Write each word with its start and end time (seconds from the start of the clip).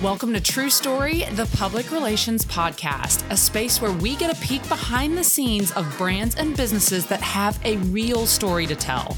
Welcome 0.00 0.32
to 0.34 0.40
True 0.40 0.70
Story, 0.70 1.24
the 1.32 1.50
public 1.56 1.90
relations 1.90 2.44
podcast, 2.44 3.28
a 3.32 3.36
space 3.36 3.80
where 3.80 3.90
we 3.90 4.14
get 4.14 4.32
a 4.32 4.40
peek 4.40 4.62
behind 4.68 5.18
the 5.18 5.24
scenes 5.24 5.72
of 5.72 5.92
brands 5.98 6.36
and 6.36 6.56
businesses 6.56 7.04
that 7.06 7.20
have 7.20 7.58
a 7.64 7.78
real 7.78 8.24
story 8.24 8.64
to 8.68 8.76
tell. 8.76 9.16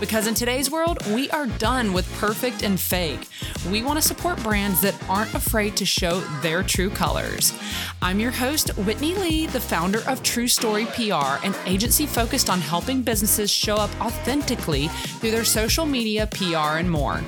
Because 0.00 0.28
in 0.28 0.34
today's 0.34 0.70
world, 0.70 1.04
we 1.08 1.28
are 1.30 1.46
done 1.46 1.92
with 1.92 2.10
perfect 2.18 2.62
and 2.62 2.78
fake. 2.78 3.26
We 3.70 3.82
want 3.82 4.00
to 4.00 4.06
support 4.06 4.40
brands 4.42 4.80
that 4.82 4.94
aren't 5.08 5.34
afraid 5.34 5.76
to 5.76 5.84
show 5.84 6.20
their 6.40 6.62
true 6.62 6.88
colors. 6.88 7.52
I'm 8.00 8.20
your 8.20 8.30
host, 8.30 8.68
Whitney 8.78 9.14
Lee, 9.16 9.46
the 9.46 9.60
founder 9.60 10.00
of 10.08 10.22
True 10.22 10.46
Story 10.46 10.86
PR, 10.86 11.44
an 11.44 11.54
agency 11.66 12.06
focused 12.06 12.48
on 12.48 12.60
helping 12.60 13.02
businesses 13.02 13.50
show 13.50 13.74
up 13.74 13.90
authentically 14.00 14.86
through 14.88 15.32
their 15.32 15.44
social 15.44 15.84
media, 15.84 16.28
PR, 16.28 16.78
and 16.78 16.88
more. 16.88 17.20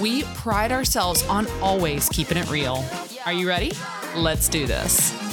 We 0.00 0.24
pride 0.34 0.72
ourselves 0.72 1.24
on 1.28 1.46
always 1.62 2.08
keeping 2.08 2.38
it 2.38 2.50
real. 2.50 2.84
Are 3.24 3.32
you 3.32 3.48
ready? 3.48 3.72
Let's 4.16 4.48
do 4.48 4.66
this. 4.66 5.25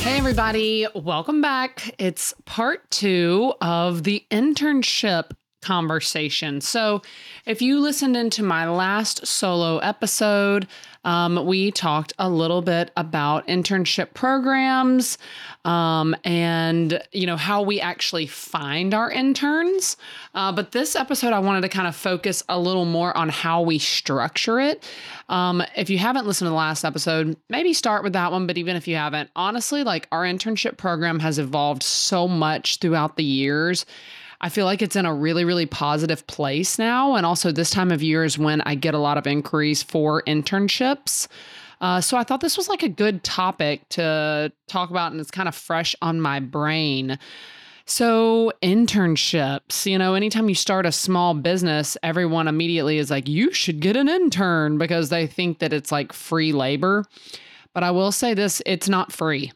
Hey, 0.00 0.16
everybody, 0.16 0.86
welcome 0.94 1.42
back. 1.42 1.94
It's 1.98 2.32
part 2.46 2.90
two 2.90 3.52
of 3.60 4.04
the 4.04 4.24
internship 4.30 5.32
conversation. 5.60 6.60
So, 6.60 7.02
if 7.46 7.62
you 7.62 7.80
listened 7.80 8.16
into 8.16 8.42
my 8.42 8.68
last 8.68 9.26
solo 9.26 9.78
episode, 9.78 10.66
um, 11.04 11.46
we 11.46 11.70
talked 11.70 12.12
a 12.18 12.28
little 12.28 12.60
bit 12.60 12.90
about 12.96 13.46
internship 13.46 14.12
programs 14.12 15.16
um, 15.64 16.14
and 16.24 17.02
you 17.12 17.26
know 17.26 17.36
how 17.36 17.62
we 17.62 17.80
actually 17.80 18.26
find 18.26 18.92
our 18.92 19.10
interns. 19.10 19.96
Uh, 20.34 20.52
but 20.52 20.72
this 20.72 20.96
episode, 20.96 21.32
I 21.32 21.38
wanted 21.38 21.62
to 21.62 21.68
kind 21.68 21.88
of 21.88 21.96
focus 21.96 22.42
a 22.48 22.58
little 22.58 22.84
more 22.84 23.16
on 23.16 23.28
how 23.30 23.62
we 23.62 23.78
structure 23.78 24.60
it. 24.60 24.84
Um, 25.28 25.62
if 25.76 25.88
you 25.88 25.98
haven't 25.98 26.26
listened 26.26 26.46
to 26.46 26.50
the 26.50 26.56
last 26.56 26.84
episode, 26.84 27.36
maybe 27.48 27.72
start 27.72 28.04
with 28.04 28.12
that 28.12 28.32
one. 28.32 28.46
But 28.46 28.58
even 28.58 28.76
if 28.76 28.86
you 28.86 28.96
haven't, 28.96 29.30
honestly, 29.34 29.84
like 29.84 30.06
our 30.12 30.24
internship 30.24 30.76
program 30.76 31.18
has 31.20 31.38
evolved 31.38 31.82
so 31.82 32.28
much 32.28 32.78
throughout 32.78 33.16
the 33.16 33.24
years. 33.24 33.86
I 34.40 34.48
feel 34.48 34.64
like 34.64 34.80
it's 34.80 34.96
in 34.96 35.06
a 35.06 35.14
really, 35.14 35.44
really 35.44 35.66
positive 35.66 36.26
place 36.26 36.78
now. 36.78 37.14
And 37.14 37.26
also, 37.26 37.52
this 37.52 37.70
time 37.70 37.90
of 37.92 38.02
year 38.02 38.24
is 38.24 38.38
when 38.38 38.62
I 38.62 38.74
get 38.74 38.94
a 38.94 38.98
lot 38.98 39.18
of 39.18 39.26
inquiries 39.26 39.82
for 39.82 40.22
internships. 40.22 41.28
Uh, 41.80 42.00
so 42.00 42.16
I 42.16 42.24
thought 42.24 42.40
this 42.40 42.56
was 42.56 42.68
like 42.68 42.82
a 42.82 42.88
good 42.88 43.24
topic 43.24 43.88
to 43.90 44.52
talk 44.66 44.90
about, 44.90 45.12
and 45.12 45.20
it's 45.20 45.30
kind 45.30 45.48
of 45.48 45.54
fresh 45.54 45.94
on 46.02 46.20
my 46.20 46.40
brain. 46.40 47.18
So, 47.86 48.52
internships, 48.62 49.84
you 49.84 49.98
know, 49.98 50.14
anytime 50.14 50.48
you 50.48 50.54
start 50.54 50.86
a 50.86 50.92
small 50.92 51.34
business, 51.34 51.96
everyone 52.02 52.46
immediately 52.48 52.98
is 52.98 53.10
like, 53.10 53.28
you 53.28 53.52
should 53.52 53.80
get 53.80 53.96
an 53.96 54.08
intern 54.08 54.78
because 54.78 55.08
they 55.08 55.26
think 55.26 55.58
that 55.58 55.72
it's 55.72 55.90
like 55.90 56.12
free 56.12 56.52
labor. 56.52 57.04
But 57.74 57.82
I 57.82 57.90
will 57.90 58.12
say 58.12 58.34
this 58.34 58.62
it's 58.64 58.88
not 58.88 59.12
free. 59.12 59.52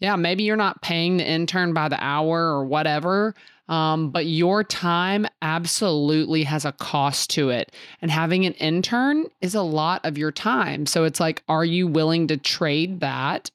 Yeah, 0.00 0.16
maybe 0.16 0.44
you're 0.44 0.56
not 0.56 0.82
paying 0.82 1.18
the 1.18 1.28
intern 1.28 1.72
by 1.72 1.88
the 1.88 2.02
hour 2.02 2.52
or 2.52 2.64
whatever, 2.64 3.34
um, 3.68 4.10
but 4.10 4.26
your 4.26 4.64
time 4.64 5.26
absolutely 5.42 6.44
has 6.44 6.64
a 6.64 6.72
cost 6.72 7.30
to 7.30 7.50
it. 7.50 7.72
And 8.00 8.10
having 8.10 8.46
an 8.46 8.54
intern 8.54 9.26
is 9.40 9.54
a 9.54 9.62
lot 9.62 10.04
of 10.04 10.18
your 10.18 10.32
time. 10.32 10.86
So 10.86 11.04
it's 11.04 11.20
like, 11.20 11.42
are 11.48 11.64
you 11.64 11.86
willing 11.86 12.26
to 12.28 12.36
trade 12.36 13.00
that? 13.00 13.50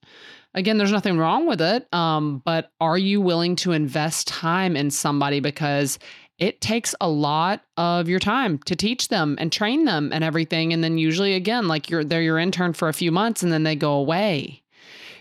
Again, 0.55 0.77
there's 0.77 0.91
nothing 0.91 1.17
wrong 1.17 1.47
with 1.47 1.61
it, 1.61 1.91
um, 1.93 2.41
but 2.45 2.71
are 2.79 2.97
you 2.97 3.19
willing 3.21 3.55
to 3.57 3.71
invest 3.71 4.27
time 4.27 4.75
in 4.75 4.91
somebody 4.91 5.39
because 5.39 5.97
it 6.39 6.61
takes 6.61 6.95
a 6.99 7.07
lot 7.07 7.61
of 7.77 8.09
your 8.09 8.19
time 8.19 8.57
to 8.65 8.75
teach 8.75 9.07
them 9.07 9.35
and 9.39 9.51
train 9.51 9.85
them 9.85 10.11
and 10.11 10.23
everything. 10.23 10.73
And 10.73 10.83
then 10.83 10.97
usually, 10.97 11.35
again, 11.35 11.67
like 11.67 11.89
you're 11.89 12.03
they're 12.03 12.21
your 12.21 12.39
intern 12.39 12.73
for 12.73 12.89
a 12.89 12.93
few 12.93 13.11
months 13.11 13.43
and 13.43 13.51
then 13.51 13.63
they 13.63 13.75
go 13.75 13.93
away. 13.93 14.62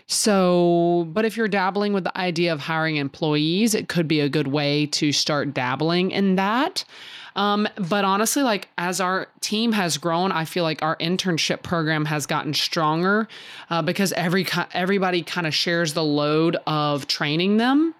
So, 0.07 1.07
but 1.11 1.25
if 1.25 1.37
you're 1.37 1.47
dabbling 1.47 1.93
with 1.93 2.03
the 2.03 2.17
idea 2.17 2.51
of 2.53 2.59
hiring 2.59 2.97
employees, 2.97 3.73
it 3.73 3.87
could 3.87 4.07
be 4.07 4.19
a 4.19 4.29
good 4.29 4.47
way 4.47 4.85
to 4.87 5.11
start 5.11 5.53
dabbling 5.53 6.11
in 6.11 6.35
that. 6.35 6.83
Um, 7.35 7.67
but 7.77 8.05
honestly, 8.05 8.43
like 8.43 8.69
as 8.77 9.01
our 9.01 9.27
team 9.41 9.71
has 9.71 9.97
grown, 9.97 10.31
I 10.31 10.45
feel 10.45 10.63
like 10.63 10.83
our 10.83 10.95
internship 10.97 11.63
program 11.63 12.05
has 12.05 12.25
gotten 12.25 12.53
stronger 12.53 13.27
uh, 13.69 13.81
because 13.81 14.13
every 14.13 14.45
everybody 14.73 15.23
kind 15.23 15.47
of 15.47 15.53
shares 15.53 15.93
the 15.93 16.03
load 16.03 16.57
of 16.67 17.07
training 17.07 17.57
them. 17.57 17.95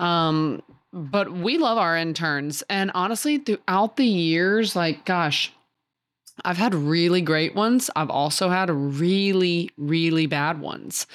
Um, 0.00 0.62
but 0.92 1.32
we 1.32 1.58
love 1.58 1.78
our 1.78 1.96
interns, 1.96 2.62
and 2.70 2.90
honestly, 2.94 3.38
throughout 3.38 3.96
the 3.96 4.06
years, 4.06 4.74
like 4.74 5.04
gosh, 5.04 5.52
I've 6.44 6.58
had 6.58 6.74
really 6.74 7.22
great 7.22 7.54
ones. 7.54 7.90
I've 7.96 8.10
also 8.10 8.50
had 8.50 8.68
really, 8.70 9.70
really 9.78 10.26
bad 10.26 10.60
ones. 10.60 11.06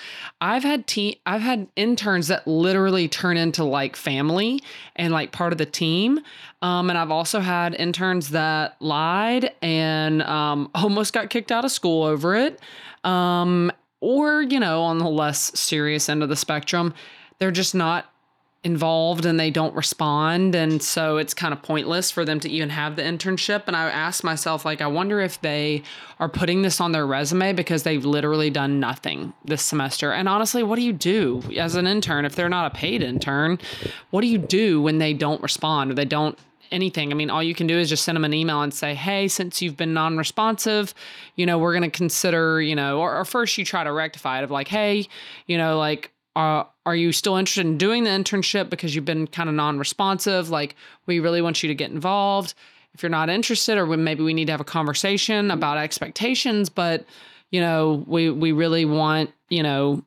I've 0.42 0.64
had 0.64 0.88
te- 0.88 1.22
I've 1.26 1.42
had 1.42 1.68
interns 1.76 2.28
that 2.30 2.48
literally 2.48 3.08
turn 3.08 3.38
into 3.38 3.64
like 3.64 3.96
family 3.96 4.62
and 4.96 5.14
like 5.14 5.32
part 5.32 5.52
of 5.52 5.58
the 5.60 5.66
team. 5.66 6.20
Um, 6.62 6.90
and 6.90 6.98
I've 6.98 7.12
also 7.12 7.40
had 7.40 7.76
interns 7.76 8.30
that 8.30 8.76
lied 8.82 9.54
and 9.62 10.24
um, 10.24 10.72
almost 10.76 11.14
got 11.14 11.30
kicked 11.30 11.52
out 11.52 11.66
of 11.66 11.72
school 11.72 12.04
over 12.04 12.36
it. 12.36 12.60
Um, 13.04 13.72
or, 14.00 14.42
you 14.42 14.60
know, 14.60 14.82
on 14.82 14.98
the 14.98 15.10
less 15.10 15.58
serious 15.60 16.10
end 16.10 16.24
of 16.24 16.30
the 16.30 16.36
spectrum, 16.36 16.94
they're 17.38 17.52
just 17.52 17.76
not 17.76 18.11
involved 18.64 19.26
and 19.26 19.40
they 19.40 19.50
don't 19.50 19.74
respond. 19.76 20.54
And 20.54 20.84
so 20.84 21.18
it's 21.18 21.34
kind 21.34 21.52
of 21.52 21.64
pointless 21.64 22.12
for 22.12 22.24
them 22.24 22.40
to 22.42 22.50
even 22.50 22.70
have 22.70 22.96
the 22.96 23.02
internship. 23.02 23.64
And 23.66 23.76
i 23.76 23.90
asked 23.90 24.24
myself 24.24 24.66
like 24.66 24.82
i 24.82 24.88
wonder 24.88 25.20
if 25.20 25.42
they 25.42 25.82
are 26.20 26.30
putting 26.30 26.62
this 26.62 26.80
on 26.80 26.92
their 26.92 27.08
resume 27.08 27.54
because 27.54 27.84
they've 27.84 28.06
literally 28.06 28.52
done 28.52 28.80
nothing 28.80 29.34
this 29.44 29.64
semester. 29.64 30.12
And 30.12 30.30
honestly 30.30 30.62
what 30.62 30.76
do 30.76 30.84
you 30.84 30.94
do 30.94 31.42
as 31.58 31.76
an 31.76 31.88
intern 31.88 32.26
if 32.26 32.36
they're 32.36 32.50
not 32.50 32.72
a 32.72 32.76
paid 32.76 33.02
intern? 33.02 33.58
What 34.12 34.22
do 34.22 34.28
you 34.28 34.38
do 34.38 34.82
when 34.82 35.00
they 35.00 35.14
don't 35.14 35.42
respond 35.42 35.92
or 35.92 35.94
they 35.96 36.06
don't 36.06 36.38
anything. 36.72 37.12
I 37.12 37.16
mean, 37.16 37.30
all 37.30 37.44
you 37.44 37.54
can 37.54 37.68
do 37.68 37.78
is 37.78 37.90
just 37.90 38.06
send 38.06 38.16
them 38.16 38.24
an 38.24 38.34
email 38.34 38.62
and 38.62 38.74
say, 38.74 38.96
hey, 38.96 39.28
since 39.28 39.62
you've 39.62 39.76
been 39.76 39.94
non 39.94 40.18
responsive, 40.18 40.94
you 41.36 41.46
know, 41.46 41.58
we're 41.58 41.74
going 41.74 41.90
to 41.90 41.96
consider, 41.96 42.62
you 42.62 42.76
know, 42.76 43.00
or, 43.00 43.14
or, 43.14 43.26
first 43.26 43.58
you 43.58 43.66
try 43.66 43.84
to 43.84 43.92
rectify 43.92 44.40
it 44.40 44.44
of 44.44 44.52
like, 44.52 44.70
hey, 44.70 45.08
you 45.48 45.58
know, 45.58 45.78
like, 45.78 46.12
uh, 46.36 46.64
are 46.86 46.96
you 46.96 47.12
still 47.12 47.38
interested 47.38 47.66
in 47.66 47.78
doing 47.78 48.04
the 48.04 48.10
internship 48.10 48.70
because 48.70 48.96
you've 48.96 49.06
been 49.06 49.28
kind 49.28 49.50
of 49.50 49.56
non-responsive? 49.56 50.50
Like 50.50 50.76
we 51.06 51.20
really 51.20 51.42
want 51.42 51.62
you 51.62 51.68
to 51.68 51.76
get 51.76 51.92
involved. 51.92 52.54
If 52.94 53.04
you're 53.04 53.10
not 53.10 53.30
interested 53.30 53.78
or 53.78 53.86
maybe 53.86 54.24
we 54.24 54.34
need 54.34 54.46
to 54.46 54.52
have 54.52 54.62
a 54.62 54.66
conversation 54.66 55.52
about 55.52 55.78
expectations 55.78 56.70
but 56.70 57.06
you 57.50 57.62
know 57.62 58.04
we 58.08 58.30
we 58.30 58.52
really 58.52 58.86
want 58.86 59.32
you 59.50 59.64
know 59.64 60.04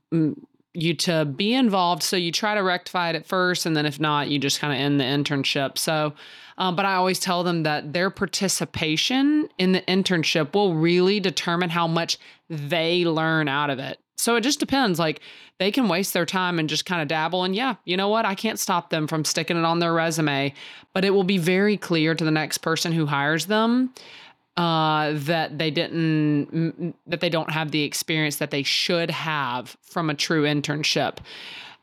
you 0.75 0.95
to 0.95 1.25
be 1.25 1.55
involved. 1.55 2.03
So 2.03 2.17
you 2.17 2.33
try 2.33 2.55
to 2.55 2.63
rectify 2.63 3.11
it 3.11 3.17
at 3.17 3.27
first 3.27 3.65
and 3.65 3.77
then 3.77 3.87
if 3.87 4.01
not 4.01 4.29
you 4.29 4.39
just 4.39 4.61
kind 4.61 4.73
of 4.73 4.79
end 4.79 5.01
the 5.01 5.05
internship. 5.05 5.79
So 5.79 6.13
um, 6.57 6.77
but 6.77 6.85
i 6.85 6.95
always 6.95 7.19
tell 7.19 7.43
them 7.43 7.65
that 7.65 7.93
their 7.93 8.11
participation 8.11 9.49
in 9.59 9.73
the 9.73 9.81
internship 9.83 10.55
will 10.55 10.75
really 10.75 11.19
determine 11.21 11.71
how 11.71 11.87
much 11.87 12.19
they 12.49 13.05
learn 13.05 13.49
out 13.49 13.71
of 13.71 13.79
it 13.79 13.99
so 14.17 14.37
it 14.37 14.43
just 14.43 14.61
depends. 14.61 14.99
Like 14.99 15.21
they 15.59 15.71
can 15.71 15.89
waste 15.89 16.13
their 16.13 16.27
time 16.27 16.59
and 16.59 16.69
just 16.69 16.87
kind 16.87 17.03
of 17.03 17.09
dabble. 17.09 17.45
And 17.45 17.55
yeah, 17.55 17.77
you 17.85 17.97
know 17.97 18.09
what? 18.09 18.25
I 18.25 18.35
can't 18.35 18.59
stop 18.59 18.91
them 18.91 19.07
from 19.07 19.25
sticking 19.25 19.57
it 19.57 19.65
on 19.65 19.79
their 19.79 19.93
resume, 19.93 20.55
but 20.93 21.05
it 21.05 21.11
will 21.11 21.25
be 21.25 21.39
very 21.39 21.77
clear 21.77 22.15
to 22.15 22.25
the 22.25 22.31
next 22.31 22.59
person 22.59 22.93
who 22.93 23.07
hires 23.07 23.47
them 23.47 23.93
uh, 24.57 25.13
that 25.15 25.59
they 25.59 25.71
didn't, 25.71 26.95
that 27.07 27.21
they 27.21 27.29
don't 27.29 27.51
have 27.51 27.71
the 27.73 27.83
experience 27.83 28.37
that 28.37 28.51
they 28.51 28.63
should 28.63 29.11
have 29.11 29.77
from 29.83 30.11
a 30.11 30.15
true 30.15 30.45
internship 30.45 31.19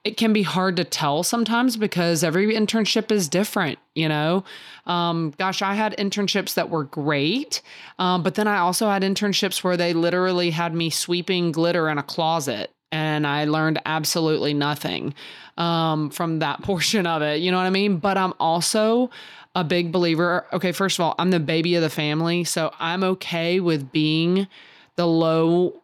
it 0.04 0.18
can 0.18 0.34
be 0.34 0.42
hard 0.42 0.78
to 0.78 0.84
tell 0.84 1.22
sometimes 1.22 1.78
because 1.78 2.24
every 2.24 2.56
internship 2.56 3.12
is 3.12 3.28
different, 3.28 3.78
you 3.94 4.10
know? 4.10 4.44
Um, 4.88 5.34
gosh, 5.38 5.62
I 5.62 5.76
had 5.76 5.96
internships 5.98 6.56
that 6.56 6.70
were 6.70 6.86
great, 6.86 7.62
um, 8.00 8.24
but 8.24 8.36
then 8.36 8.48
I 8.48 8.58
also 8.58 8.90
had 8.90 9.04
internships 9.04 9.64
where 9.64 9.78
they 9.78 9.94
literally 9.94 10.50
had 10.50 10.74
me 10.74 10.90
sweeping 10.90 11.52
glitter 11.52 11.88
in 11.88 11.98
a 12.00 12.04
closet 12.04 12.72
and 12.92 13.26
I 13.26 13.46
learned 13.46 13.82
absolutely 13.86 14.54
nothing 14.54 15.14
um, 15.58 16.10
from 16.10 16.40
that 16.40 16.62
portion 16.64 17.08
of 17.08 17.22
it. 17.22 17.42
You 17.42 17.52
know 17.52 17.58
what 17.58 17.66
I 17.66 17.70
mean? 17.70 17.98
But 17.98 18.18
I'm 18.18 18.34
also 18.40 19.10
a 19.56 19.64
big 19.64 19.92
believer. 19.92 20.46
Okay, 20.54 20.72
first 20.72 21.00
of 21.00 21.06
all, 21.06 21.16
I'm 21.18 21.32
the 21.32 21.40
baby 21.40 21.76
of 21.76 21.82
the 21.82 21.90
family, 21.90 22.44
so 22.44 22.74
I'm 22.80 23.04
okay 23.04 23.60
with 23.60 23.92
being 23.92 24.48
the 24.96 25.08
low 25.08 25.82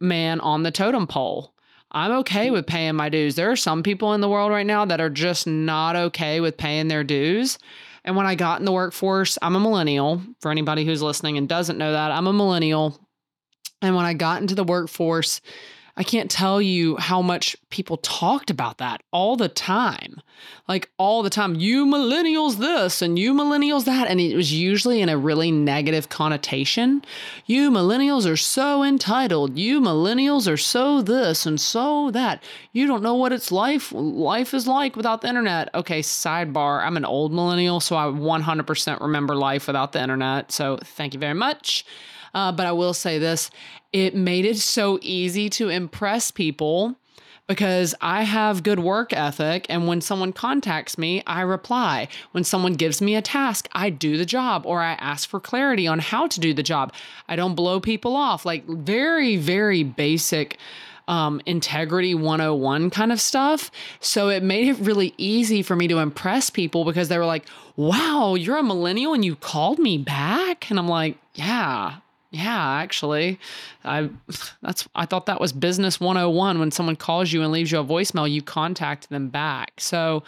man 0.00 0.40
on 0.40 0.62
the 0.62 0.70
totem 0.70 1.06
pole. 1.06 1.52
I'm 1.90 2.12
okay 2.18 2.50
with 2.50 2.66
paying 2.66 2.96
my 2.96 3.08
dues. 3.08 3.34
There 3.34 3.50
are 3.50 3.56
some 3.56 3.82
people 3.82 4.12
in 4.14 4.20
the 4.20 4.28
world 4.28 4.50
right 4.50 4.66
now 4.66 4.84
that 4.84 5.00
are 5.00 5.10
just 5.10 5.46
not 5.46 5.96
okay 5.96 6.40
with 6.40 6.56
paying 6.56 6.88
their 6.88 7.04
dues. 7.04 7.58
And 8.04 8.14
when 8.16 8.26
I 8.26 8.34
got 8.34 8.60
in 8.60 8.66
the 8.66 8.72
workforce, 8.72 9.38
I'm 9.40 9.56
a 9.56 9.60
millennial. 9.60 10.22
For 10.40 10.50
anybody 10.50 10.84
who's 10.84 11.02
listening 11.02 11.38
and 11.38 11.48
doesn't 11.48 11.78
know 11.78 11.92
that, 11.92 12.10
I'm 12.10 12.26
a 12.26 12.32
millennial. 12.32 12.98
And 13.80 13.94
when 13.94 14.04
I 14.04 14.14
got 14.14 14.40
into 14.40 14.54
the 14.54 14.64
workforce, 14.64 15.40
I 15.98 16.04
can't 16.04 16.30
tell 16.30 16.62
you 16.62 16.96
how 16.96 17.20
much 17.20 17.56
people 17.70 17.96
talked 17.96 18.50
about 18.50 18.78
that 18.78 19.02
all 19.12 19.34
the 19.36 19.48
time. 19.48 20.20
Like 20.68 20.90
all 20.96 21.24
the 21.24 21.30
time, 21.30 21.56
you 21.56 21.86
millennials 21.86 22.58
this 22.58 23.02
and 23.02 23.18
you 23.18 23.34
millennials 23.34 23.84
that. 23.86 24.06
And 24.06 24.20
it 24.20 24.36
was 24.36 24.52
usually 24.52 25.00
in 25.00 25.08
a 25.08 25.18
really 25.18 25.50
negative 25.50 26.08
connotation. 26.08 27.04
You 27.46 27.72
millennials 27.72 28.30
are 28.30 28.36
so 28.36 28.84
entitled. 28.84 29.58
You 29.58 29.80
millennials 29.80 30.48
are 30.48 30.56
so 30.56 31.02
this 31.02 31.44
and 31.44 31.60
so 31.60 32.12
that. 32.12 32.44
You 32.70 32.86
don't 32.86 33.02
know 33.02 33.16
what 33.16 33.32
it's 33.32 33.50
life 33.50 33.90
life 33.90 34.54
is 34.54 34.68
like 34.68 34.94
without 34.94 35.22
the 35.22 35.28
internet. 35.28 35.68
Okay, 35.74 35.98
sidebar. 35.98 36.80
I'm 36.80 36.96
an 36.96 37.06
old 37.06 37.32
millennial, 37.32 37.80
so 37.80 37.96
I 37.96 38.04
100% 38.04 39.00
remember 39.00 39.34
life 39.34 39.66
without 39.66 39.90
the 39.90 40.00
internet. 40.00 40.52
So 40.52 40.78
thank 40.80 41.12
you 41.12 41.18
very 41.18 41.34
much. 41.34 41.84
Uh, 42.34 42.52
but 42.52 42.66
I 42.66 42.72
will 42.72 42.94
say 42.94 43.18
this 43.18 43.50
it 43.92 44.14
made 44.14 44.44
it 44.44 44.58
so 44.58 44.98
easy 45.02 45.48
to 45.50 45.68
impress 45.68 46.30
people 46.30 46.96
because 47.48 47.94
I 48.00 48.22
have 48.24 48.62
good 48.62 48.78
work 48.78 49.12
ethic. 49.12 49.66
And 49.68 49.88
when 49.88 50.00
someone 50.00 50.32
contacts 50.32 50.98
me, 50.98 51.22
I 51.26 51.40
reply. 51.40 52.08
When 52.32 52.44
someone 52.44 52.74
gives 52.74 53.00
me 53.00 53.16
a 53.16 53.22
task, 53.22 53.68
I 53.72 53.90
do 53.90 54.16
the 54.18 54.26
job 54.26 54.66
or 54.66 54.80
I 54.80 54.92
ask 54.92 55.28
for 55.28 55.40
clarity 55.40 55.88
on 55.88 55.98
how 55.98 56.28
to 56.28 56.38
do 56.38 56.52
the 56.54 56.62
job. 56.62 56.92
I 57.26 57.34
don't 57.34 57.54
blow 57.54 57.80
people 57.80 58.14
off. 58.14 58.44
Like 58.44 58.66
very, 58.66 59.36
very 59.36 59.82
basic. 59.82 60.58
Um, 61.08 61.40
integrity 61.46 62.14
101 62.14 62.90
kind 62.90 63.12
of 63.12 63.18
stuff. 63.18 63.70
So 63.98 64.28
it 64.28 64.42
made 64.42 64.68
it 64.68 64.76
really 64.78 65.14
easy 65.16 65.62
for 65.62 65.74
me 65.74 65.88
to 65.88 66.00
impress 66.00 66.50
people 66.50 66.84
because 66.84 67.08
they 67.08 67.16
were 67.16 67.24
like, 67.24 67.46
wow, 67.76 68.34
you're 68.34 68.58
a 68.58 68.62
millennial 68.62 69.14
and 69.14 69.24
you 69.24 69.34
called 69.34 69.78
me 69.78 69.96
back. 69.96 70.68
And 70.68 70.78
I'm 70.78 70.86
like, 70.86 71.16
yeah, 71.34 72.00
yeah, 72.30 72.80
actually, 72.80 73.38
I 73.84 74.10
that's 74.60 74.86
I 74.94 75.06
thought 75.06 75.26
that 75.26 75.40
was 75.40 75.52
business 75.52 75.98
101 75.98 76.58
when 76.58 76.70
someone 76.70 76.96
calls 76.96 77.32
you 77.32 77.42
and 77.42 77.50
leaves 77.50 77.72
you 77.72 77.78
a 77.78 77.84
voicemail, 77.84 78.30
you 78.30 78.42
contact 78.42 79.08
them 79.08 79.28
back. 79.28 79.72
So, 79.78 80.24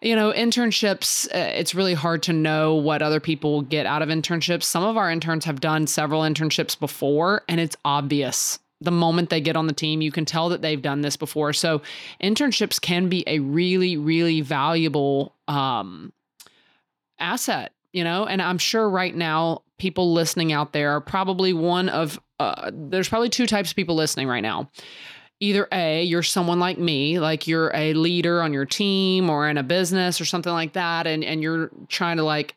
you 0.00 0.16
know, 0.16 0.32
internships, 0.32 1.26
uh, 1.34 1.52
it's 1.54 1.74
really 1.74 1.92
hard 1.92 2.22
to 2.24 2.32
know 2.32 2.74
what 2.74 3.02
other 3.02 3.20
people 3.20 3.52
will 3.52 3.62
get 3.62 3.84
out 3.84 4.00
of 4.00 4.08
internships. 4.08 4.62
Some 4.62 4.84
of 4.84 4.96
our 4.96 5.10
interns 5.10 5.44
have 5.44 5.60
done 5.60 5.86
several 5.86 6.22
internships 6.22 6.78
before, 6.78 7.42
and 7.46 7.60
it's 7.60 7.76
obvious. 7.84 8.58
The 8.80 8.90
moment 8.90 9.28
they 9.28 9.40
get 9.40 9.56
on 9.56 9.66
the 9.66 9.72
team, 9.74 10.00
you 10.00 10.12
can 10.12 10.24
tell 10.24 10.48
that 10.50 10.62
they've 10.62 10.80
done 10.80 11.02
this 11.02 11.16
before. 11.16 11.52
So, 11.52 11.82
internships 12.22 12.80
can 12.80 13.08
be 13.10 13.22
a 13.26 13.40
really, 13.40 13.98
really 13.98 14.40
valuable 14.40 15.34
um, 15.46 16.12
asset 17.18 17.72
you 17.92 18.04
know 18.04 18.26
and 18.26 18.42
i'm 18.42 18.58
sure 18.58 18.90
right 18.90 19.14
now 19.14 19.62
people 19.78 20.12
listening 20.12 20.52
out 20.52 20.72
there 20.72 20.92
are 20.92 21.00
probably 21.00 21.52
one 21.52 21.88
of 21.88 22.18
uh, 22.38 22.70
there's 22.72 23.08
probably 23.08 23.28
two 23.28 23.46
types 23.46 23.70
of 23.70 23.76
people 23.76 23.94
listening 23.94 24.28
right 24.28 24.40
now. 24.40 24.70
Either 25.40 25.68
a 25.70 26.02
you're 26.02 26.22
someone 26.22 26.58
like 26.58 26.78
me 26.78 27.18
like 27.18 27.46
you're 27.46 27.70
a 27.74 27.92
leader 27.92 28.42
on 28.42 28.54
your 28.54 28.64
team 28.64 29.28
or 29.28 29.48
in 29.48 29.58
a 29.58 29.62
business 29.62 30.18
or 30.18 30.24
something 30.24 30.52
like 30.52 30.72
that 30.72 31.06
and 31.06 31.22
and 31.22 31.42
you're 31.42 31.70
trying 31.88 32.16
to 32.16 32.22
like 32.22 32.56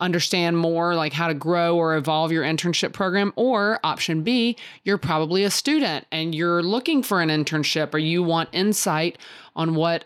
understand 0.00 0.58
more 0.58 0.96
like 0.96 1.12
how 1.12 1.28
to 1.28 1.34
grow 1.34 1.76
or 1.76 1.96
evolve 1.96 2.32
your 2.32 2.42
internship 2.42 2.92
program 2.92 3.32
or 3.36 3.78
option 3.84 4.24
B 4.24 4.56
you're 4.82 4.98
probably 4.98 5.44
a 5.44 5.50
student 5.50 6.06
and 6.10 6.34
you're 6.34 6.60
looking 6.60 7.04
for 7.04 7.20
an 7.20 7.28
internship 7.28 7.94
or 7.94 7.98
you 7.98 8.24
want 8.24 8.48
insight 8.52 9.16
on 9.54 9.76
what 9.76 10.04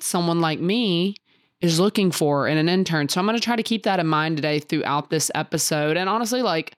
someone 0.00 0.40
like 0.40 0.58
me 0.58 1.14
is 1.60 1.80
looking 1.80 2.10
for 2.10 2.46
in 2.46 2.58
an 2.58 2.68
intern. 2.68 3.08
So 3.08 3.20
I'm 3.20 3.26
going 3.26 3.36
to 3.36 3.42
try 3.42 3.56
to 3.56 3.62
keep 3.62 3.84
that 3.84 3.98
in 3.98 4.06
mind 4.06 4.36
today 4.36 4.58
throughout 4.58 5.10
this 5.10 5.30
episode. 5.34 5.96
And 5.96 6.08
honestly, 6.08 6.42
like, 6.42 6.76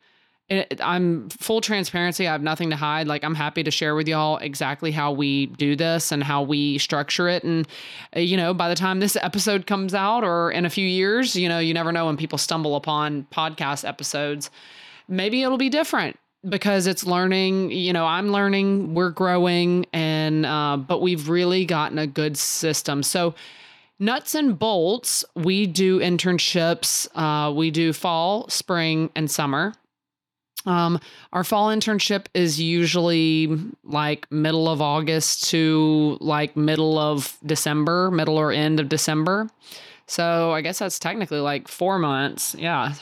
I'm 0.81 1.29
full 1.29 1.61
transparency. 1.61 2.27
I 2.27 2.33
have 2.33 2.43
nothing 2.43 2.71
to 2.71 2.77
hide. 2.77 3.07
Like, 3.07 3.23
I'm 3.23 3.35
happy 3.35 3.63
to 3.63 3.71
share 3.71 3.95
with 3.95 4.09
y'all 4.09 4.39
exactly 4.39 4.91
how 4.91 5.13
we 5.13 5.47
do 5.47 5.77
this 5.77 6.11
and 6.11 6.23
how 6.23 6.43
we 6.43 6.79
structure 6.79 7.29
it. 7.29 7.45
And, 7.45 7.69
uh, 8.17 8.21
you 8.21 8.37
know, 8.37 8.55
by 8.55 8.71
the 8.71 8.75
time 8.75 9.01
this 9.01 9.17
episode 9.17 9.67
comes 9.67 9.95
out 9.95 10.25
or 10.25 10.51
in 10.51 10.65
a 10.65 10.71
few 10.71 10.87
years, 10.87 11.37
you 11.37 11.49
know, 11.51 11.59
you 11.59 11.75
never 11.75 11.93
know 11.93 12.07
when 12.07 12.17
people 12.17 12.39
stumble 12.39 12.77
upon 12.77 13.27
podcast 13.31 13.87
episodes. 13.87 14.49
Maybe 15.07 15.43
it'll 15.43 15.59
be 15.59 15.69
different 15.69 16.19
because 16.49 16.87
it's 16.87 17.05
learning 17.05 17.73
you 17.73 17.93
know 17.93 18.07
i'm 18.07 18.31
learning 18.31 18.95
we're 18.95 19.11
growing 19.11 19.85
and 19.93 20.47
uh, 20.47 20.77
but 20.77 21.03
we've 21.03 21.29
really 21.29 21.65
gotten 21.65 21.99
a 21.99 22.07
good 22.07 22.37
system 22.37 23.03
so 23.03 23.35
Nuts 24.01 24.35
and 24.35 24.59
bolts, 24.59 25.25
we 25.35 25.67
do 25.67 25.99
internships. 25.99 27.09
Uh, 27.15 27.53
we 27.53 27.71
do 27.71 27.93
fall, 27.93 28.49
spring, 28.49 29.11
and 29.17 29.31
summer. 29.31 29.75
Um, 30.67 31.01
our 31.33 31.45
fall 31.45 31.69
internship 31.69 32.27
is 32.35 32.61
usually 32.61 33.59
like 33.85 34.31
middle 34.31 34.69
of 34.69 34.81
August 34.83 35.49
to 35.51 36.19
like 36.21 36.57
middle 36.57 36.99
of 36.99 37.39
December, 37.45 38.11
middle 38.11 38.37
or 38.37 38.53
end 38.53 38.79
of 38.79 38.89
December. 38.89 39.49
So 40.07 40.53
I 40.53 40.61
guess 40.61 40.79
that's 40.79 40.99
technically 40.99 41.41
like 41.41 41.69
four 41.69 41.99
months. 41.99 42.55
Yeah. 42.59 42.95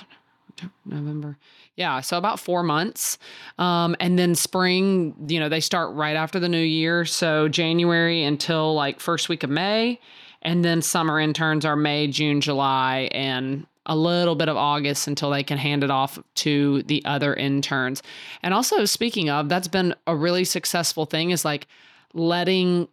November. 0.85 1.39
Yeah, 1.77 2.01
so 2.01 2.17
about 2.17 2.41
four 2.41 2.63
months. 2.63 3.19
Um, 3.59 3.97
and 4.01 4.19
then 4.19 4.35
spring, 4.35 5.15
you 5.29 5.39
know, 5.39 5.49
they 5.51 5.61
start 5.61 5.95
right 5.95 6.17
after 6.17 6.41
the 6.41 6.49
new 6.49 6.59
year. 6.59 7.05
So 7.05 7.49
January 7.49 8.25
until 8.25 8.75
like 8.75 8.99
first 8.99 9.29
week 9.29 9.43
of 9.43 9.51
May. 9.51 10.01
And 10.47 10.65
then 10.65 10.81
summer 10.81 11.19
interns 11.19 11.65
are 11.65 11.75
May, 11.75 12.07
June, 12.07 12.41
July, 12.41 13.09
and 13.11 13.67
a 13.85 13.97
little 13.97 14.37
bit 14.37 14.49
of 14.49 14.57
August 14.57 15.09
until 15.09 15.31
they 15.31 15.43
can 15.43 15.59
hand 15.59 15.83
it 15.83 15.91
off 15.91 16.21
to 16.37 16.85
the 16.85 17.05
other 17.05 17.35
interns. 17.35 18.01
And 18.45 18.55
also, 18.55 18.85
speaking 18.85 19.29
of, 19.29 19.49
that's 19.49 19.67
been 19.67 19.93
a 20.07 20.15
really 20.15 20.45
successful 20.45 21.05
thing 21.05 21.33
is 21.33 21.45
like 21.45 21.67
letting 22.15 22.87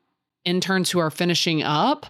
interns 0.46 0.90
who 0.90 0.98
are 0.98 1.12
finishing 1.12 1.62
up 1.62 2.08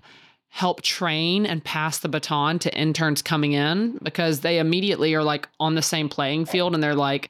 help 0.48 0.82
train 0.82 1.46
and 1.46 1.64
pass 1.64 1.98
the 1.98 2.08
baton 2.08 2.60
to 2.60 2.74
interns 2.78 3.22
coming 3.22 3.54
in 3.54 3.98
because 4.04 4.42
they 4.42 4.60
immediately 4.60 5.14
are 5.14 5.24
like 5.24 5.50
on 5.60 5.76
the 5.76 5.82
same 5.82 6.08
playing 6.08 6.46
field 6.46 6.74
and 6.74 6.82
they're 6.82 6.96
like, 6.96 7.30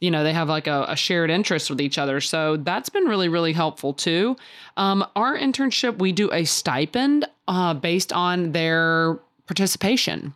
you 0.00 0.10
know 0.10 0.22
they 0.22 0.32
have 0.32 0.48
like 0.48 0.66
a, 0.66 0.86
a, 0.88 0.96
shared 0.96 1.30
interest 1.30 1.70
with 1.70 1.80
each 1.80 1.98
other. 1.98 2.20
So 2.20 2.56
that's 2.56 2.88
been 2.88 3.04
really 3.04 3.28
really 3.28 3.52
helpful 3.52 3.92
too. 3.92 4.36
Um, 4.76 5.04
our 5.16 5.36
internship 5.36 5.98
we 5.98 6.12
do 6.12 6.32
a 6.32 6.44
stipend 6.44 7.26
uh, 7.46 7.74
based 7.74 8.12
on 8.12 8.52
their 8.52 9.18
participation. 9.46 10.34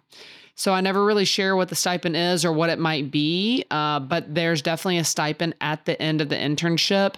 So 0.55 0.75
i 0.75 0.81
never 0.81 1.05
really 1.05 1.25
share 1.25 1.57
what 1.57 1.71
the 1.71 1.75
stipend 1.75 2.15
is 2.15 2.45
or 2.45 2.53
what 2.53 2.69
it 2.71 2.79
might 2.79 3.11
be 3.11 3.65
uh, 3.71 4.01
but 4.01 4.35
there's 4.35 4.63
definitely 4.63 4.99
a 4.99 5.05
stipend 5.05 5.55
at 5.61 5.87
the 5.87 6.01
end 6.01 6.21
of 6.21 6.29
the 6.29 6.37
internship. 6.37 7.15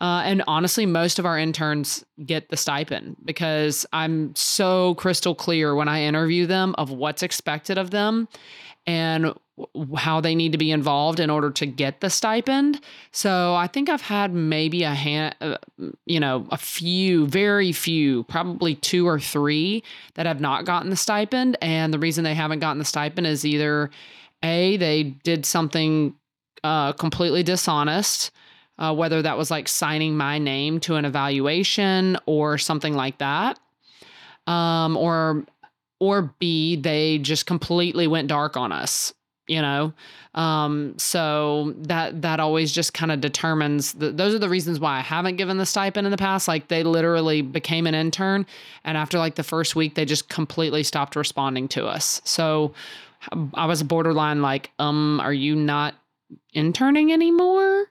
Uh, 0.00 0.22
and 0.24 0.44
honestly, 0.46 0.86
most 0.86 1.18
of 1.18 1.26
our 1.26 1.36
interns 1.36 2.04
get 2.24 2.50
the 2.50 2.56
stipend 2.56 3.16
because 3.24 3.84
I'm 3.92 4.34
so 4.36 4.94
crystal 4.94 5.34
clear 5.34 5.74
when 5.74 5.88
I 5.88 6.02
interview 6.02 6.46
them 6.46 6.76
of 6.78 6.90
what's 6.90 7.24
expected 7.24 7.78
of 7.78 7.90
them 7.90 8.28
and 8.88 9.34
how 9.98 10.18
they 10.18 10.34
need 10.34 10.52
to 10.52 10.58
be 10.58 10.70
involved 10.70 11.20
in 11.20 11.28
order 11.28 11.50
to 11.50 11.66
get 11.66 12.00
the 12.00 12.08
stipend. 12.08 12.80
So 13.12 13.54
I 13.54 13.66
think 13.66 13.90
I've 13.90 14.00
had 14.00 14.32
maybe 14.32 14.82
a 14.82 14.94
hand, 14.94 15.34
uh, 15.42 15.58
you 16.06 16.18
know, 16.18 16.46
a 16.50 16.56
few, 16.56 17.26
very 17.26 17.70
few, 17.72 18.24
probably 18.24 18.76
two 18.76 19.06
or 19.06 19.20
three 19.20 19.82
that 20.14 20.24
have 20.24 20.40
not 20.40 20.64
gotten 20.64 20.88
the 20.88 20.96
stipend. 20.96 21.58
And 21.60 21.92
the 21.92 21.98
reason 21.98 22.24
they 22.24 22.34
haven't 22.34 22.60
gotten 22.60 22.78
the 22.78 22.84
stipend 22.86 23.26
is 23.26 23.44
either 23.44 23.90
A, 24.42 24.78
they 24.78 25.02
did 25.02 25.44
something 25.44 26.14
uh, 26.64 26.94
completely 26.94 27.42
dishonest. 27.42 28.30
Uh, 28.78 28.94
whether 28.94 29.20
that 29.20 29.36
was 29.36 29.50
like 29.50 29.66
signing 29.66 30.16
my 30.16 30.38
name 30.38 30.78
to 30.78 30.94
an 30.94 31.04
evaluation 31.04 32.16
or 32.26 32.56
something 32.56 32.94
like 32.94 33.18
that, 33.18 33.58
um, 34.46 34.96
or 34.96 35.44
or 36.00 36.34
B, 36.38 36.76
they 36.76 37.18
just 37.18 37.46
completely 37.46 38.06
went 38.06 38.28
dark 38.28 38.56
on 38.56 38.72
us 38.72 39.14
you 39.48 39.62
know? 39.62 39.92
Um, 40.34 40.94
so 40.98 41.74
that 41.78 42.22
that 42.22 42.38
always 42.38 42.70
just 42.70 42.94
kind 42.94 43.10
of 43.10 43.20
determines 43.20 43.94
the, 43.94 44.12
those 44.12 44.34
are 44.34 44.38
the 44.38 44.48
reasons 44.48 44.78
why 44.78 44.98
i 44.98 45.00
haven't 45.00 45.36
given 45.36 45.56
the 45.56 45.66
stipend 45.66 46.06
in 46.06 46.10
the 46.12 46.18
past. 46.18 46.46
Like 46.46 46.68
they 46.68 46.84
literally 46.84 47.42
became 47.42 47.86
an 47.86 47.94
intern 47.94 48.46
and 48.84 48.96
after 48.96 49.18
like 49.18 49.34
the 49.34 49.42
first 49.42 49.74
week 49.74 49.94
they 49.96 50.04
just 50.04 50.28
completely 50.28 50.84
stopped 50.84 51.16
responding 51.16 51.66
to 51.68 51.86
us. 51.86 52.20
So 52.24 52.74
i 53.54 53.66
was 53.66 53.82
borderline 53.82 54.42
like 54.42 54.70
um 54.78 55.18
are 55.20 55.32
you 55.32 55.56
not 55.56 55.94
interning 56.52 57.12
anymore? 57.12 57.86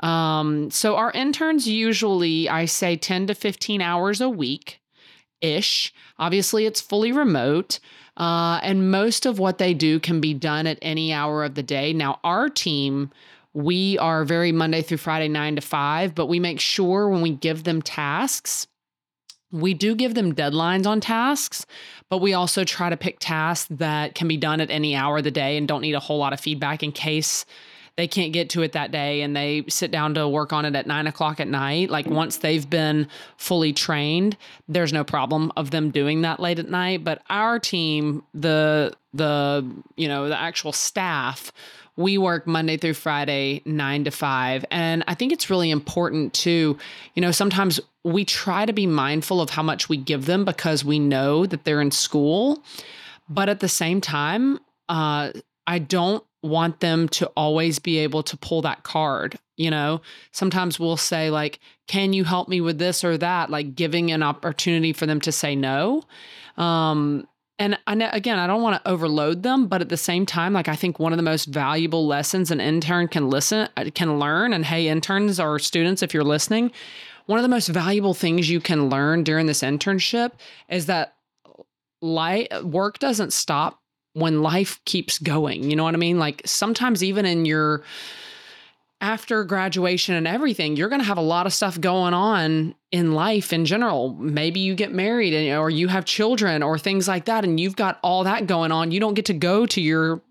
Um 0.00 0.70
so 0.70 0.96
our 0.96 1.10
interns 1.10 1.68
usually 1.68 2.48
i 2.48 2.64
say 2.64 2.96
10 2.96 3.26
to 3.26 3.34
15 3.34 3.82
hours 3.82 4.20
a 4.20 4.30
week 4.30 4.80
ish 5.40 5.92
obviously 6.18 6.66
it's 6.66 6.80
fully 6.80 7.12
remote 7.12 7.80
uh, 8.16 8.60
and 8.62 8.90
most 8.90 9.26
of 9.26 9.38
what 9.38 9.58
they 9.58 9.74
do 9.74 9.98
can 9.98 10.20
be 10.20 10.34
done 10.34 10.66
at 10.66 10.78
any 10.82 11.12
hour 11.12 11.44
of 11.44 11.54
the 11.54 11.62
day. 11.62 11.92
Now, 11.92 12.20
our 12.22 12.48
team, 12.48 13.10
we 13.52 13.98
are 13.98 14.24
very 14.24 14.52
Monday 14.52 14.82
through 14.82 14.98
Friday, 14.98 15.28
nine 15.28 15.56
to 15.56 15.62
five, 15.62 16.14
but 16.14 16.26
we 16.26 16.38
make 16.38 16.60
sure 16.60 17.08
when 17.08 17.22
we 17.22 17.30
give 17.30 17.64
them 17.64 17.82
tasks, 17.82 18.68
we 19.50 19.74
do 19.74 19.94
give 19.94 20.14
them 20.14 20.34
deadlines 20.34 20.86
on 20.86 21.00
tasks, 21.00 21.64
but 22.08 22.18
we 22.18 22.34
also 22.34 22.64
try 22.64 22.88
to 22.88 22.96
pick 22.96 23.18
tasks 23.20 23.68
that 23.70 24.14
can 24.14 24.28
be 24.28 24.36
done 24.36 24.60
at 24.60 24.70
any 24.70 24.94
hour 24.94 25.18
of 25.18 25.24
the 25.24 25.30
day 25.30 25.56
and 25.56 25.66
don't 25.68 25.82
need 25.82 25.94
a 25.94 26.00
whole 26.00 26.18
lot 26.18 26.32
of 26.32 26.40
feedback 26.40 26.82
in 26.82 26.92
case 26.92 27.44
they 27.96 28.08
can't 28.08 28.32
get 28.32 28.50
to 28.50 28.62
it 28.62 28.72
that 28.72 28.90
day 28.90 29.22
and 29.22 29.36
they 29.36 29.64
sit 29.68 29.90
down 29.90 30.14
to 30.14 30.28
work 30.28 30.52
on 30.52 30.64
it 30.64 30.74
at 30.74 30.86
nine 30.86 31.06
o'clock 31.06 31.38
at 31.40 31.48
night, 31.48 31.90
like 31.90 32.06
once 32.06 32.38
they've 32.38 32.68
been 32.68 33.06
fully 33.36 33.72
trained, 33.72 34.36
there's 34.68 34.92
no 34.92 35.04
problem 35.04 35.52
of 35.56 35.70
them 35.70 35.90
doing 35.90 36.22
that 36.22 36.40
late 36.40 36.58
at 36.58 36.68
night. 36.68 37.04
But 37.04 37.22
our 37.30 37.58
team, 37.58 38.22
the 38.34 38.94
the 39.12 39.64
you 39.96 40.08
know 40.08 40.28
the 40.28 40.38
actual 40.38 40.72
staff 40.72 41.52
we 41.96 42.18
work 42.18 42.46
Monday 42.46 42.76
through 42.76 42.94
Friday, 42.94 43.62
nine 43.64 44.04
to 44.04 44.10
five. 44.10 44.64
And 44.70 45.04
I 45.06 45.14
think 45.14 45.32
it's 45.32 45.48
really 45.48 45.70
important 45.70 46.34
to, 46.34 46.76
you 47.14 47.22
know, 47.22 47.30
sometimes 47.30 47.78
we 48.02 48.24
try 48.24 48.66
to 48.66 48.72
be 48.72 48.86
mindful 48.86 49.40
of 49.40 49.50
how 49.50 49.62
much 49.62 49.88
we 49.88 49.96
give 49.96 50.26
them 50.26 50.44
because 50.44 50.84
we 50.84 50.98
know 50.98 51.46
that 51.46 51.64
they're 51.64 51.80
in 51.80 51.92
school. 51.92 52.62
But 53.28 53.48
at 53.48 53.60
the 53.60 53.68
same 53.68 54.00
time, 54.00 54.58
uh, 54.88 55.32
I 55.66 55.78
don't 55.78 56.24
want 56.44 56.80
them 56.80 57.08
to 57.08 57.26
always 57.36 57.78
be 57.78 57.98
able 57.98 58.22
to 58.22 58.36
pull 58.36 58.62
that 58.62 58.82
card. 58.82 59.38
You 59.56 59.70
know, 59.70 60.02
sometimes 60.32 60.78
we'll 60.78 60.96
say, 60.96 61.30
like, 61.30 61.58
can 61.86 62.12
you 62.12 62.24
help 62.24 62.48
me 62.48 62.60
with 62.60 62.78
this 62.78 63.02
or 63.02 63.16
that? 63.18 63.50
Like 63.50 63.74
giving 63.74 64.10
an 64.10 64.22
opportunity 64.22 64.92
for 64.92 65.06
them 65.06 65.20
to 65.22 65.32
say 65.32 65.56
no. 65.56 66.02
Um, 66.56 67.26
and 67.58 67.78
I 67.86 67.94
know, 67.94 68.10
again, 68.12 68.38
I 68.38 68.46
don't 68.46 68.62
want 68.62 68.82
to 68.82 68.90
overload 68.90 69.42
them, 69.44 69.68
but 69.68 69.80
at 69.80 69.88
the 69.88 69.96
same 69.96 70.26
time, 70.26 70.52
like 70.52 70.68
I 70.68 70.74
think 70.74 70.98
one 70.98 71.12
of 71.12 71.18
the 71.18 71.22
most 71.22 71.46
valuable 71.46 72.06
lessons 72.06 72.50
an 72.50 72.60
intern 72.60 73.06
can 73.08 73.30
listen, 73.30 73.68
uh, 73.76 73.84
can 73.94 74.18
learn, 74.18 74.52
and 74.52 74.64
hey, 74.64 74.88
interns 74.88 75.38
or 75.38 75.58
students, 75.60 76.02
if 76.02 76.12
you're 76.12 76.24
listening, 76.24 76.72
one 77.26 77.38
of 77.38 77.44
the 77.44 77.48
most 77.48 77.68
valuable 77.68 78.12
things 78.12 78.50
you 78.50 78.60
can 78.60 78.90
learn 78.90 79.22
during 79.22 79.46
this 79.46 79.62
internship 79.62 80.32
is 80.68 80.86
that 80.86 81.14
light 82.02 82.52
work 82.64 82.98
doesn't 82.98 83.32
stop 83.32 83.80
when 84.14 84.42
life 84.42 84.80
keeps 84.84 85.18
going. 85.18 85.68
You 85.68 85.76
know 85.76 85.84
what 85.84 85.94
I 85.94 85.98
mean? 85.98 86.18
Like 86.18 86.42
sometimes 86.44 87.04
even 87.04 87.26
in 87.26 87.44
your 87.44 87.82
after 89.00 89.44
graduation 89.44 90.14
and 90.14 90.26
everything, 90.26 90.76
you're 90.76 90.88
going 90.88 91.00
to 91.00 91.06
have 91.06 91.18
a 91.18 91.22
lot 91.22 91.46
of 91.46 91.52
stuff 91.52 91.78
going 91.78 92.14
on 92.14 92.74
in 92.90 93.12
life 93.12 93.52
in 93.52 93.66
general. 93.66 94.14
Maybe 94.14 94.60
you 94.60 94.74
get 94.74 94.92
married 94.92 95.34
and, 95.34 95.58
or 95.58 95.68
you 95.68 95.88
have 95.88 96.06
children 96.06 96.62
or 96.62 96.78
things 96.78 97.06
like 97.06 97.26
that, 97.26 97.44
and 97.44 97.60
you've 97.60 97.76
got 97.76 97.98
all 98.02 98.24
that 98.24 98.46
going 98.46 98.72
on. 98.72 98.92
You 98.92 99.00
don't 99.00 99.14
get 99.14 99.26
to 99.26 99.34
go 99.34 99.66
to 99.66 99.80
your 99.80 100.22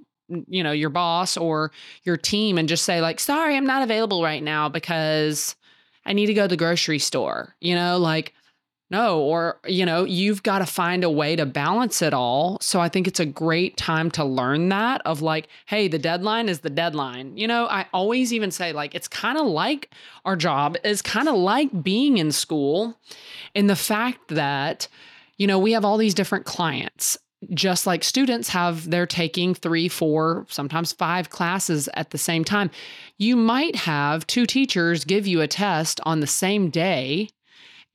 you 0.48 0.64
know 0.64 0.72
your 0.72 0.90
boss 0.90 1.38
or 1.38 1.72
your 2.04 2.18
team 2.18 2.58
and 2.58 2.70
just 2.70 2.86
say 2.86 3.02
like 3.02 3.20
sorry 3.20 3.58
i'm 3.58 3.66
not 3.66 3.84
available 3.84 4.24
right 4.24 4.42
now 4.42 4.70
because 4.70 5.56
i 6.06 6.14
need 6.14 6.28
to 6.28 6.34
go 6.34 6.44
to 6.44 6.48
the 6.48 6.58
grocery 6.58 6.98
store 6.98 7.56
you 7.60 7.76
know 7.76 7.98
like 7.98 8.34
no, 8.94 9.22
or, 9.22 9.60
you 9.66 9.88
know, 9.88 10.04
you've 10.04 10.44
got 10.44 10.60
to 10.60 10.68
find 10.68 11.04
a 11.04 11.10
way 11.10 11.36
to 11.36 11.48
balance 11.48 12.04
it 12.04 12.14
all. 12.14 12.60
So 12.62 12.80
I 12.80 12.90
think 12.90 13.08
it's 13.08 13.20
a 13.20 13.26
great 13.26 13.76
time 13.76 14.12
to 14.12 14.24
learn 14.24 14.70
that 14.70 15.02
of 15.04 15.24
like, 15.24 15.48
hey, 15.66 15.88
the 15.88 15.98
deadline 15.98 16.48
is 16.48 16.60
the 16.60 16.70
deadline. 16.70 17.36
You 17.36 17.48
know, 17.48 17.66
I 17.66 17.88
always 17.92 18.32
even 18.32 18.52
say, 18.52 18.72
like, 18.72 18.94
it's 18.94 19.08
kind 19.08 19.40
of 19.40 19.48
like 19.48 19.90
our 20.26 20.36
job 20.36 20.78
is 20.84 21.02
kind 21.02 21.28
of 21.28 21.34
like 21.34 21.82
being 21.82 22.20
in 22.20 22.32
school 22.32 22.96
in 23.56 23.66
the 23.66 23.76
fact 23.76 24.28
that, 24.28 24.88
you 25.38 25.48
know, 25.48 25.58
we 25.58 25.72
have 25.72 25.84
all 25.84 25.98
these 25.98 26.14
different 26.14 26.46
clients 26.46 27.18
just 27.50 27.86
like 27.86 28.06
students 28.06 28.48
have 28.48 28.90
they're 28.90 29.06
taking 29.06 29.54
three 29.54 29.90
four 29.90 30.46
sometimes 30.48 30.94
five 30.94 31.30
classes 31.30 31.90
at 31.96 32.12
the 32.12 32.18
same 32.18 32.46
time 32.46 32.72
you 33.18 33.36
might 33.36 33.76
have 33.76 34.26
two 34.28 34.46
teachers 34.46 35.04
give 35.04 35.28
you 35.28 35.42
a 35.42 35.48
test 35.48 36.00
on 36.06 36.22
the 36.22 36.28
same 36.28 36.70
day 36.70 37.28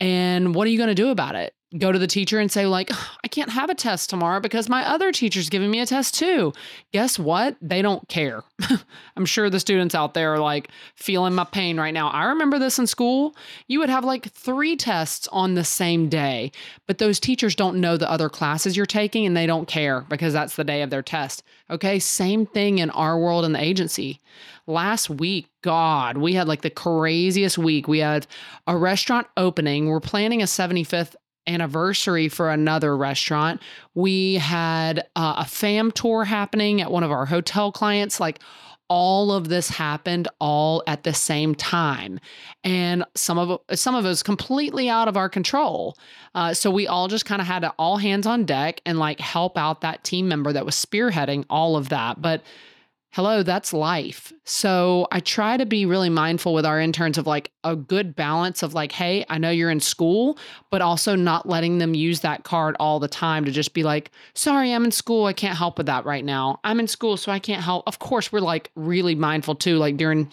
and 0.00 0.54
what 0.54 0.66
are 0.66 0.70
you 0.70 0.78
going 0.78 0.88
to 0.88 0.94
do 0.94 1.10
about 1.10 1.34
it? 1.34 1.54
Go 1.76 1.92
to 1.92 1.98
the 1.98 2.06
teacher 2.06 2.38
and 2.38 2.50
say, 2.50 2.66
like, 2.66 2.90
I 3.24 3.28
can't 3.28 3.50
have 3.50 3.68
a 3.68 3.74
test 3.74 4.08
tomorrow 4.08 4.40
because 4.40 4.68
my 4.68 4.88
other 4.88 5.12
teacher's 5.12 5.50
giving 5.50 5.70
me 5.70 5.80
a 5.80 5.86
test 5.86 6.14
too. 6.14 6.52
Guess 6.92 7.18
what? 7.18 7.56
They 7.60 7.82
don't 7.82 8.08
care. 8.08 8.42
I'm 9.16 9.26
sure 9.26 9.50
the 9.50 9.60
students 9.60 9.94
out 9.94 10.14
there 10.14 10.32
are 10.32 10.38
like 10.38 10.68
feeling 10.94 11.34
my 11.34 11.44
pain 11.44 11.78
right 11.78 11.92
now. 11.92 12.08
I 12.08 12.24
remember 12.24 12.58
this 12.58 12.78
in 12.78 12.86
school. 12.86 13.36
You 13.66 13.80
would 13.80 13.90
have 13.90 14.04
like 14.04 14.30
three 14.32 14.76
tests 14.76 15.28
on 15.30 15.54
the 15.54 15.64
same 15.64 16.08
day, 16.08 16.52
but 16.86 16.98
those 16.98 17.20
teachers 17.20 17.54
don't 17.54 17.80
know 17.80 17.96
the 17.96 18.10
other 18.10 18.28
classes 18.28 18.76
you're 18.76 18.86
taking 18.86 19.26
and 19.26 19.36
they 19.36 19.46
don't 19.46 19.68
care 19.68 20.06
because 20.08 20.32
that's 20.32 20.56
the 20.56 20.64
day 20.64 20.82
of 20.82 20.90
their 20.90 21.02
test. 21.02 21.42
Okay. 21.70 21.98
Same 21.98 22.46
thing 22.46 22.78
in 22.78 22.88
our 22.90 23.18
world 23.18 23.44
in 23.44 23.52
the 23.52 23.62
agency 23.62 24.20
last 24.68 25.08
week, 25.10 25.48
God, 25.62 26.18
we 26.18 26.34
had 26.34 26.46
like 26.46 26.60
the 26.60 26.70
craziest 26.70 27.58
week. 27.58 27.88
We 27.88 27.98
had 27.98 28.26
a 28.66 28.76
restaurant 28.76 29.26
opening. 29.36 29.88
We're 29.88 29.98
planning 29.98 30.42
a 30.42 30.44
75th 30.44 31.16
anniversary 31.48 32.28
for 32.28 32.50
another 32.50 32.96
restaurant. 32.96 33.60
We 33.94 34.34
had 34.34 35.00
uh, 35.16 35.36
a 35.38 35.44
fam 35.44 35.90
tour 35.90 36.24
happening 36.24 36.80
at 36.80 36.92
one 36.92 37.02
of 37.02 37.10
our 37.10 37.26
hotel 37.26 37.72
clients. 37.72 38.20
Like 38.20 38.40
all 38.88 39.32
of 39.32 39.48
this 39.48 39.68
happened 39.68 40.28
all 40.40 40.82
at 40.86 41.04
the 41.04 41.12
same 41.12 41.54
time, 41.54 42.18
and 42.64 43.04
some 43.14 43.38
of 43.38 43.60
some 43.78 43.94
of 43.94 44.04
it 44.04 44.08
was 44.08 44.22
completely 44.22 44.88
out 44.88 45.08
of 45.08 45.16
our 45.16 45.28
control. 45.28 45.96
Uh, 46.34 46.54
so 46.54 46.70
we 46.70 46.86
all 46.86 47.08
just 47.08 47.24
kind 47.24 47.40
of 47.40 47.46
had 47.46 47.60
to 47.60 47.74
all 47.78 47.98
hands 47.98 48.26
on 48.26 48.44
deck 48.44 48.80
and 48.86 48.98
like 48.98 49.20
help 49.20 49.58
out 49.58 49.82
that 49.82 50.04
team 50.04 50.28
member 50.28 50.52
that 50.52 50.64
was 50.64 50.74
spearheading 50.74 51.44
all 51.50 51.76
of 51.76 51.90
that. 51.90 52.22
But 52.22 52.42
hello, 53.10 53.42
that's 53.42 53.72
life. 53.72 54.32
So 54.44 55.08
I 55.10 55.20
try 55.20 55.56
to 55.56 55.66
be 55.66 55.86
really 55.86 56.10
mindful 56.10 56.54
with 56.54 56.66
our 56.66 56.80
interns 56.80 57.18
of 57.18 57.26
like 57.26 57.50
a 57.64 57.74
good 57.74 58.14
balance 58.14 58.62
of 58.62 58.74
like, 58.74 58.92
hey, 58.92 59.24
I 59.28 59.38
know 59.38 59.50
you're 59.50 59.70
in 59.70 59.80
school, 59.80 60.38
but 60.70 60.82
also 60.82 61.14
not 61.14 61.48
letting 61.48 61.78
them 61.78 61.94
use 61.94 62.20
that 62.20 62.44
card 62.44 62.76
all 62.78 63.00
the 63.00 63.08
time 63.08 63.44
to 63.44 63.50
just 63.50 63.74
be 63.74 63.82
like, 63.82 64.10
sorry, 64.34 64.72
I'm 64.72 64.84
in 64.84 64.92
school. 64.92 65.24
I 65.26 65.32
can't 65.32 65.56
help 65.56 65.78
with 65.78 65.86
that 65.86 66.04
right 66.04 66.24
now. 66.24 66.60
I'm 66.64 66.80
in 66.80 66.88
school, 66.88 67.16
so 67.16 67.32
I 67.32 67.38
can't 67.38 67.62
help. 67.62 67.84
Of 67.86 67.98
course, 67.98 68.30
we're 68.30 68.40
like 68.40 68.70
really 68.74 69.14
mindful 69.14 69.54
too, 69.54 69.78
like 69.78 69.96
during 69.96 70.30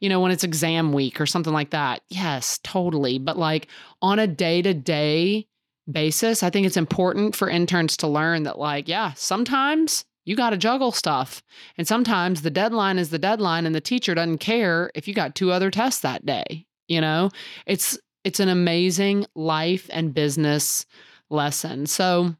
you 0.00 0.08
know, 0.08 0.20
when 0.20 0.32
it's 0.32 0.44
exam 0.44 0.92
week 0.92 1.20
or 1.20 1.26
something 1.26 1.52
like 1.52 1.70
that. 1.70 2.00
Yes, 2.08 2.58
totally. 2.62 3.18
But 3.18 3.36
like 3.36 3.68
on 4.00 4.18
a 4.18 4.26
day 4.26 4.62
to 4.62 4.72
day 4.74 5.46
basis, 5.90 6.42
I 6.42 6.50
think 6.50 6.66
it's 6.66 6.76
important 6.76 7.36
for 7.36 7.48
interns 7.48 7.96
to 7.98 8.08
learn 8.08 8.44
that, 8.44 8.58
like, 8.58 8.88
yeah, 8.88 9.12
sometimes 9.14 10.04
you 10.30 10.36
got 10.36 10.50
to 10.50 10.56
juggle 10.56 10.92
stuff. 10.92 11.42
And 11.76 11.88
sometimes 11.88 12.42
the 12.42 12.50
deadline 12.50 13.00
is 13.00 13.10
the 13.10 13.18
deadline 13.18 13.66
and 13.66 13.74
the 13.74 13.80
teacher 13.80 14.14
doesn't 14.14 14.38
care 14.38 14.92
if 14.94 15.08
you 15.08 15.12
got 15.12 15.34
two 15.34 15.50
other 15.50 15.72
tests 15.72 16.02
that 16.02 16.24
day. 16.24 16.66
You 16.86 17.00
know, 17.00 17.30
it's 17.66 17.98
it's 18.22 18.38
an 18.38 18.48
amazing 18.48 19.26
life 19.34 19.90
and 19.92 20.14
business 20.14 20.86
lesson. 21.30 21.86
So 21.86 22.36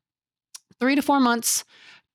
3 0.79 0.95
to 0.95 1.03
4 1.03 1.19
months 1.19 1.65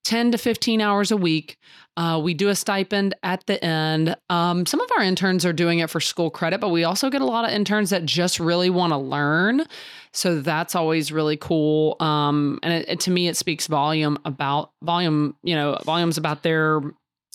10 0.05 0.31
to 0.31 0.37
15 0.37 0.81
hours 0.81 1.11
a 1.11 1.17
week. 1.17 1.57
Uh, 1.97 2.19
we 2.21 2.33
do 2.33 2.49
a 2.49 2.55
stipend 2.55 3.15
at 3.23 3.45
the 3.47 3.63
end. 3.63 4.15
Um, 4.29 4.65
some 4.65 4.79
of 4.81 4.89
our 4.97 5.03
interns 5.03 5.45
are 5.45 5.53
doing 5.53 5.79
it 5.79 5.89
for 5.89 5.99
school 5.99 6.29
credit, 6.29 6.59
but 6.59 6.69
we 6.69 6.83
also 6.83 7.09
get 7.09 7.21
a 7.21 7.25
lot 7.25 7.45
of 7.45 7.51
interns 7.51 7.89
that 7.89 8.05
just 8.05 8.39
really 8.39 8.69
want 8.69 8.91
to 8.91 8.97
learn. 8.97 9.63
So 10.11 10.41
that's 10.41 10.75
always 10.75 11.11
really 11.11 11.37
cool. 11.37 11.95
Um, 11.99 12.59
and 12.63 12.73
it, 12.73 12.89
it, 12.89 12.99
to 13.01 13.11
me, 13.11 13.27
it 13.27 13.37
speaks 13.37 13.67
volume 13.67 14.17
about 14.25 14.71
volume, 14.83 15.35
you 15.43 15.55
know, 15.55 15.77
volumes 15.85 16.17
about 16.17 16.43
their 16.43 16.81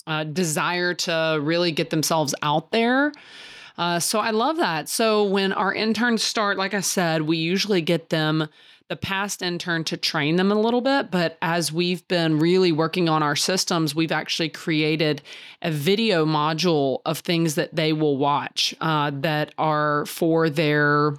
uh, 0.07 0.23
desire 0.23 0.93
to 0.93 1.39
really 1.41 1.71
get 1.71 1.89
themselves 1.89 2.33
out 2.41 2.71
there. 2.71 3.11
Uh, 3.77 3.99
so 3.99 4.19
I 4.19 4.31
love 4.31 4.57
that. 4.57 4.89
So 4.89 5.23
when 5.23 5.53
our 5.53 5.73
interns 5.73 6.21
start, 6.23 6.57
like 6.57 6.73
I 6.73 6.81
said, 6.81 7.23
we 7.23 7.37
usually 7.37 7.81
get 7.81 8.09
them 8.09 8.47
the 8.91 8.97
past 8.97 9.41
intern 9.41 9.85
to 9.85 9.95
train 9.95 10.35
them 10.35 10.51
a 10.51 10.55
little 10.55 10.81
bit. 10.81 11.09
But 11.09 11.37
as 11.41 11.71
we've 11.71 12.05
been 12.09 12.39
really 12.39 12.73
working 12.73 13.07
on 13.07 13.23
our 13.23 13.37
systems, 13.37 13.95
we've 13.95 14.11
actually 14.11 14.49
created 14.49 15.21
a 15.61 15.71
video 15.71 16.25
module 16.25 16.99
of 17.05 17.19
things 17.19 17.55
that 17.55 17.73
they 17.73 17.93
will 17.93 18.17
watch 18.17 18.75
uh, 18.81 19.11
that 19.21 19.53
are 19.57 20.05
for 20.07 20.49
their. 20.49 21.13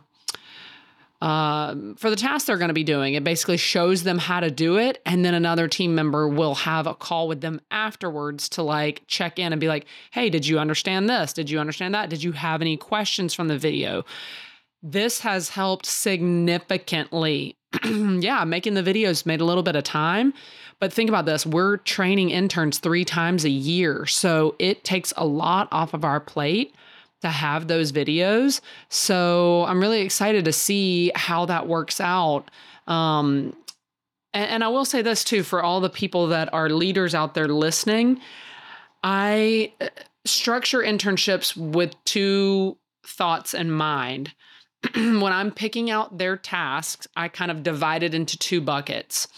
Uh, 1.22 1.94
for 1.96 2.10
the 2.10 2.16
task 2.16 2.46
they're 2.46 2.58
going 2.58 2.68
to 2.68 2.74
be 2.74 2.84
doing, 2.84 3.14
it 3.14 3.24
basically 3.24 3.56
shows 3.56 4.02
them 4.02 4.18
how 4.18 4.40
to 4.40 4.50
do 4.50 4.76
it. 4.76 5.00
And 5.06 5.24
then 5.24 5.32
another 5.32 5.66
team 5.66 5.94
member 5.94 6.28
will 6.28 6.56
have 6.56 6.86
a 6.86 6.94
call 6.94 7.26
with 7.26 7.40
them 7.40 7.62
afterwards 7.70 8.50
to 8.50 8.62
like 8.62 9.02
check 9.06 9.38
in 9.38 9.52
and 9.52 9.60
be 9.60 9.68
like, 9.68 9.86
hey, 10.10 10.28
did 10.28 10.46
you 10.46 10.58
understand 10.58 11.08
this? 11.08 11.32
Did 11.32 11.48
you 11.48 11.58
understand 11.58 11.94
that? 11.94 12.10
Did 12.10 12.22
you 12.22 12.32
have 12.32 12.60
any 12.60 12.76
questions 12.76 13.32
from 13.32 13.48
the 13.48 13.56
video? 13.56 14.04
This 14.82 15.20
has 15.20 15.50
helped 15.50 15.86
significantly 15.86 17.56
yeah, 18.20 18.44
making 18.44 18.74
the 18.74 18.82
videos 18.82 19.26
made 19.26 19.40
a 19.40 19.44
little 19.44 19.62
bit 19.62 19.76
of 19.76 19.84
time. 19.84 20.34
But 20.78 20.92
think 20.92 21.08
about 21.08 21.26
this 21.26 21.46
we're 21.46 21.76
training 21.78 22.30
interns 22.30 22.78
three 22.78 23.04
times 23.04 23.44
a 23.44 23.50
year. 23.50 24.06
So 24.06 24.56
it 24.58 24.84
takes 24.84 25.12
a 25.16 25.24
lot 25.24 25.68
off 25.70 25.94
of 25.94 26.04
our 26.04 26.20
plate 26.20 26.74
to 27.22 27.28
have 27.28 27.68
those 27.68 27.92
videos. 27.92 28.60
So 28.88 29.64
I'm 29.66 29.80
really 29.80 30.00
excited 30.00 30.44
to 30.44 30.52
see 30.52 31.12
how 31.14 31.46
that 31.46 31.68
works 31.68 32.00
out. 32.00 32.50
Um, 32.88 33.56
and, 34.34 34.50
and 34.50 34.64
I 34.64 34.68
will 34.68 34.84
say 34.84 35.02
this 35.02 35.24
too 35.24 35.42
for 35.42 35.62
all 35.62 35.80
the 35.80 35.90
people 35.90 36.26
that 36.28 36.52
are 36.52 36.68
leaders 36.68 37.14
out 37.14 37.34
there 37.34 37.48
listening, 37.48 38.20
I 39.04 39.72
uh, 39.80 39.88
structure 40.24 40.80
internships 40.80 41.56
with 41.56 41.94
two 42.04 42.76
thoughts 43.04 43.54
in 43.54 43.70
mind. 43.70 44.34
when 44.94 45.32
I'm 45.32 45.52
picking 45.52 45.90
out 45.90 46.18
their 46.18 46.36
tasks, 46.36 47.06
I 47.16 47.28
kind 47.28 47.50
of 47.50 47.62
divide 47.62 48.02
it 48.02 48.14
into 48.14 48.38
two 48.38 48.60
buckets. 48.60 49.28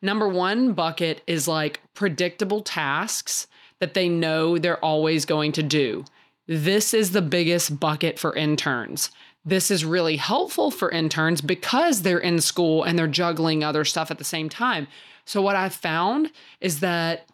Number 0.00 0.28
one 0.28 0.72
bucket 0.72 1.22
is 1.26 1.46
like 1.46 1.80
predictable 1.94 2.60
tasks 2.60 3.46
that 3.78 3.94
they 3.94 4.08
know 4.08 4.58
they're 4.58 4.84
always 4.84 5.24
going 5.24 5.52
to 5.52 5.62
do. 5.62 6.04
This 6.46 6.92
is 6.92 7.12
the 7.12 7.22
biggest 7.22 7.78
bucket 7.78 8.18
for 8.18 8.34
interns. 8.34 9.10
This 9.44 9.70
is 9.70 9.84
really 9.84 10.16
helpful 10.16 10.70
for 10.70 10.90
interns 10.90 11.40
because 11.40 12.02
they're 12.02 12.18
in 12.18 12.40
school 12.40 12.82
and 12.82 12.98
they're 12.98 13.08
juggling 13.08 13.62
other 13.62 13.84
stuff 13.84 14.10
at 14.10 14.18
the 14.18 14.24
same 14.24 14.48
time. 14.48 14.86
So, 15.24 15.40
what 15.40 15.56
I've 15.56 15.74
found 15.74 16.30
is 16.60 16.80
that 16.80 17.26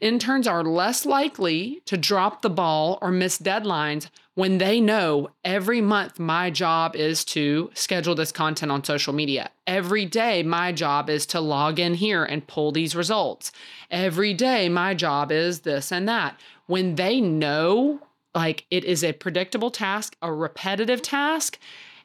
interns 0.00 0.46
are 0.46 0.64
less 0.64 1.04
likely 1.04 1.82
to 1.86 1.96
drop 1.96 2.42
the 2.42 2.50
ball 2.50 2.98
or 3.02 3.10
miss 3.10 3.38
deadlines 3.38 4.08
when 4.36 4.58
they 4.58 4.82
know 4.82 5.30
every 5.44 5.80
month 5.80 6.18
my 6.18 6.50
job 6.50 6.94
is 6.94 7.24
to 7.24 7.70
schedule 7.72 8.14
this 8.14 8.30
content 8.30 8.70
on 8.70 8.84
social 8.84 9.14
media. 9.14 9.50
Every 9.66 10.04
day, 10.04 10.42
my 10.42 10.72
job 10.72 11.08
is 11.08 11.24
to 11.26 11.40
log 11.40 11.80
in 11.80 11.94
here 11.94 12.22
and 12.22 12.46
pull 12.46 12.70
these 12.70 12.94
results. 12.94 13.50
Every 13.90 14.34
day, 14.34 14.68
my 14.68 14.92
job 14.92 15.32
is 15.32 15.60
this 15.60 15.90
and 15.90 16.06
that. 16.08 16.38
When 16.66 16.96
they 16.96 17.18
know 17.18 18.00
like 18.34 18.66
it 18.70 18.84
is 18.84 19.02
a 19.02 19.14
predictable 19.14 19.70
task, 19.70 20.16
a 20.20 20.30
repetitive 20.30 21.00
task, 21.00 21.58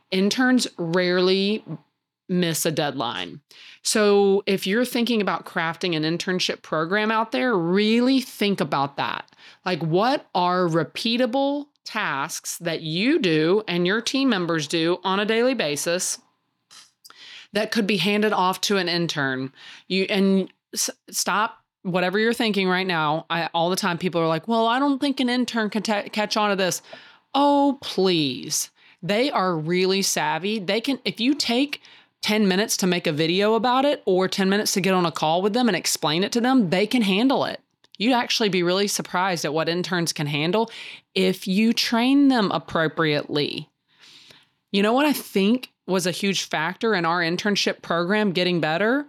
interns 0.09 0.67
rarely 0.77 1.65
miss 2.29 2.65
a 2.65 2.71
deadline. 2.71 3.41
So 3.83 4.41
if 4.45 4.65
you're 4.65 4.85
thinking 4.85 5.21
about 5.21 5.45
crafting 5.45 5.97
an 5.97 6.03
internship 6.03 6.61
program 6.61 7.11
out 7.11 7.33
there, 7.33 7.57
really 7.57 8.21
think 8.21 8.61
about 8.61 8.95
that. 8.95 9.29
Like, 9.65 9.81
what 9.83 10.27
are 10.33 10.67
repeatable 10.67 11.65
tasks 11.85 12.57
that 12.59 12.81
you 12.81 13.19
do 13.19 13.63
and 13.67 13.85
your 13.85 14.01
team 14.01 14.29
members 14.29 14.67
do 14.67 15.00
on 15.03 15.19
a 15.19 15.25
daily 15.25 15.53
basis 15.53 16.19
that 17.53 17.71
could 17.71 17.88
be 17.88 17.97
handed 17.97 18.33
off 18.33 18.61
to 18.61 18.77
an 18.77 18.88
intern? 18.88 19.51
You 19.88 20.03
and 20.09 20.51
s- 20.73 20.89
stop 21.09 21.61
whatever 21.83 22.19
you're 22.19 22.33
thinking 22.33 22.67
right 22.67 22.85
now, 22.85 23.25
I, 23.29 23.50
all 23.53 23.69
the 23.69 23.75
time 23.75 23.97
people 23.97 24.21
are 24.21 24.27
like, 24.27 24.47
well, 24.47 24.67
I 24.67 24.79
don't 24.79 25.00
think 25.00 25.19
an 25.19 25.29
intern 25.29 25.69
can 25.69 25.83
t- 25.83 26.09
catch 26.09 26.38
on 26.38 26.50
to 26.50 26.55
this. 26.55 26.81
Oh, 27.33 27.77
please. 27.81 28.69
They 29.01 29.31
are 29.31 29.57
really 29.57 30.01
savvy. 30.01 30.59
They 30.59 30.79
can, 30.79 31.00
if 31.05 31.19
you 31.19 31.33
take 31.33 31.81
10 32.21 32.47
minutes 32.47 32.77
to 32.77 32.88
make 32.88 33.07
a 33.07 33.11
video 33.11 33.55
about 33.55 33.83
it 33.85 34.03
or 34.05 34.27
10 34.27 34.47
minutes 34.50 34.73
to 34.73 34.81
get 34.81 34.93
on 34.93 35.05
a 35.05 35.11
call 35.11 35.41
with 35.41 35.53
them 35.53 35.67
and 35.67 35.75
explain 35.75 36.23
it 36.23 36.31
to 36.33 36.41
them, 36.41 36.69
they 36.69 36.85
can 36.85 37.01
handle 37.01 37.45
it. 37.45 37.59
You'd 38.01 38.13
actually 38.13 38.50
be 38.50 38.63
really 38.63 38.88
surprised 38.88 39.46
at 39.46 39.53
what 39.53 39.70
interns 39.70 40.12
can 40.12 40.25
handle 40.25 40.72
if 41.13 41.48
you 41.48 41.72
train 41.72 42.29
them 42.29 42.50
appropriately. 42.50 43.70
You 44.72 44.81
know 44.81 44.91
what 44.91 45.05
I 45.05 45.13
think 45.13 45.72
was 45.86 46.08
a 46.08 46.12
huge 46.12 46.46
factor 46.46 46.96
in 46.96 47.05
our 47.05 47.20
internship 47.20 47.84
program 47.84 48.31
getting 48.31 48.60
better? 48.60 49.05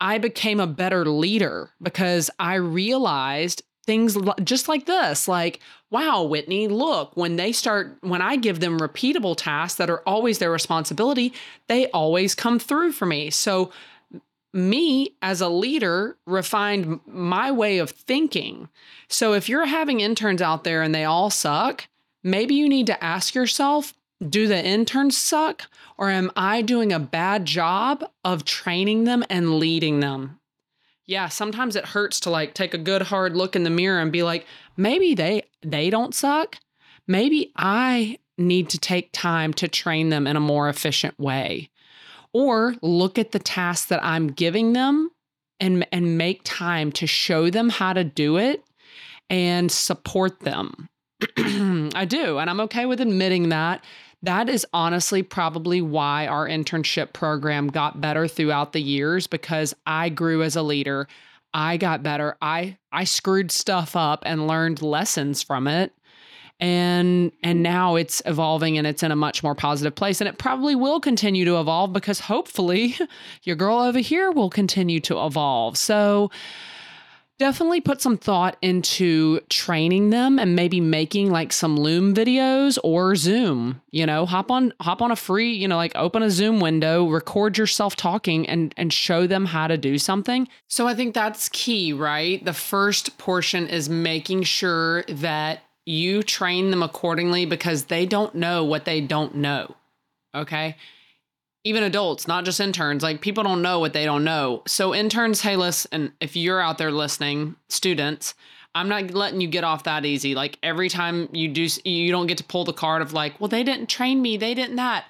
I 0.00 0.16
became 0.16 0.60
a 0.60 0.66
better 0.66 1.04
leader 1.04 1.68
because 1.82 2.30
I 2.38 2.54
realized 2.54 3.62
things 3.84 4.16
just 4.44 4.68
like 4.68 4.86
this 4.86 5.26
like 5.26 5.58
wow 5.90 6.22
whitney 6.22 6.68
look 6.68 7.16
when 7.16 7.34
they 7.34 7.50
start 7.50 7.98
when 8.00 8.22
i 8.22 8.36
give 8.36 8.60
them 8.60 8.78
repeatable 8.78 9.34
tasks 9.36 9.76
that 9.76 9.90
are 9.90 10.02
always 10.06 10.38
their 10.38 10.52
responsibility 10.52 11.32
they 11.66 11.88
always 11.88 12.32
come 12.32 12.60
through 12.60 12.92
for 12.92 13.06
me 13.06 13.28
so 13.28 13.72
me 14.52 15.14
as 15.22 15.40
a 15.40 15.48
leader 15.48 16.16
refined 16.26 17.00
my 17.06 17.50
way 17.50 17.78
of 17.78 17.90
thinking 17.90 18.68
so 19.08 19.32
if 19.32 19.48
you're 19.48 19.66
having 19.66 20.00
interns 20.00 20.42
out 20.42 20.64
there 20.64 20.82
and 20.82 20.94
they 20.94 21.04
all 21.04 21.30
suck 21.30 21.88
maybe 22.22 22.54
you 22.54 22.68
need 22.68 22.86
to 22.86 23.04
ask 23.04 23.34
yourself 23.34 23.94
do 24.28 24.46
the 24.46 24.64
interns 24.64 25.16
suck 25.16 25.68
or 25.98 26.10
am 26.10 26.30
I 26.36 26.62
doing 26.62 26.92
a 26.92 26.98
bad 26.98 27.44
job 27.44 28.04
of 28.24 28.44
training 28.44 29.04
them 29.04 29.24
and 29.28 29.58
leading 29.58 30.00
them? 30.00 30.38
Yeah, 31.04 31.28
sometimes 31.28 31.76
it 31.76 31.86
hurts 31.86 32.20
to 32.20 32.30
like 32.30 32.54
take 32.54 32.74
a 32.74 32.78
good 32.78 33.02
hard 33.02 33.36
look 33.36 33.56
in 33.56 33.64
the 33.64 33.70
mirror 33.70 34.00
and 34.00 34.12
be 34.12 34.22
like, 34.22 34.46
maybe 34.76 35.14
they 35.14 35.42
they 35.62 35.90
don't 35.90 36.14
suck. 36.14 36.56
Maybe 37.06 37.52
I 37.56 38.18
need 38.38 38.70
to 38.70 38.78
take 38.78 39.10
time 39.12 39.52
to 39.54 39.68
train 39.68 40.08
them 40.08 40.26
in 40.26 40.36
a 40.36 40.40
more 40.40 40.68
efficient 40.68 41.18
way. 41.18 41.70
Or 42.32 42.74
look 42.82 43.18
at 43.18 43.32
the 43.32 43.38
tasks 43.38 43.86
that 43.86 44.02
I'm 44.04 44.28
giving 44.28 44.72
them 44.72 45.10
and 45.60 45.86
and 45.92 46.16
make 46.18 46.40
time 46.44 46.92
to 46.92 47.06
show 47.06 47.50
them 47.50 47.68
how 47.68 47.92
to 47.92 48.04
do 48.04 48.36
it 48.36 48.64
and 49.30 49.70
support 49.70 50.40
them. 50.40 50.88
I 51.38 52.04
do, 52.08 52.38
and 52.38 52.50
I'm 52.50 52.60
okay 52.60 52.86
with 52.86 53.00
admitting 53.00 53.50
that 53.50 53.84
that 54.22 54.48
is 54.48 54.66
honestly 54.72 55.22
probably 55.22 55.82
why 55.82 56.26
our 56.26 56.46
internship 56.46 57.12
program 57.12 57.68
got 57.68 58.00
better 58.00 58.28
throughout 58.28 58.72
the 58.72 58.80
years 58.80 59.26
because 59.26 59.74
I 59.84 60.08
grew 60.10 60.42
as 60.42 60.54
a 60.54 60.62
leader. 60.62 61.08
I 61.52 61.76
got 61.76 62.02
better. 62.02 62.36
I 62.40 62.78
I 62.92 63.04
screwed 63.04 63.50
stuff 63.50 63.96
up 63.96 64.22
and 64.24 64.46
learned 64.46 64.80
lessons 64.80 65.42
from 65.42 65.66
it. 65.66 65.92
And 66.60 67.32
and 67.42 67.62
now 67.62 67.96
it's 67.96 68.22
evolving 68.24 68.78
and 68.78 68.86
it's 68.86 69.02
in 69.02 69.10
a 69.10 69.16
much 69.16 69.42
more 69.42 69.54
positive 69.54 69.94
place. 69.94 70.20
And 70.20 70.28
it 70.28 70.38
probably 70.38 70.74
will 70.74 71.00
continue 71.00 71.44
to 71.44 71.58
evolve 71.58 71.92
because 71.92 72.20
hopefully 72.20 72.96
your 73.42 73.56
girl 73.56 73.78
over 73.78 73.98
here 73.98 74.30
will 74.30 74.50
continue 74.50 75.00
to 75.00 75.24
evolve. 75.24 75.76
So 75.76 76.30
definitely 77.42 77.80
put 77.80 78.00
some 78.00 78.16
thought 78.16 78.56
into 78.62 79.40
training 79.48 80.10
them 80.10 80.38
and 80.38 80.54
maybe 80.54 80.80
making 80.80 81.28
like 81.28 81.52
some 81.52 81.76
loom 81.76 82.14
videos 82.14 82.78
or 82.84 83.16
zoom 83.16 83.80
you 83.90 84.06
know 84.06 84.24
hop 84.24 84.48
on 84.48 84.72
hop 84.80 85.02
on 85.02 85.10
a 85.10 85.16
free 85.16 85.52
you 85.52 85.66
know 85.66 85.76
like 85.76 85.90
open 85.96 86.22
a 86.22 86.30
zoom 86.30 86.60
window 86.60 87.08
record 87.08 87.58
yourself 87.58 87.96
talking 87.96 88.48
and 88.48 88.72
and 88.76 88.92
show 88.92 89.26
them 89.26 89.44
how 89.46 89.66
to 89.66 89.76
do 89.76 89.98
something. 89.98 90.46
So 90.68 90.86
i 90.86 90.94
think 90.94 91.14
that's 91.14 91.48
key 91.48 91.92
right? 91.92 92.44
The 92.44 92.52
first 92.52 93.18
portion 93.18 93.66
is 93.66 93.88
making 93.88 94.44
sure 94.44 95.02
that 95.08 95.62
you 95.84 96.22
train 96.22 96.70
them 96.70 96.82
accordingly 96.82 97.44
because 97.44 97.84
they 97.84 98.06
don't 98.06 98.34
know 98.34 98.64
what 98.64 98.84
they 98.84 99.00
don't 99.00 99.34
know 99.34 99.74
okay 100.34 100.76
even 101.64 101.84
adults, 101.84 102.26
not 102.26 102.44
just 102.44 102.60
interns. 102.60 103.02
Like 103.02 103.20
people 103.20 103.44
don't 103.44 103.62
know 103.62 103.78
what 103.78 103.92
they 103.92 104.04
don't 104.04 104.24
know. 104.24 104.62
So 104.66 104.94
interns, 104.94 105.42
hey, 105.42 105.56
listen, 105.56 106.12
if 106.20 106.34
you're 106.34 106.60
out 106.60 106.78
there 106.78 106.90
listening, 106.90 107.56
students, 107.68 108.34
I'm 108.74 108.88
not 108.88 109.12
letting 109.12 109.40
you 109.40 109.48
get 109.48 109.64
off 109.64 109.84
that 109.84 110.04
easy. 110.04 110.34
Like 110.34 110.58
every 110.62 110.88
time 110.88 111.28
you 111.32 111.48
do, 111.48 111.68
you 111.84 112.10
don't 112.10 112.26
get 112.26 112.38
to 112.38 112.44
pull 112.44 112.64
the 112.64 112.72
card 112.72 113.02
of 113.02 113.12
like, 113.12 113.38
well, 113.40 113.48
they 113.48 113.62
didn't 113.62 113.88
train 113.88 114.20
me, 114.22 114.36
they 114.36 114.54
didn't 114.54 114.76
that. 114.76 115.04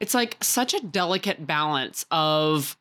It's 0.00 0.14
like 0.14 0.36
such 0.42 0.74
a 0.74 0.80
delicate 0.80 1.46
balance 1.46 2.04
of 2.10 2.76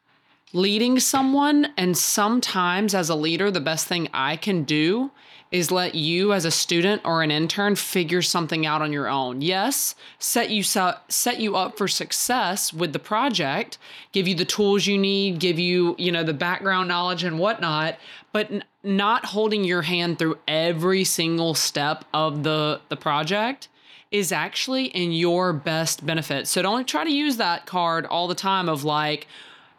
leading 0.53 0.99
someone, 0.99 1.67
and 1.77 1.97
sometimes 1.97 2.93
as 2.93 3.09
a 3.09 3.15
leader, 3.15 3.51
the 3.51 3.59
best 3.59 3.87
thing 3.87 4.07
I 4.13 4.37
can 4.37 4.63
do 4.63 5.11
is 5.53 5.69
let 5.69 5.93
you 5.93 6.33
as 6.33 6.45
a 6.45 6.51
student 6.51 6.99
or 7.05 7.21
an 7.21 7.29
intern 7.29 7.75
figure 7.75 8.23
something 8.23 8.65
out 8.65 8.81
on 8.81 8.91
your 8.91 9.07
own. 9.07 9.39
Yes, 9.39 9.93
set 10.17 10.49
you 10.49 10.63
set 10.63 11.39
you 11.39 11.55
up 11.55 11.77
for 11.77 11.87
success 11.87 12.73
with 12.73 12.91
the 12.91 12.99
project, 12.99 13.77
give 14.11 14.27
you 14.27 14.33
the 14.33 14.45
tools 14.45 14.87
you 14.87 14.97
need, 14.97 15.39
give 15.39 15.59
you, 15.59 15.95
you 15.99 16.11
know, 16.11 16.23
the 16.23 16.33
background 16.33 16.87
knowledge 16.87 17.23
and 17.23 17.37
whatnot, 17.37 17.97
but 18.31 18.51
n- 18.51 18.63
not 18.81 19.25
holding 19.27 19.63
your 19.63 19.83
hand 19.83 20.17
through 20.17 20.39
every 20.47 21.03
single 21.03 21.53
step 21.53 22.03
of 22.15 22.41
the 22.41 22.81
the 22.89 22.97
project 22.97 23.69
is 24.09 24.31
actually 24.31 24.85
in 24.85 25.11
your 25.11 25.53
best 25.53 26.03
benefit. 26.03 26.47
So 26.47 26.63
don't 26.63 26.87
try 26.87 27.03
to 27.03 27.11
use 27.11 27.37
that 27.37 27.67
card 27.67 28.07
all 28.07 28.27
the 28.27 28.35
time 28.35 28.67
of 28.67 28.83
like 28.83 29.27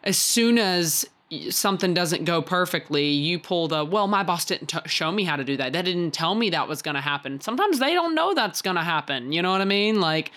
as 0.05 0.17
soon 0.17 0.57
as 0.57 1.05
something 1.51 1.93
doesn't 1.93 2.25
go 2.25 2.41
perfectly, 2.41 3.07
you 3.07 3.39
pull 3.39 3.67
the, 3.67 3.85
well, 3.85 4.07
my 4.07 4.23
boss 4.23 4.45
didn't 4.45 4.67
t- 4.67 4.79
show 4.85 5.11
me 5.11 5.23
how 5.23 5.35
to 5.35 5.43
do 5.43 5.57
that. 5.57 5.73
They 5.73 5.81
didn't 5.81 6.11
tell 6.11 6.35
me 6.35 6.49
that 6.51 6.67
was 6.67 6.81
going 6.81 6.95
to 6.95 7.01
happen. 7.01 7.41
Sometimes 7.41 7.79
they 7.79 7.93
don't 7.93 8.15
know 8.15 8.33
that's 8.33 8.61
going 8.61 8.75
to 8.75 8.83
happen. 8.83 9.31
You 9.31 9.41
know 9.41 9.51
what 9.51 9.61
I 9.61 9.65
mean? 9.65 9.99
Like, 9.99 10.31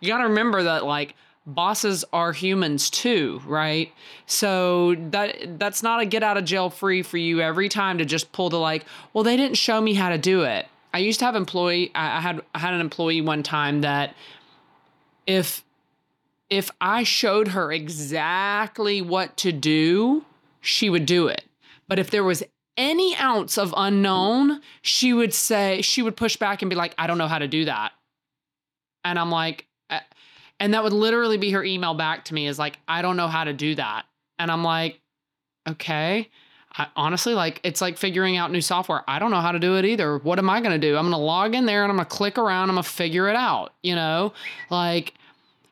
you 0.00 0.08
got 0.08 0.18
to 0.18 0.24
remember 0.24 0.62
that, 0.64 0.84
like, 0.84 1.14
bosses 1.46 2.04
are 2.12 2.32
humans 2.32 2.90
too, 2.90 3.40
right? 3.46 3.92
So 4.26 4.94
that 5.10 5.58
that's 5.58 5.82
not 5.82 6.00
a 6.00 6.06
get 6.06 6.22
out 6.22 6.36
of 6.36 6.44
jail 6.44 6.70
free 6.70 7.02
for 7.02 7.18
you 7.18 7.40
every 7.40 7.68
time 7.68 7.98
to 7.98 8.04
just 8.04 8.32
pull 8.32 8.50
the 8.50 8.58
like, 8.58 8.84
well, 9.12 9.24
they 9.24 9.36
didn't 9.36 9.56
show 9.56 9.80
me 9.80 9.94
how 9.94 10.10
to 10.10 10.18
do 10.18 10.42
it. 10.42 10.66
I 10.94 10.98
used 10.98 11.18
to 11.20 11.24
have 11.24 11.34
employee 11.34 11.90
I 11.94 12.20
had 12.20 12.42
I 12.54 12.58
had 12.58 12.74
an 12.74 12.80
employee 12.80 13.20
one 13.20 13.42
time 13.42 13.80
that 13.80 14.14
if 15.26 15.64
if 16.50 16.70
I 16.80 17.02
showed 17.02 17.48
her 17.48 17.72
exactly 17.72 19.00
what 19.00 19.36
to 19.38 19.52
do, 19.52 20.24
she 20.62 20.88
would 20.88 21.04
do 21.04 21.26
it. 21.26 21.44
But 21.88 21.98
if 21.98 22.10
there 22.10 22.24
was 22.24 22.42
any 22.78 23.14
ounce 23.16 23.58
of 23.58 23.74
unknown, 23.76 24.62
she 24.80 25.12
would 25.12 25.34
say, 25.34 25.82
she 25.82 26.00
would 26.00 26.16
push 26.16 26.36
back 26.36 26.62
and 26.62 26.70
be 26.70 26.76
like, 26.76 26.94
I 26.96 27.06
don't 27.06 27.18
know 27.18 27.28
how 27.28 27.38
to 27.38 27.48
do 27.48 27.66
that. 27.66 27.92
And 29.04 29.18
I'm 29.18 29.30
like, 29.30 29.66
eh, 29.90 30.00
and 30.58 30.72
that 30.72 30.82
would 30.82 30.92
literally 30.92 31.36
be 31.36 31.50
her 31.50 31.62
email 31.62 31.92
back 31.92 32.24
to 32.26 32.34
me 32.34 32.46
is 32.46 32.58
like, 32.58 32.78
I 32.88 33.02
don't 33.02 33.16
know 33.16 33.28
how 33.28 33.44
to 33.44 33.52
do 33.52 33.74
that. 33.74 34.06
And 34.38 34.50
I'm 34.50 34.64
like, 34.64 35.00
okay. 35.68 36.30
I, 36.78 36.86
honestly, 36.96 37.34
like, 37.34 37.60
it's 37.64 37.82
like 37.82 37.98
figuring 37.98 38.38
out 38.38 38.50
new 38.50 38.62
software. 38.62 39.02
I 39.06 39.18
don't 39.18 39.30
know 39.30 39.40
how 39.40 39.52
to 39.52 39.58
do 39.58 39.76
it 39.76 39.84
either. 39.84 40.16
What 40.18 40.38
am 40.38 40.48
I 40.48 40.60
going 40.60 40.72
to 40.72 40.78
do? 40.78 40.96
I'm 40.96 41.02
going 41.02 41.12
to 41.12 41.18
log 41.18 41.54
in 41.54 41.66
there 41.66 41.82
and 41.82 41.90
I'm 41.90 41.96
going 41.96 42.08
to 42.08 42.14
click 42.14 42.38
around. 42.38 42.70
I'm 42.70 42.76
going 42.76 42.84
to 42.84 42.88
figure 42.88 43.28
it 43.28 43.36
out, 43.36 43.74
you 43.82 43.94
know? 43.94 44.32
Like, 44.70 45.12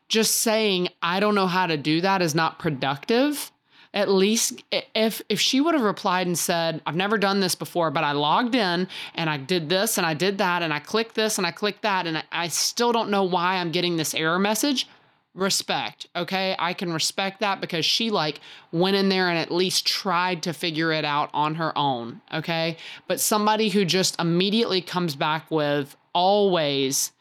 just 0.09 0.41
saying, 0.41 0.89
I 1.01 1.19
don't 1.19 1.33
know 1.33 1.47
how 1.47 1.65
to 1.65 1.77
do 1.77 2.01
that 2.01 2.21
is 2.21 2.35
not 2.35 2.59
productive 2.59 3.51
at 3.93 4.09
least 4.09 4.63
if 4.95 5.21
if 5.27 5.39
she 5.39 5.59
would 5.59 5.73
have 5.73 5.83
replied 5.83 6.27
and 6.27 6.37
said 6.37 6.81
i've 6.85 6.95
never 6.95 7.17
done 7.17 7.39
this 7.39 7.55
before 7.55 7.91
but 7.91 8.03
i 8.03 8.11
logged 8.11 8.55
in 8.55 8.87
and 9.15 9.29
i 9.29 9.37
did 9.37 9.69
this 9.69 9.97
and 9.97 10.07
i 10.07 10.13
did 10.13 10.37
that 10.37 10.61
and 10.61 10.73
i 10.73 10.79
clicked 10.79 11.15
this 11.15 11.37
and 11.37 11.45
i 11.45 11.51
clicked 11.51 11.81
that 11.81 12.07
and 12.07 12.23
i, 12.31 12.47
still 12.47 12.91
don't 12.91 13.09
know 13.09 13.23
why 13.23 13.57
i'm 13.57 13.71
getting 13.71 13.97
this 13.97 14.13
error 14.13 14.39
message 14.39 14.87
respect 15.33 16.07
okay? 16.15 16.55
I 16.59 16.73
can 16.73 16.91
respect 16.91 17.39
that 17.39 17.61
because 17.61 17.85
she 17.85 18.09
like 18.09 18.41
went 18.71 18.97
in 18.97 19.07
there 19.07 19.29
and 19.29 19.37
at 19.37 19.49
least 19.49 19.87
tried 19.87 20.43
to 20.43 20.53
figure 20.53 20.91
it 20.91 21.05
out 21.05 21.29
on 21.33 21.55
her 21.55 21.77
own 21.77 22.21
okay? 22.33 22.77
But 23.07 23.21
somebody 23.21 23.69
who 23.69 23.85
just 23.85 24.19
immediately 24.19 24.81
comes 24.81 25.15
back 25.15 25.49
with 25.49 25.95
always 26.13 27.13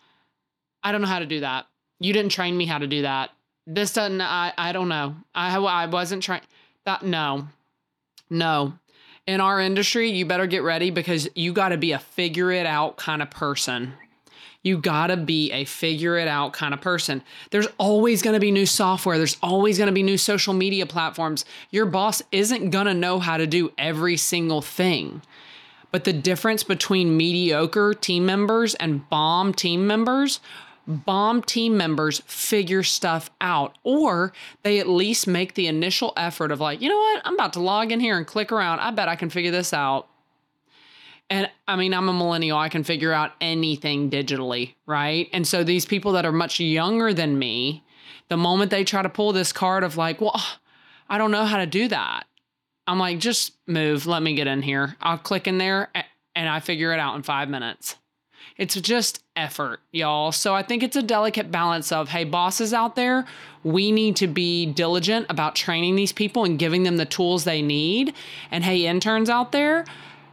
i 0.82 0.90
don't 0.90 1.02
know 1.02 1.06
how 1.06 1.20
to 1.20 1.26
do 1.26 1.40
that. 1.40 1.66
You 2.00 2.12
didn't 2.12 2.32
train 2.32 2.56
me 2.56 2.66
how 2.66 2.78
to 2.78 2.88
do 2.88 3.02
that. 3.02 3.30
This 3.66 3.92
doesn't 3.92 4.20
i 4.20 4.52
i 4.58 4.72
don't 4.72 4.88
know. 4.88 5.14
I 5.32 5.56
i 5.56 5.86
wasn't 5.86 6.24
trying 6.24 6.42
that 6.84 7.02
no 7.02 7.48
no 8.28 8.74
in 9.26 9.40
our 9.40 9.60
industry 9.60 10.10
you 10.10 10.24
better 10.24 10.46
get 10.46 10.62
ready 10.62 10.90
because 10.90 11.28
you 11.34 11.52
got 11.52 11.70
to 11.70 11.76
be 11.76 11.92
a 11.92 11.98
figure 11.98 12.50
it 12.50 12.66
out 12.66 12.96
kind 12.96 13.22
of 13.22 13.30
person 13.30 13.92
you 14.62 14.76
gotta 14.76 15.16
be 15.16 15.50
a 15.52 15.64
figure 15.64 16.18
it 16.18 16.28
out 16.28 16.52
kind 16.52 16.74
of 16.74 16.80
person. 16.80 17.22
There's 17.50 17.68
always 17.78 18.20
gonna 18.20 18.40
be 18.40 18.50
new 18.50 18.66
software, 18.66 19.16
there's 19.16 19.38
always 19.42 19.78
gonna 19.78 19.92
be 19.92 20.02
new 20.02 20.18
social 20.18 20.52
media 20.52 20.84
platforms. 20.84 21.44
Your 21.70 21.86
boss 21.86 22.22
isn't 22.30 22.70
gonna 22.70 22.94
know 22.94 23.18
how 23.20 23.38
to 23.38 23.46
do 23.46 23.72
every 23.78 24.16
single 24.16 24.60
thing. 24.60 25.22
But 25.92 26.04
the 26.04 26.12
difference 26.12 26.62
between 26.62 27.16
mediocre 27.16 27.94
team 27.94 28.26
members 28.26 28.74
and 28.74 29.08
bomb 29.08 29.54
team 29.54 29.86
members 29.86 30.40
bomb 30.90 31.42
team 31.42 31.76
members 31.76 32.20
figure 32.26 32.82
stuff 32.82 33.30
out, 33.40 33.78
or 33.82 34.32
they 34.62 34.78
at 34.78 34.88
least 34.88 35.26
make 35.26 35.54
the 35.54 35.66
initial 35.66 36.12
effort 36.16 36.52
of, 36.52 36.60
like, 36.60 36.82
you 36.82 36.88
know 36.88 36.98
what, 36.98 37.22
I'm 37.24 37.34
about 37.34 37.54
to 37.54 37.60
log 37.60 37.92
in 37.92 38.00
here 38.00 38.18
and 38.18 38.26
click 38.26 38.52
around. 38.52 38.80
I 38.80 38.90
bet 38.90 39.08
I 39.08 39.16
can 39.16 39.30
figure 39.30 39.50
this 39.50 39.72
out. 39.72 40.08
And 41.30 41.48
I 41.68 41.76
mean, 41.76 41.94
I'm 41.94 42.08
a 42.08 42.12
millennial. 42.12 42.58
I 42.58 42.68
can 42.68 42.82
figure 42.82 43.12
out 43.12 43.32
anything 43.40 44.10
digitally, 44.10 44.74
right? 44.84 45.28
And 45.32 45.46
so 45.46 45.62
these 45.62 45.86
people 45.86 46.12
that 46.12 46.26
are 46.26 46.32
much 46.32 46.58
younger 46.58 47.14
than 47.14 47.38
me, 47.38 47.84
the 48.28 48.36
moment 48.36 48.72
they 48.72 48.82
try 48.82 49.02
to 49.02 49.08
pull 49.08 49.32
this 49.32 49.52
card 49.52 49.84
of 49.84 49.96
like, 49.96 50.20
well, 50.20 50.42
I 51.08 51.18
don't 51.18 51.30
know 51.30 51.44
how 51.44 51.58
to 51.58 51.66
do 51.66 51.86
that. 51.88 52.24
I'm 52.86 52.98
like, 52.98 53.20
just 53.20 53.52
move. 53.68 54.06
Let 54.06 54.22
me 54.22 54.34
get 54.34 54.48
in 54.48 54.62
here. 54.62 54.96
I'll 55.00 55.18
click 55.18 55.46
in 55.46 55.58
there 55.58 55.90
and 56.34 56.48
I 56.48 56.58
figure 56.58 56.92
it 56.92 56.98
out 56.98 57.14
in 57.14 57.22
five 57.22 57.48
minutes. 57.48 57.96
It's 58.60 58.78
just 58.78 59.22
effort, 59.36 59.80
y'all. 59.90 60.32
So 60.32 60.54
I 60.54 60.62
think 60.62 60.82
it's 60.82 60.94
a 60.94 61.02
delicate 61.02 61.50
balance 61.50 61.90
of, 61.92 62.10
hey, 62.10 62.24
bosses 62.24 62.74
out 62.74 62.94
there, 62.94 63.24
we 63.64 63.90
need 63.90 64.16
to 64.16 64.26
be 64.26 64.66
diligent 64.66 65.24
about 65.30 65.54
training 65.56 65.96
these 65.96 66.12
people 66.12 66.44
and 66.44 66.58
giving 66.58 66.82
them 66.82 66.98
the 66.98 67.06
tools 67.06 67.44
they 67.44 67.62
need. 67.62 68.12
And 68.50 68.62
hey, 68.62 68.84
interns 68.84 69.30
out 69.30 69.52
there, 69.52 69.86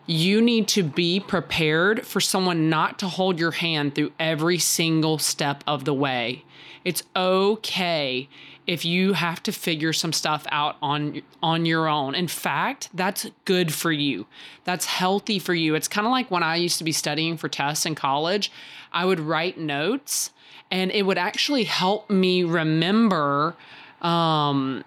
you 0.08 0.42
need 0.42 0.68
to 0.70 0.84
be 0.84 1.22
prepared 1.22 2.06
for 2.06 2.20
someone 2.20 2.70
not 2.70 3.00
to 3.00 3.08
hold 3.08 3.40
your 3.40 3.52
hand 3.52 3.96
through 3.96 4.12
every 4.20 4.58
single 4.58 5.20
step 5.20 5.64
of 5.66 5.86
the 5.86 5.94
way. 5.94 6.44
It's 6.88 7.04
okay 7.18 8.30
if 8.66 8.86
you 8.86 9.12
have 9.12 9.44
to 9.44 9.52
figure 9.52 9.92
some 9.92 10.14
stuff 10.14 10.48
out 10.50 10.78
on 10.82 11.22
on 11.44 11.66
your 11.66 11.90
own. 11.90 12.16
In 12.16 12.30
fact, 12.30 12.88
that's 12.94 13.30
good 13.44 13.74
for 13.74 13.92
you. 13.92 14.26
That's 14.64 14.86
healthy 14.86 15.38
for 15.38 15.54
you. 15.54 15.76
It's 15.76 15.90
kind 15.90 16.08
of 16.08 16.12
like 16.12 16.32
when 16.32 16.44
I 16.44 16.56
used 16.56 16.78
to 16.78 16.86
be 16.86 16.94
studying 16.94 17.36
for 17.36 17.50
tests 17.50 17.86
in 17.86 17.94
college, 17.94 18.54
I 18.94 19.04
would 19.04 19.20
write 19.20 19.58
notes 19.58 20.32
and 20.72 20.90
it 20.92 21.06
would 21.06 21.18
actually 21.18 21.66
help 21.66 22.10
me 22.10 22.46
remember 22.46 23.58
um 24.02 24.86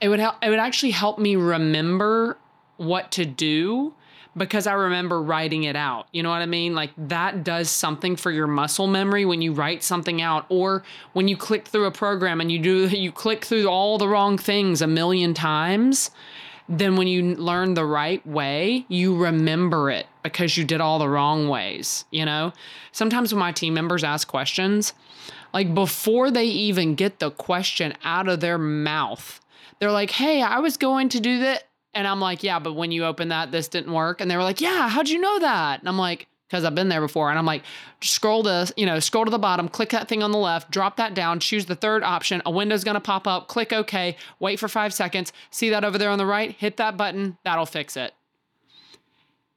it 0.00 0.10
would 0.10 0.20
help 0.20 0.36
it 0.40 0.50
would 0.50 0.60
actually 0.60 0.92
help 0.92 1.18
me 1.18 1.34
remember 1.34 2.38
what 2.76 3.10
to 3.10 3.26
do 3.26 3.92
because 4.36 4.66
I 4.66 4.72
remember 4.72 5.22
writing 5.22 5.64
it 5.64 5.76
out. 5.76 6.08
You 6.12 6.22
know 6.22 6.30
what 6.30 6.42
I 6.42 6.46
mean? 6.46 6.74
Like 6.74 6.90
that 6.96 7.44
does 7.44 7.70
something 7.70 8.16
for 8.16 8.30
your 8.30 8.46
muscle 8.46 8.86
memory 8.86 9.24
when 9.24 9.42
you 9.42 9.52
write 9.52 9.82
something 9.82 10.20
out 10.20 10.46
or 10.48 10.82
when 11.12 11.28
you 11.28 11.36
click 11.36 11.68
through 11.68 11.86
a 11.86 11.90
program 11.90 12.40
and 12.40 12.50
you 12.50 12.58
do 12.58 12.88
you 12.88 13.12
click 13.12 13.44
through 13.44 13.66
all 13.66 13.98
the 13.98 14.08
wrong 14.08 14.38
things 14.38 14.82
a 14.82 14.86
million 14.86 15.34
times, 15.34 16.10
then 16.68 16.96
when 16.96 17.06
you 17.06 17.34
learn 17.36 17.74
the 17.74 17.84
right 17.84 18.26
way, 18.26 18.86
you 18.88 19.16
remember 19.16 19.90
it 19.90 20.06
because 20.22 20.56
you 20.56 20.64
did 20.64 20.80
all 20.80 20.98
the 20.98 21.08
wrong 21.08 21.48
ways, 21.48 22.04
you 22.10 22.24
know? 22.24 22.52
Sometimes 22.90 23.32
when 23.32 23.40
my 23.40 23.52
team 23.52 23.74
members 23.74 24.02
ask 24.02 24.26
questions, 24.26 24.94
like 25.52 25.74
before 25.74 26.30
they 26.30 26.46
even 26.46 26.94
get 26.94 27.18
the 27.18 27.30
question 27.30 27.94
out 28.02 28.28
of 28.28 28.40
their 28.40 28.58
mouth, 28.58 29.40
they're 29.78 29.92
like, 29.92 30.10
"Hey, 30.12 30.42
I 30.42 30.58
was 30.58 30.76
going 30.76 31.08
to 31.10 31.20
do 31.20 31.40
that 31.40 31.64
and 31.94 32.06
I'm 32.06 32.20
like, 32.20 32.42
yeah, 32.42 32.58
but 32.58 32.74
when 32.74 32.92
you 32.92 33.04
open 33.04 33.28
that, 33.28 33.50
this 33.50 33.68
didn't 33.68 33.92
work. 33.92 34.20
And 34.20 34.30
they 34.30 34.36
were 34.36 34.42
like, 34.42 34.60
yeah, 34.60 34.88
how'd 34.88 35.08
you 35.08 35.18
know 35.18 35.38
that? 35.38 35.80
And 35.80 35.88
I'm 35.88 35.98
like, 35.98 36.26
because 36.48 36.64
I've 36.64 36.74
been 36.74 36.88
there 36.88 37.00
before. 37.00 37.30
And 37.30 37.38
I'm 37.38 37.46
like, 37.46 37.62
scroll 38.00 38.42
to, 38.44 38.72
you 38.76 38.86
know, 38.86 39.00
scroll 39.00 39.24
to 39.24 39.30
the 39.30 39.38
bottom, 39.38 39.68
click 39.68 39.90
that 39.90 40.08
thing 40.08 40.22
on 40.22 40.30
the 40.30 40.38
left, 40.38 40.70
drop 40.70 40.96
that 40.96 41.14
down, 41.14 41.40
choose 41.40 41.66
the 41.66 41.74
third 41.74 42.02
option. 42.02 42.42
A 42.46 42.50
window's 42.50 42.84
going 42.84 42.94
to 42.94 43.00
pop 43.00 43.26
up, 43.26 43.48
click 43.48 43.72
OK, 43.72 44.16
wait 44.38 44.60
for 44.60 44.68
five 44.68 44.94
seconds, 44.94 45.32
see 45.50 45.70
that 45.70 45.84
over 45.84 45.98
there 45.98 46.10
on 46.10 46.18
the 46.18 46.26
right, 46.26 46.52
hit 46.52 46.76
that 46.76 46.96
button, 46.96 47.38
that'll 47.44 47.66
fix 47.66 47.96
it. 47.96 48.14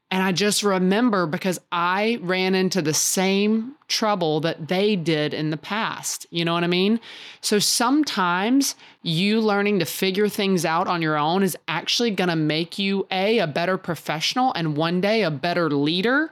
And 0.09 0.23
I 0.23 0.31
just 0.31 0.63
remember 0.63 1.25
because 1.25 1.59
I 1.69 2.19
ran 2.21 2.55
into 2.55 2.81
the 2.81 2.93
same 2.93 3.75
trouble 3.89 4.39
that 4.39 4.69
they 4.69 4.95
did 4.95 5.33
in 5.33 5.49
the 5.49 5.57
past. 5.57 6.25
You 6.29 6.45
know 6.45 6.53
what 6.53 6.63
I 6.63 6.67
mean? 6.67 7.01
So 7.41 7.59
sometimes 7.59 8.75
you 9.03 9.41
learning 9.41 9.79
to 9.79 9.85
figure 9.85 10.29
things 10.29 10.63
out 10.63 10.87
on 10.87 11.01
your 11.01 11.17
own 11.17 11.43
is 11.43 11.57
actually 11.67 12.11
going 12.11 12.29
to 12.29 12.37
make 12.37 12.79
you 12.79 13.05
a 13.11 13.39
a 13.39 13.47
better 13.47 13.77
professional 13.77 14.53
and 14.53 14.77
one 14.77 15.01
day 15.01 15.23
a 15.23 15.31
better 15.31 15.69
leader 15.69 16.31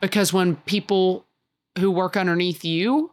because 0.00 0.32
when 0.32 0.56
people 0.56 1.24
who 1.78 1.90
work 1.90 2.16
underneath 2.16 2.64
you 2.64 3.12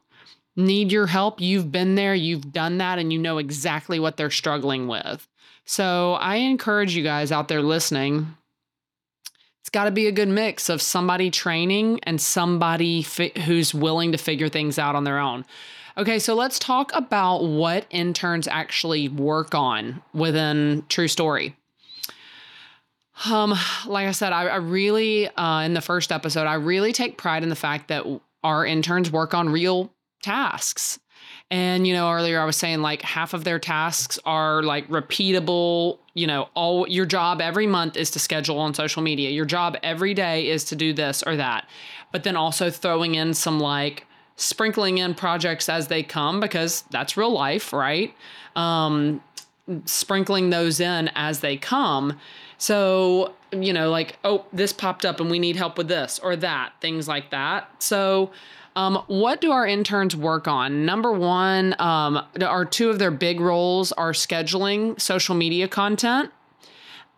need 0.56 0.92
your 0.92 1.08
help, 1.08 1.40
you've 1.40 1.72
been 1.72 1.96
there, 1.96 2.16
you've 2.16 2.52
done 2.52 2.80
that 2.80 2.98
and 2.98 3.14
you 3.14 3.20
know 3.20 3.38
exactly 3.38 4.00
what 4.00 4.18
they're 4.18 4.32
struggling 4.32 4.88
with. 4.88 5.28
So 5.66 6.14
I 6.14 6.38
encourage 6.38 6.96
you 6.96 7.04
guys 7.04 7.32
out 7.32 7.48
there 7.48 7.62
listening 7.62 8.36
it's 9.70 9.76
got 9.76 9.84
to 9.84 9.92
be 9.92 10.08
a 10.08 10.12
good 10.12 10.30
mix 10.30 10.68
of 10.68 10.82
somebody 10.82 11.30
training 11.30 12.00
and 12.02 12.20
somebody 12.20 13.04
fi- 13.04 13.32
who's 13.46 13.72
willing 13.72 14.12
to 14.14 14.18
figure 14.18 14.50
things 14.50 14.80
out 14.80 14.96
on 14.96 15.04
their 15.04 15.20
own. 15.20 15.46
Okay, 15.96 16.18
so 16.18 16.34
let's 16.34 16.58
talk 16.58 16.90
about 16.96 17.44
what 17.44 17.86
interns 17.92 18.48
actually 18.48 19.10
work 19.10 19.54
on 19.54 20.02
within 20.12 20.84
True 20.90 21.08
Story. 21.08 21.56
Um, 23.30 23.54
like 23.86 24.08
I 24.08 24.12
said, 24.12 24.34
I, 24.34 24.48
I 24.48 24.56
really 24.56 25.28
uh, 25.28 25.60
in 25.60 25.76
the 25.76 25.82
first 25.82 26.12
episode, 26.12 26.48
I 26.48 26.56
really 26.56 26.92
take 26.92 27.20
pride 27.20 27.44
in 27.44 27.50
the 27.50 27.56
fact 27.56 27.90
that 27.90 28.08
our 28.44 28.66
interns 28.66 29.12
work 29.12 29.36
on 29.36 29.50
real 29.50 29.94
tasks. 30.24 30.98
And, 31.52 31.86
you 31.86 31.94
know, 31.94 32.12
earlier 32.12 32.42
I 32.42 32.46
was 32.46 32.58
saying 32.58 32.82
like 32.82 33.04
half 33.04 33.36
of 33.36 33.44
their 33.44 33.60
tasks 33.60 34.18
are 34.26 34.64
like 34.64 34.88
repeatable, 34.88 36.00
you 36.20 36.28
know, 36.28 36.50
all 36.54 36.88
your 36.88 37.06
job 37.06 37.40
every 37.40 37.66
month 37.66 37.96
is 37.96 38.12
to 38.12 38.20
schedule 38.20 38.60
on 38.60 38.74
social 38.74 39.02
media. 39.02 39.30
Your 39.30 39.46
job 39.46 39.78
every 39.82 40.14
day 40.14 40.50
is 40.50 40.66
to 40.66 40.76
do 40.76 40.92
this 40.92 41.24
or 41.24 41.38
that. 41.38 41.68
But 42.12 42.24
then 42.24 42.36
also 42.36 42.70
throwing 42.70 43.16
in 43.16 43.34
some 43.34 43.60
like 43.60 44.06
sprinkling 44.36 44.98
in 44.98 45.16
projects 45.16 45.70
as 45.70 45.88
they 45.88 46.04
come 46.04 46.40
because 46.40 46.84
that's 46.92 47.16
real 47.16 47.32
life, 47.32 47.72
right? 47.72 48.14
Um, 48.56 49.22
sprinkling 49.86 50.50
those 50.50 50.80
in 50.80 51.10
as 51.16 51.40
they 51.40 51.56
come. 51.56 52.20
So, 52.58 53.34
you 53.52 53.74
know, 53.74 53.90
like, 53.90 54.18
oh, 54.24 54.46
this 54.54 54.74
popped 54.74 55.06
up 55.06 55.20
and 55.20 55.30
we 55.30 55.40
need 55.40 55.56
help 55.56 55.78
with 55.78 55.88
this 55.88 56.20
or 56.20 56.36
that, 56.38 56.74
things 56.82 57.08
like 57.08 57.32
that. 57.32 57.82
So, 57.82 58.32
um, 58.76 59.04
what 59.08 59.42
do 59.42 59.52
our 59.52 59.66
interns 59.66 60.16
work 60.16 60.48
on? 60.48 60.86
Number 60.86 61.12
one, 61.12 61.76
um, 61.80 62.24
two 62.70 62.90
of 62.90 63.00
their 63.00 63.12
big 63.12 63.40
roles 63.40 63.92
are 63.94 64.12
scheduling 64.12 65.00
social 65.02 65.36
media 65.36 65.68
content 65.68 66.32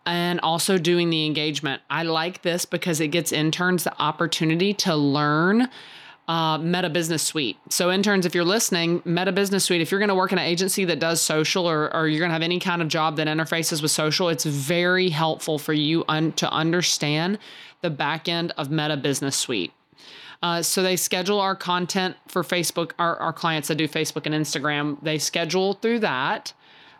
and 0.04 0.40
also 0.40 0.78
doing 0.78 1.10
the 1.10 1.26
engagement. 1.26 1.82
I 1.88 2.02
like 2.02 2.42
this 2.42 2.64
because 2.64 3.00
it 3.00 3.08
gets 3.08 3.32
interns 3.32 3.84
the 3.84 3.96
opportunity 4.02 4.74
to 4.74 4.96
learn 4.96 5.68
uh, 6.28 6.58
Meta 6.58 6.88
Business 6.88 7.22
Suite. 7.22 7.56
So, 7.68 7.90
interns, 7.90 8.26
if 8.26 8.34
you're 8.34 8.44
listening, 8.44 9.02
Meta 9.04 9.32
Business 9.32 9.64
Suite, 9.64 9.80
if 9.80 9.90
you're 9.90 10.00
going 10.00 10.08
to 10.08 10.14
work 10.14 10.32
in 10.32 10.38
an 10.38 10.44
agency 10.44 10.84
that 10.84 11.00
does 11.00 11.20
social 11.20 11.68
or, 11.68 11.94
or 11.94 12.08
you're 12.08 12.20
going 12.20 12.30
to 12.30 12.34
have 12.34 12.42
any 12.42 12.60
kind 12.60 12.80
of 12.80 12.88
job 12.88 13.16
that 13.16 13.26
interfaces 13.26 13.82
with 13.82 13.90
social, 13.90 14.28
it's 14.28 14.44
very 14.44 15.08
helpful 15.08 15.58
for 15.58 15.72
you 15.72 16.04
un- 16.08 16.32
to 16.32 16.50
understand 16.50 17.38
the 17.80 17.90
back 17.90 18.28
end 18.28 18.52
of 18.56 18.70
Meta 18.70 18.96
Business 18.96 19.36
Suite. 19.36 19.72
Uh, 20.42 20.60
so 20.62 20.82
they 20.82 20.96
schedule 20.96 21.40
our 21.40 21.54
content 21.54 22.16
for 22.26 22.42
Facebook, 22.42 22.92
our, 22.98 23.16
our 23.18 23.32
clients 23.32 23.68
that 23.68 23.76
do 23.76 23.86
Facebook 23.86 24.26
and 24.26 24.34
Instagram, 24.34 25.00
they 25.02 25.18
schedule 25.18 25.74
through 25.74 26.00
that. 26.00 26.52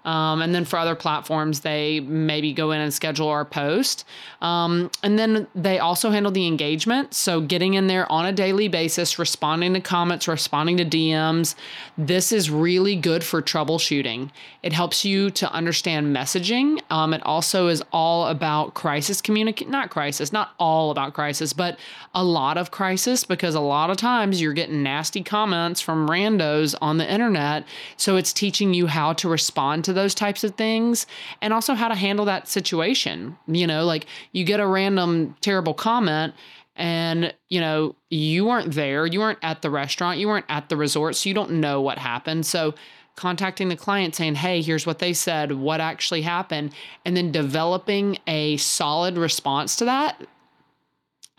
Um, 0.05 0.43
and 0.43 0.55
then 0.55 0.65
for 0.65 0.79
other 0.79 0.95
platforms, 0.95 1.61
they 1.61 2.01
maybe 2.01 2.53
go 2.53 2.73
in 2.73 2.81
and 2.81 2.93
schedule 2.93 3.29
our 3.29 3.45
post. 3.45 4.05
Um, 4.41 4.91
and 5.03 5.19
then 5.19 5.47
they 5.55 5.79
also 5.79 6.11
handle 6.11 6.33
the 6.33 6.47
engagement. 6.47 7.15
So 7.15 7.41
getting 7.41 7.75
in 7.75 7.87
there 7.87 8.11
on 8.11 8.27
a 8.27 8.33
daily 8.33 8.69
basis, 8.69 9.19
responding 9.19 9.75
to 9.75 9.81
comments, 9.81 10.27
responding 10.27 10.77
to 10.79 10.85
DMs. 10.85 11.55
This 11.97 12.33
is 12.33 12.51
really 12.51 12.97
good 12.97 13.23
for 13.23 13.41
troubleshooting. 13.41 14.31
It 14.63 14.73
helps 14.73 15.05
you 15.05 15.31
to 15.31 15.53
understand 15.53 16.15
messaging. 16.15 16.81
Um, 16.91 17.15
it 17.15 17.23
also 17.25 17.69
is 17.69 17.83
all 17.93 18.27
about 18.27 18.75
crisis 18.75 19.21
communicate, 19.21 19.69
not 19.69 19.91
crisis, 19.91 20.33
not 20.33 20.53
all 20.59 20.91
about 20.91 21.15
crisis, 21.15 21.53
but 21.53 21.79
a 22.15 22.25
lot 22.25 22.59
of 22.59 22.71
crisis 22.71 23.25
because 23.25 23.55
a 23.55 23.61
lot 23.61 23.91
of 23.91 23.97
times 23.97 24.41
you're 24.41 24.53
getting 24.53 24.83
nasty 24.83 25.23
comments 25.23 25.81
from 25.81 26.09
randos 26.09 26.75
on 26.81 26.99
the 26.99 27.11
internet. 27.11 27.65
So 27.97 28.17
it's 28.17 28.33
teaching 28.33 28.75
you 28.75 28.87
how 28.87 29.13
to 29.15 29.29
respond 29.29 29.85
to 29.85 29.92
those 29.93 30.15
types 30.15 30.45
of 30.45 30.55
things 30.55 31.07
and 31.41 31.53
also 31.53 31.75
how 31.75 31.89
to 31.89 31.95
handle 31.95 32.25
that 32.27 32.49
situation. 32.49 33.37
You 33.47 33.67
know, 33.67 33.85
like 33.85 34.07
you 34.33 34.45
get 34.45 34.61
a 34.61 34.67
random 34.67 35.37
terrible 35.41 35.75
comment 35.75 36.35
and 36.77 37.35
you 37.49 37.61
know 37.61 37.95
you 38.09 38.47
weren't 38.47 38.73
there 38.73 39.05
you 39.07 39.21
weren't 39.21 39.39
at 39.43 39.63
the 39.63 39.71
restaurant 39.71 40.19
you 40.19 40.27
weren't 40.27 40.47
at 40.49 40.69
the 40.69 40.77
resort 40.77 41.15
so 41.15 41.29
you 41.29 41.35
don't 41.35 41.51
know 41.51 41.81
what 41.81 41.99
happened 41.99 42.47
so 42.47 42.75
contacting 43.15 43.69
the 43.69 43.77
client 43.77 44.15
saying 44.15 44.35
hey 44.35 44.63
here's 44.63 44.87
what 44.87 44.99
they 44.99 45.13
said 45.13 45.53
what 45.53 45.81
actually 45.81 46.23
happened 46.23 46.73
and 47.05 47.17
then 47.17 47.31
developing 47.31 48.17
a 48.27 48.57
solid 48.57 49.19
response 49.19 49.77
to 49.77 49.85
that 49.85 50.27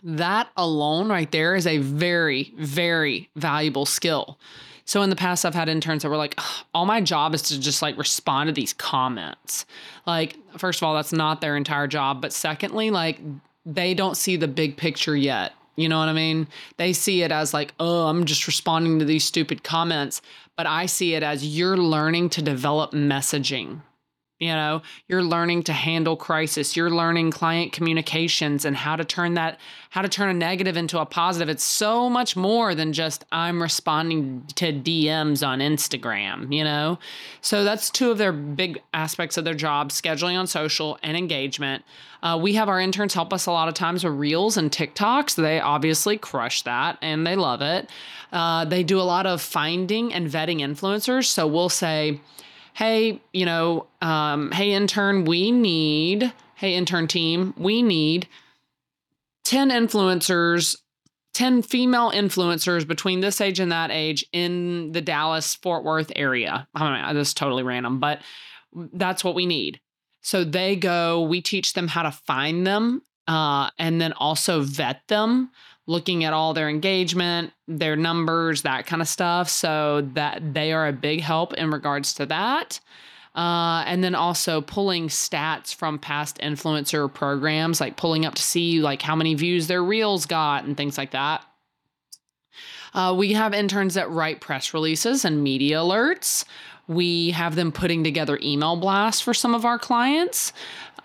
that 0.04 0.48
alone 0.56 1.08
right 1.08 1.32
there 1.32 1.56
is 1.56 1.66
a 1.66 1.78
very 1.78 2.54
very 2.56 3.28
valuable 3.34 3.86
skill 3.86 4.38
so 4.84 5.02
in 5.02 5.10
the 5.10 5.16
past, 5.16 5.44
I've 5.44 5.54
had 5.54 5.68
interns 5.68 6.02
that 6.02 6.08
were 6.08 6.16
like, 6.16 6.38
all 6.74 6.86
my 6.86 7.00
job 7.00 7.34
is 7.34 7.42
to 7.42 7.58
just 7.58 7.80
like 7.80 7.96
respond 7.96 8.48
to 8.48 8.52
these 8.52 8.72
comments. 8.72 9.64
Like, 10.06 10.36
first 10.58 10.80
of 10.80 10.82
all, 10.84 10.94
that's 10.94 11.12
not 11.12 11.40
their 11.40 11.56
entire 11.56 11.86
job. 11.86 12.20
But 12.20 12.32
secondly, 12.32 12.90
like, 12.90 13.20
they 13.64 13.94
don't 13.94 14.16
see 14.16 14.36
the 14.36 14.48
big 14.48 14.76
picture 14.76 15.16
yet. 15.16 15.52
You 15.76 15.88
know 15.88 15.98
what 15.98 16.08
I 16.08 16.12
mean? 16.12 16.46
They 16.76 16.92
see 16.92 17.22
it 17.22 17.32
as 17.32 17.54
like, 17.54 17.74
oh, 17.80 18.06
I'm 18.06 18.26
just 18.26 18.46
responding 18.46 18.98
to 18.98 19.04
these 19.04 19.24
stupid 19.24 19.64
comments. 19.64 20.20
But 20.56 20.66
I 20.66 20.86
see 20.86 21.14
it 21.14 21.22
as 21.22 21.56
you're 21.56 21.76
learning 21.76 22.28
to 22.30 22.42
develop 22.42 22.92
messaging 22.92 23.80
you 24.38 24.48
know 24.48 24.82
you're 25.08 25.22
learning 25.22 25.62
to 25.62 25.72
handle 25.72 26.16
crisis 26.16 26.76
you're 26.76 26.90
learning 26.90 27.30
client 27.30 27.72
communications 27.72 28.64
and 28.64 28.76
how 28.76 28.96
to 28.96 29.04
turn 29.04 29.34
that 29.34 29.58
how 29.90 30.02
to 30.02 30.08
turn 30.08 30.28
a 30.28 30.34
negative 30.34 30.76
into 30.76 30.98
a 30.98 31.06
positive. 31.06 31.48
It's 31.48 31.62
so 31.62 32.10
much 32.10 32.36
more 32.36 32.74
than 32.74 32.92
just 32.92 33.24
i'm 33.32 33.62
responding 33.62 34.44
to 34.56 34.72
dms 34.72 35.46
on 35.46 35.60
instagram 35.60 36.52
you 36.52 36.64
know? 36.64 36.98
So 37.40 37.64
that's 37.64 37.90
two 37.90 38.10
of 38.10 38.18
their 38.18 38.32
big 38.32 38.80
aspects 38.92 39.36
of 39.36 39.44
their 39.44 39.54
job 39.54 39.90
scheduling 39.90 40.38
on 40.38 40.46
social 40.46 40.98
and 41.02 41.16
engagement. 41.16 41.84
Uh, 42.22 42.38
we 42.40 42.54
have 42.54 42.68
our 42.68 42.80
interns 42.80 43.14
help 43.14 43.32
us 43.32 43.46
a 43.46 43.50
lot 43.52 43.68
of 43.68 43.74
times 43.74 44.04
with 44.04 44.14
reels 44.14 44.56
and 44.56 44.70
tiktoks. 44.70 45.34
They 45.34 45.60
obviously 45.60 46.16
crush 46.16 46.62
that 46.62 46.98
and 47.02 47.26
they 47.26 47.36
love 47.36 47.60
it. 47.60 47.90
Uh, 48.32 48.64
they 48.64 48.82
do 48.82 48.98
a 48.98 49.02
lot 49.02 49.26
of 49.26 49.42
finding 49.42 50.12
and 50.12 50.28
vetting 50.28 50.60
influencers. 50.60 51.26
So 51.26 51.46
we'll 51.46 51.68
say 51.68 52.20
hey, 52.74 53.20
you 53.32 53.46
know, 53.46 53.86
um, 54.02 54.50
hey, 54.50 54.72
intern, 54.72 55.24
we 55.24 55.50
need, 55.50 56.32
hey, 56.56 56.74
intern 56.74 57.06
team, 57.06 57.54
we 57.56 57.82
need 57.82 58.28
10 59.44 59.70
influencers, 59.70 60.76
10 61.34 61.62
female 61.62 62.10
influencers 62.10 62.86
between 62.86 63.20
this 63.20 63.40
age 63.40 63.60
and 63.60 63.70
that 63.70 63.90
age 63.90 64.24
in 64.32 64.92
the 64.92 65.00
Dallas 65.00 65.54
Fort 65.54 65.84
Worth 65.84 66.10
area. 66.16 66.66
I 66.74 67.06
mean, 67.06 67.14
this 67.14 67.28
is 67.28 67.34
totally 67.34 67.62
random, 67.62 68.00
but 68.00 68.20
that's 68.92 69.22
what 69.22 69.36
we 69.36 69.46
need. 69.46 69.80
So 70.20 70.42
they 70.42 70.74
go, 70.74 71.22
we 71.22 71.40
teach 71.40 71.74
them 71.74 71.86
how 71.86 72.02
to 72.02 72.10
find 72.10 72.66
them 72.66 73.02
uh, 73.28 73.70
and 73.78 74.00
then 74.00 74.12
also 74.14 74.62
vet 74.62 75.02
them 75.08 75.50
looking 75.86 76.24
at 76.24 76.32
all 76.32 76.54
their 76.54 76.68
engagement, 76.68 77.52
their 77.68 77.96
numbers, 77.96 78.62
that 78.62 78.86
kind 78.86 79.02
of 79.02 79.08
stuff. 79.08 79.48
So 79.48 80.08
that 80.14 80.54
they 80.54 80.72
are 80.72 80.88
a 80.88 80.92
big 80.92 81.20
help 81.20 81.54
in 81.54 81.70
regards 81.70 82.14
to 82.14 82.26
that. 82.26 82.80
Uh, 83.34 83.82
and 83.86 84.04
then 84.04 84.14
also 84.14 84.60
pulling 84.60 85.08
stats 85.08 85.74
from 85.74 85.98
past 85.98 86.38
influencer 86.38 87.12
programs, 87.12 87.80
like 87.80 87.96
pulling 87.96 88.24
up 88.24 88.36
to 88.36 88.42
see 88.42 88.80
like 88.80 89.02
how 89.02 89.16
many 89.16 89.34
views 89.34 89.66
their 89.66 89.82
reels 89.82 90.24
got 90.24 90.64
and 90.64 90.76
things 90.76 90.96
like 90.96 91.10
that. 91.10 91.42
Uh, 92.94 93.12
we 93.16 93.32
have 93.32 93.52
interns 93.52 93.94
that 93.94 94.08
write 94.08 94.40
press 94.40 94.72
releases 94.72 95.24
and 95.24 95.42
media 95.42 95.78
alerts. 95.78 96.44
We 96.86 97.32
have 97.32 97.56
them 97.56 97.72
putting 97.72 98.04
together 98.04 98.38
email 98.40 98.76
blasts 98.76 99.20
for 99.20 99.34
some 99.34 99.54
of 99.54 99.64
our 99.64 99.80
clients. 99.80 100.52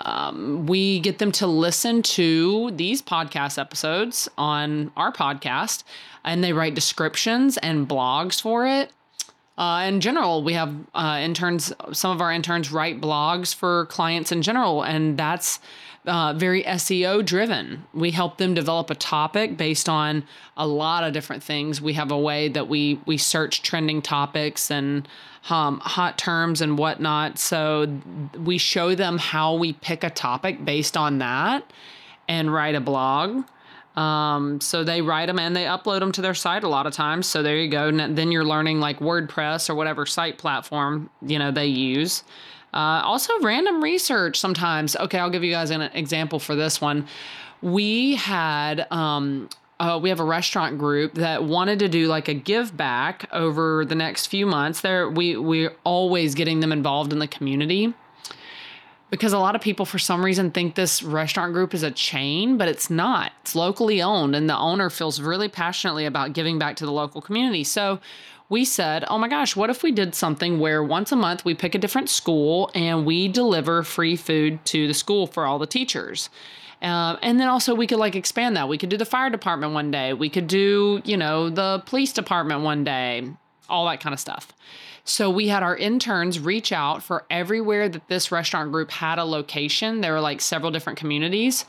Um, 0.02 0.66
we 0.66 1.00
get 1.00 1.20
them 1.20 1.32
to 1.34 1.48
listen 1.48 2.02
to 2.04 2.72
these 2.72 3.02
podcast 3.02 3.60
episodes 3.60 4.30
on 4.38 4.92
our 4.96 5.12
podcast, 5.12 5.84
and 6.24 6.44
they 6.44 6.54
write 6.54 6.76
descriptions 6.76 7.58
and 7.58 7.88
blogs 7.88 8.42
for 8.42 8.68
it. 8.68 8.92
Uh, 9.58 9.84
in 9.86 10.00
general, 10.00 10.42
we 10.42 10.54
have 10.54 10.74
uh, 10.96 11.20
interns, 11.22 11.74
some 11.92 12.12
of 12.12 12.22
our 12.22 12.32
interns 12.32 12.72
write 12.72 13.02
blogs 13.02 13.54
for 13.54 13.88
clients 13.88 14.32
in 14.32 14.42
general, 14.42 14.84
and 14.84 15.18
that's 15.18 15.60
uh, 16.10 16.34
very 16.34 16.64
SEO 16.64 17.24
driven. 17.24 17.86
We 17.94 18.12
help 18.12 18.38
them 18.38 18.54
develop 18.54 18.90
a 18.90 18.96
topic 18.96 19.56
based 19.56 19.88
on 19.88 20.24
a 20.58 20.68
lot 20.68 21.04
of 21.04 21.14
different 21.14 21.44
things. 21.44 21.82
We 21.82 21.94
have 21.94 22.12
a 22.12 22.18
way 22.18 22.50
that 22.50 22.68
we 22.68 23.00
we 23.06 23.18
search 23.18 23.62
trending 23.62 24.02
topics 24.02 24.72
and 24.72 25.08
um, 25.50 25.80
hot 25.80 26.18
terms 26.18 26.62
and 26.62 26.78
whatnot. 26.78 27.38
So 27.38 28.02
we 28.38 28.58
show 28.58 28.96
them 28.96 29.18
how 29.18 29.56
we 29.56 29.74
pick 29.74 30.04
a 30.04 30.10
topic 30.10 30.66
based 30.66 30.98
on 30.98 31.20
that 31.20 31.72
and 32.28 32.52
write 32.52 32.76
a 32.76 32.82
blog. 32.82 33.46
Um, 33.96 34.62
so 34.62 34.84
they 34.84 35.02
write 35.02 35.26
them 35.26 35.40
and 35.40 35.56
they 35.56 35.66
upload 35.66 36.00
them 36.00 36.12
to 36.14 36.22
their 36.22 36.34
site 36.34 36.64
a 36.64 36.70
lot 36.70 36.88
of 36.88 36.94
times. 36.94 37.28
So 37.28 37.44
there 37.44 37.58
you 37.58 37.70
go. 37.70 37.88
And 37.88 38.18
then 38.18 38.32
you're 38.32 38.46
learning 38.46 38.80
like 38.80 39.00
WordPress 39.00 39.70
or 39.70 39.76
whatever 39.76 40.06
site 40.06 40.38
platform 40.38 41.10
you 41.22 41.38
know 41.38 41.52
they 41.52 41.68
use. 41.68 42.24
Uh, 42.74 43.02
also, 43.04 43.34
random 43.42 43.84
research 43.84 44.40
sometimes. 44.40 44.96
Okay, 44.96 45.18
I'll 45.18 45.30
give 45.30 45.44
you 45.44 45.52
guys 45.52 45.72
an 45.72 45.82
example 45.82 46.40
for 46.40 46.56
this 46.56 46.80
one. 46.80 47.08
We 47.62 48.16
had 48.16 48.88
um, 48.92 49.50
uh, 49.80 50.00
we 50.02 50.10
have 50.10 50.20
a 50.20 50.26
restaurant 50.26 50.78
group 50.78 51.16
that 51.16 51.44
wanted 51.44 51.80
to 51.80 51.88
do 51.88 52.08
like 52.08 52.28
a 52.28 52.34
give 52.34 52.76
back 52.76 53.28
over 53.32 53.86
the 53.86 53.96
next 53.96 54.28
few 54.28 54.46
months. 54.46 54.82
There, 54.82 55.10
we 55.10 55.38
we're 55.38 55.74
always 55.84 56.36
getting 56.36 56.60
them 56.60 56.72
involved 56.72 57.14
in 57.14 57.20
the 57.20 57.28
community 57.28 57.94
because 59.10 59.34
a 59.34 59.40
lot 59.40 59.56
of 59.56 59.62
people 59.62 59.86
for 59.86 60.00
some 60.00 60.24
reason 60.24 60.52
think 60.52 60.76
this 60.76 61.02
restaurant 61.02 61.54
group 61.54 61.74
is 61.74 61.84
a 61.84 61.92
chain 61.92 62.58
but 62.58 62.68
it's 62.68 62.90
not 62.90 63.32
it's 63.42 63.56
locally 63.56 64.02
owned 64.02 64.36
and 64.36 64.50
the 64.50 64.58
owner 64.58 64.90
feels 64.90 65.20
really 65.20 65.50
passionately 65.50 66.06
about 66.06 66.34
giving 66.34 66.60
back 66.60 66.76
to 66.76 66.86
the 66.86 66.92
local 66.92 67.22
community 67.22 67.64
so 67.64 68.00
we 68.50 68.66
said, 68.66 69.06
oh 69.08 69.18
my 69.18 69.28
gosh, 69.28 69.56
what 69.56 69.70
if 69.70 69.84
we 69.84 69.92
did 69.92 70.16
something 70.16 70.60
where 70.60 70.84
once 70.84 71.12
a 71.12 71.16
month 71.16 71.46
we 71.46 71.54
pick 71.54 71.76
a 71.76 71.78
different 71.78 72.10
school 72.10 72.72
and 72.74 73.06
we 73.06 73.28
deliver 73.28 73.84
free 73.84 74.16
food 74.16 74.64
to 74.66 74.88
the 74.88 74.94
school 74.94 75.28
for 75.28 75.46
all 75.46 75.60
the 75.60 75.68
teachers? 75.68 76.30
Um, 76.82 77.20
and 77.22 77.40
then 77.40 77.48
also 77.48 77.76
we 77.76 77.86
could 77.88 78.00
like 78.00 78.16
expand 78.16 78.56
that. 78.56 78.68
We 78.68 78.78
could 78.78 78.90
do 78.90 78.98
the 78.98 79.06
fire 79.06 79.30
department 79.30 79.74
one 79.74 79.92
day. 79.92 80.14
We 80.14 80.30
could 80.30 80.48
do, 80.48 81.02
you 81.06 81.18
know, 81.18 81.50
the 81.50 81.84
police 81.86 82.12
department 82.12 82.62
one 82.62 82.84
day, 82.84 83.30
all 83.70 83.86
that 83.86 84.00
kind 84.00 84.14
of 84.14 84.20
stuff. 84.20 84.52
So 85.04 85.30
we 85.30 85.48
had 85.48 85.64
our 85.64 85.76
interns 85.76 86.40
reach 86.40 86.72
out 86.72 87.04
for 87.04 87.26
everywhere 87.30 87.90
that 87.90 88.08
this 88.10 88.32
restaurant 88.32 88.72
group 88.72 88.92
had 88.92 89.18
a 89.18 89.24
location. 89.24 90.02
There 90.02 90.14
were 90.14 90.22
like 90.22 90.40
several 90.40 90.72
different 90.72 91.00
communities. 91.00 91.66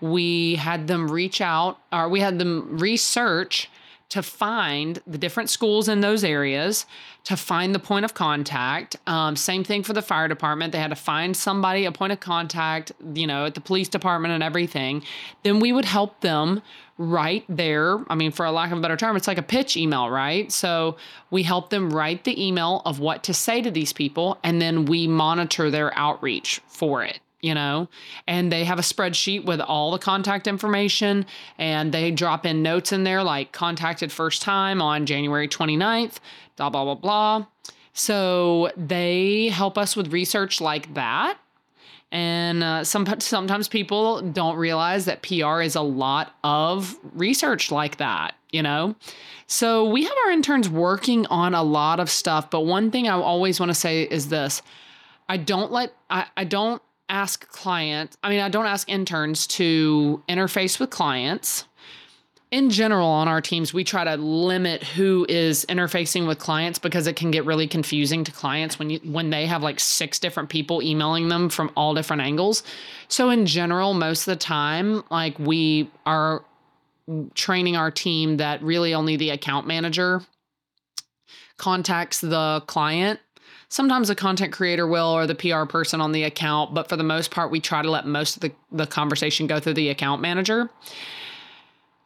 We 0.00 0.56
had 0.56 0.86
them 0.86 1.10
reach 1.10 1.40
out, 1.40 1.78
or 1.92 2.08
we 2.08 2.20
had 2.20 2.38
them 2.38 2.78
research 2.78 3.68
to 4.10 4.22
find 4.22 5.00
the 5.06 5.18
different 5.18 5.50
schools 5.50 5.88
in 5.88 6.00
those 6.00 6.24
areas, 6.24 6.86
to 7.24 7.36
find 7.36 7.74
the 7.74 7.78
point 7.78 8.04
of 8.04 8.14
contact. 8.14 8.96
Um, 9.06 9.34
same 9.34 9.64
thing 9.64 9.82
for 9.82 9.92
the 9.92 10.02
fire 10.02 10.28
department. 10.28 10.72
They 10.72 10.78
had 10.78 10.90
to 10.90 10.96
find 10.96 11.36
somebody, 11.36 11.84
a 11.84 11.92
point 11.92 12.12
of 12.12 12.20
contact, 12.20 12.92
you 13.14 13.26
know, 13.26 13.46
at 13.46 13.54
the 13.54 13.60
police 13.60 13.88
department 13.88 14.34
and 14.34 14.42
everything. 14.42 15.02
Then 15.42 15.58
we 15.58 15.72
would 15.72 15.84
help 15.84 16.20
them 16.20 16.62
write 16.96 17.44
their, 17.48 17.98
I 18.08 18.14
mean, 18.14 18.30
for 18.30 18.46
a 18.46 18.52
lack 18.52 18.70
of 18.70 18.78
a 18.78 18.80
better 18.80 18.96
term, 18.96 19.16
it's 19.16 19.26
like 19.26 19.38
a 19.38 19.42
pitch 19.42 19.76
email, 19.76 20.08
right? 20.10 20.52
So 20.52 20.96
we 21.30 21.42
help 21.42 21.70
them 21.70 21.92
write 21.92 22.24
the 22.24 22.46
email 22.46 22.82
of 22.84 23.00
what 23.00 23.24
to 23.24 23.34
say 23.34 23.62
to 23.62 23.70
these 23.70 23.92
people, 23.92 24.38
and 24.44 24.62
then 24.62 24.84
we 24.84 25.08
monitor 25.08 25.70
their 25.70 25.96
outreach 25.98 26.60
for 26.68 27.02
it 27.02 27.18
you 27.44 27.54
know, 27.54 27.86
and 28.26 28.50
they 28.50 28.64
have 28.64 28.78
a 28.78 28.82
spreadsheet 28.82 29.44
with 29.44 29.60
all 29.60 29.90
the 29.90 29.98
contact 29.98 30.46
information 30.46 31.26
and 31.58 31.92
they 31.92 32.10
drop 32.10 32.46
in 32.46 32.62
notes 32.62 32.90
in 32.90 33.04
there 33.04 33.22
like 33.22 33.52
contacted 33.52 34.10
first 34.10 34.40
time 34.40 34.80
on 34.80 35.04
January 35.04 35.46
29th, 35.46 36.20
blah, 36.56 36.70
blah, 36.70 36.84
blah, 36.84 36.94
blah. 36.94 37.46
So 37.92 38.70
they 38.78 39.48
help 39.48 39.76
us 39.76 39.94
with 39.94 40.10
research 40.10 40.62
like 40.62 40.94
that. 40.94 41.36
And 42.10 42.64
uh, 42.64 42.82
some, 42.82 43.06
sometimes 43.20 43.68
people 43.68 44.22
don't 44.22 44.56
realize 44.56 45.04
that 45.04 45.20
PR 45.20 45.60
is 45.60 45.74
a 45.74 45.82
lot 45.82 46.34
of 46.44 46.96
research 47.12 47.70
like 47.70 47.98
that, 47.98 48.36
you 48.52 48.62
know? 48.62 48.94
So 49.48 49.84
we 49.84 50.04
have 50.04 50.14
our 50.24 50.30
interns 50.30 50.70
working 50.70 51.26
on 51.26 51.52
a 51.52 51.62
lot 51.62 52.00
of 52.00 52.08
stuff. 52.08 52.48
But 52.48 52.60
one 52.60 52.90
thing 52.90 53.06
I 53.06 53.12
always 53.12 53.60
want 53.60 53.68
to 53.68 53.74
say 53.74 54.04
is 54.04 54.30
this 54.30 54.62
I 55.28 55.36
don't 55.36 55.70
let 55.70 55.92
I, 56.08 56.26
I 56.38 56.44
don't 56.44 56.80
ask 57.08 57.48
clients, 57.48 58.16
I 58.22 58.30
mean, 58.30 58.40
I 58.40 58.48
don't 58.48 58.66
ask 58.66 58.88
interns 58.88 59.46
to 59.48 60.22
interface 60.28 60.78
with 60.78 60.90
clients. 60.90 61.64
In 62.50 62.70
general, 62.70 63.08
on 63.08 63.26
our 63.26 63.40
teams, 63.40 63.74
we 63.74 63.82
try 63.82 64.04
to 64.04 64.16
limit 64.16 64.84
who 64.84 65.26
is 65.28 65.66
interfacing 65.68 66.28
with 66.28 66.38
clients 66.38 66.78
because 66.78 67.08
it 67.08 67.16
can 67.16 67.32
get 67.32 67.44
really 67.44 67.66
confusing 67.66 68.22
to 68.24 68.30
clients 68.30 68.78
when 68.78 68.90
you 68.90 69.00
when 69.00 69.30
they 69.30 69.46
have 69.46 69.62
like 69.62 69.80
six 69.80 70.20
different 70.20 70.50
people 70.50 70.80
emailing 70.80 71.28
them 71.28 71.48
from 71.48 71.72
all 71.76 71.94
different 71.94 72.22
angles. 72.22 72.62
So 73.08 73.30
in 73.30 73.44
general, 73.46 73.92
most 73.92 74.20
of 74.20 74.26
the 74.26 74.36
time, 74.36 75.02
like 75.10 75.36
we 75.38 75.90
are 76.06 76.44
training 77.34 77.76
our 77.76 77.90
team 77.90 78.36
that 78.36 78.62
really 78.62 78.94
only 78.94 79.16
the 79.16 79.30
account 79.30 79.66
manager 79.66 80.22
contacts 81.56 82.20
the 82.20 82.62
client 82.66 83.20
sometimes 83.74 84.08
a 84.08 84.14
content 84.14 84.52
creator 84.52 84.86
will 84.86 85.08
or 85.08 85.26
the 85.26 85.34
PR 85.34 85.64
person 85.64 86.00
on 86.00 86.12
the 86.12 86.22
account, 86.22 86.72
but 86.72 86.88
for 86.88 86.96
the 86.96 87.02
most 87.02 87.32
part, 87.32 87.50
we 87.50 87.58
try 87.58 87.82
to 87.82 87.90
let 87.90 88.06
most 88.06 88.36
of 88.36 88.42
the, 88.42 88.52
the 88.70 88.86
conversation 88.86 89.48
go 89.48 89.58
through 89.58 89.74
the 89.74 89.88
account 89.88 90.22
manager. 90.22 90.70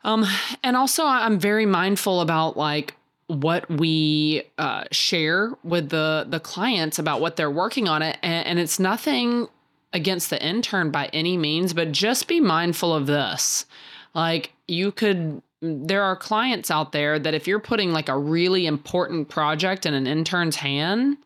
Um, 0.02 0.24
and 0.64 0.78
also, 0.78 1.04
I'm 1.04 1.38
very 1.38 1.66
mindful 1.66 2.22
about 2.22 2.56
like 2.56 2.94
what 3.26 3.68
we 3.68 4.44
uh, 4.56 4.84
share 4.90 5.52
with 5.62 5.90
the 5.90 6.24
the 6.26 6.40
clients 6.40 6.98
about 6.98 7.20
what 7.20 7.36
they're 7.36 7.50
working 7.50 7.86
on 7.86 8.00
it, 8.00 8.16
and, 8.22 8.46
and 8.46 8.58
it's 8.58 8.78
nothing 8.78 9.46
against 9.92 10.30
the 10.30 10.42
intern 10.42 10.90
by 10.90 11.10
any 11.12 11.36
means, 11.36 11.74
but 11.74 11.92
just 11.92 12.28
be 12.28 12.40
mindful 12.40 12.94
of 12.94 13.06
this. 13.06 13.66
Like 14.14 14.52
you 14.66 14.90
could 14.90 15.42
there 15.60 16.02
are 16.02 16.16
clients 16.16 16.70
out 16.70 16.92
there 16.92 17.18
that 17.18 17.34
if 17.34 17.46
you're 17.46 17.60
putting 17.60 17.92
like 17.92 18.08
a 18.08 18.16
really 18.16 18.64
important 18.64 19.28
project 19.28 19.84
in 19.84 19.92
an 19.92 20.06
intern's 20.06 20.56
hand, 20.56 21.18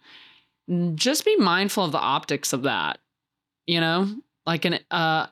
just 0.94 1.24
be 1.24 1.36
mindful 1.36 1.84
of 1.84 1.92
the 1.92 1.98
optics 1.98 2.52
of 2.52 2.62
that. 2.62 2.98
You 3.66 3.80
know, 3.80 4.08
like 4.46 4.64
an 4.64 4.78
uh 4.90 5.26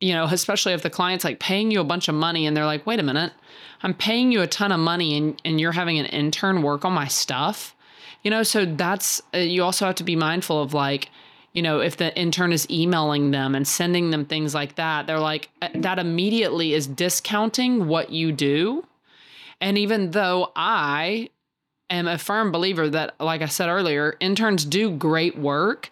you 0.00 0.12
know, 0.12 0.24
especially 0.24 0.72
if 0.72 0.82
the 0.82 0.90
client's 0.90 1.24
like 1.24 1.40
paying 1.40 1.70
you 1.70 1.80
a 1.80 1.84
bunch 1.84 2.08
of 2.08 2.14
money 2.14 2.46
and 2.46 2.56
they're 2.56 2.66
like, 2.66 2.86
"Wait 2.86 3.00
a 3.00 3.02
minute. 3.02 3.32
I'm 3.82 3.94
paying 3.94 4.32
you 4.32 4.42
a 4.42 4.46
ton 4.46 4.72
of 4.72 4.80
money 4.80 5.16
and 5.16 5.40
and 5.44 5.60
you're 5.60 5.72
having 5.72 5.98
an 5.98 6.06
intern 6.06 6.62
work 6.62 6.84
on 6.84 6.92
my 6.92 7.06
stuff." 7.06 7.74
You 8.22 8.30
know, 8.30 8.42
so 8.42 8.64
that's 8.64 9.22
uh, 9.34 9.38
you 9.38 9.62
also 9.62 9.86
have 9.86 9.94
to 9.96 10.04
be 10.04 10.16
mindful 10.16 10.60
of 10.62 10.74
like 10.74 11.10
you 11.54 11.62
know, 11.62 11.80
if 11.80 11.96
the 11.96 12.14
intern 12.18 12.52
is 12.52 12.68
emailing 12.68 13.30
them 13.30 13.54
and 13.54 13.66
sending 13.66 14.10
them 14.10 14.26
things 14.26 14.54
like 14.54 14.74
that, 14.74 15.06
they're 15.06 15.20
like, 15.20 15.48
uh, 15.62 15.68
that 15.76 16.00
immediately 16.00 16.74
is 16.74 16.88
discounting 16.88 17.86
what 17.86 18.10
you 18.10 18.32
do. 18.32 18.84
And 19.60 19.78
even 19.78 20.10
though 20.10 20.50
I 20.56 21.30
am 21.90 22.08
a 22.08 22.18
firm 22.18 22.52
believer 22.52 22.88
that, 22.90 23.14
like 23.20 23.42
I 23.42 23.46
said 23.46 23.68
earlier, 23.68 24.16
interns 24.20 24.64
do 24.64 24.90
great 24.90 25.38
work. 25.38 25.90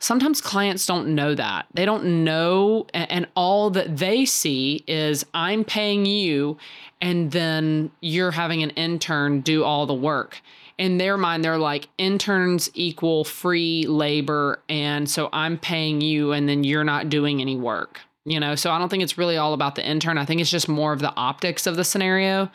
Sometimes 0.00 0.40
clients 0.40 0.84
don't 0.86 1.14
know 1.14 1.34
that. 1.34 1.66
They 1.72 1.86
don't 1.86 2.24
know, 2.24 2.86
and 2.92 3.26
all 3.34 3.70
that 3.70 3.96
they 3.96 4.26
see 4.26 4.84
is 4.86 5.24
I'm 5.32 5.64
paying 5.64 6.04
you, 6.04 6.58
and 7.00 7.30
then 7.30 7.90
you're 8.00 8.32
having 8.32 8.62
an 8.62 8.70
intern 8.70 9.40
do 9.40 9.64
all 9.64 9.86
the 9.86 9.94
work. 9.94 10.42
In 10.76 10.98
their 10.98 11.16
mind, 11.16 11.44
they're 11.44 11.56
like, 11.56 11.88
interns 11.96 12.68
equal 12.74 13.24
free 13.24 13.86
labor. 13.86 14.60
And 14.68 15.08
so 15.08 15.30
I'm 15.32 15.56
paying 15.56 16.00
you, 16.00 16.32
and 16.32 16.48
then 16.48 16.64
you're 16.64 16.84
not 16.84 17.08
doing 17.08 17.40
any 17.40 17.56
work. 17.56 18.00
You 18.26 18.40
know, 18.40 18.54
so 18.56 18.70
I 18.70 18.78
don't 18.78 18.88
think 18.88 19.02
it's 19.02 19.16
really 19.16 19.36
all 19.36 19.54
about 19.54 19.74
the 19.74 19.86
intern. 19.86 20.18
I 20.18 20.24
think 20.24 20.40
it's 20.40 20.50
just 20.50 20.68
more 20.68 20.92
of 20.92 21.00
the 21.00 21.14
optics 21.14 21.66
of 21.66 21.76
the 21.76 21.84
scenario. 21.84 22.50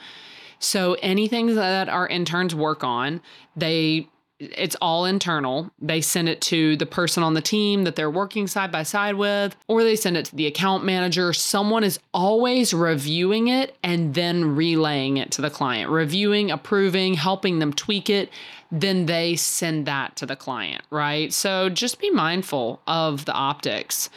So 0.60 0.95
anything 1.02 1.56
that 1.56 1.89
our 1.89 2.08
interns 2.08 2.54
work 2.54 2.84
on, 2.84 3.22
they 3.56 4.08
it's 4.39 4.76
all 4.82 5.06
internal. 5.06 5.69
They 5.82 6.00
send 6.00 6.30
it 6.30 6.39
to 6.41 6.78
the 6.78 6.86
person 6.86 7.24
on 7.24 7.34
the 7.34 7.41
team 7.41 7.84
that 7.84 7.98
they're 7.98 8.10
working 8.10 8.48
side 8.48 8.72
by 8.72 8.84
side 8.84 9.15
with, 9.15 9.56
or 9.67 9.84
they 9.84 9.98
send 9.98 10.15
it 10.15 10.26
to 10.28 10.36
the 10.36 10.48
account 10.48 10.86
manager. 10.86 11.34
Someone 11.34 11.84
is 11.84 12.00
always 12.13 12.74
reviewing 12.74 13.50
it 13.50 13.76
and 13.84 14.13
then 14.13 14.56
relaying 14.56 15.17
it 15.17 15.32
to 15.32 15.41
the 15.41 15.50
client, 15.50 15.89
reviewing, 15.89 16.52
approving, 16.52 17.15
helping 17.15 17.60
them 17.60 17.74
tweak 17.74 18.10
it. 18.10 18.30
Then 18.72 19.08
they 19.08 19.36
send 19.36 19.86
that 19.88 20.15
to 20.17 20.26
the 20.26 20.38
client, 20.38 20.84
right? 20.89 21.34
So 21.34 21.67
just 21.67 22.00
be 22.00 22.10
mindful 22.10 22.82
of 22.88 23.26
the 23.26 23.34
optics. 23.34 24.10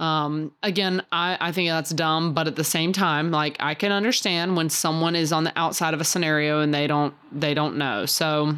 Um, 0.00 0.52
again, 0.62 1.02
I, 1.10 1.36
I 1.40 1.52
think 1.52 1.68
that's 1.68 1.90
dumb, 1.90 2.32
but 2.32 2.46
at 2.46 2.54
the 2.54 2.64
same 2.64 2.92
time, 2.92 3.30
like 3.30 3.56
I 3.58 3.74
can 3.74 3.90
understand 3.90 4.56
when 4.56 4.70
someone 4.70 5.16
is 5.16 5.32
on 5.32 5.44
the 5.44 5.52
outside 5.58 5.92
of 5.92 6.00
a 6.00 6.04
scenario 6.04 6.60
and 6.60 6.72
they 6.72 6.86
don't 6.86 7.14
they 7.32 7.52
don't 7.52 7.76
know. 7.76 8.06
So 8.06 8.54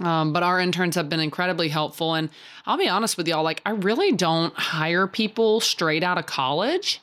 um, 0.00 0.32
but 0.32 0.42
our 0.42 0.58
interns 0.58 0.96
have 0.96 1.08
been 1.08 1.20
incredibly 1.20 1.68
helpful. 1.68 2.14
And 2.14 2.28
I'll 2.66 2.78
be 2.78 2.88
honest 2.88 3.16
with 3.16 3.28
y'all, 3.28 3.44
like, 3.44 3.62
I 3.64 3.70
really 3.70 4.12
don't 4.12 4.54
hire 4.54 5.06
people 5.06 5.60
straight 5.60 6.02
out 6.02 6.18
of 6.18 6.26
college. 6.26 7.00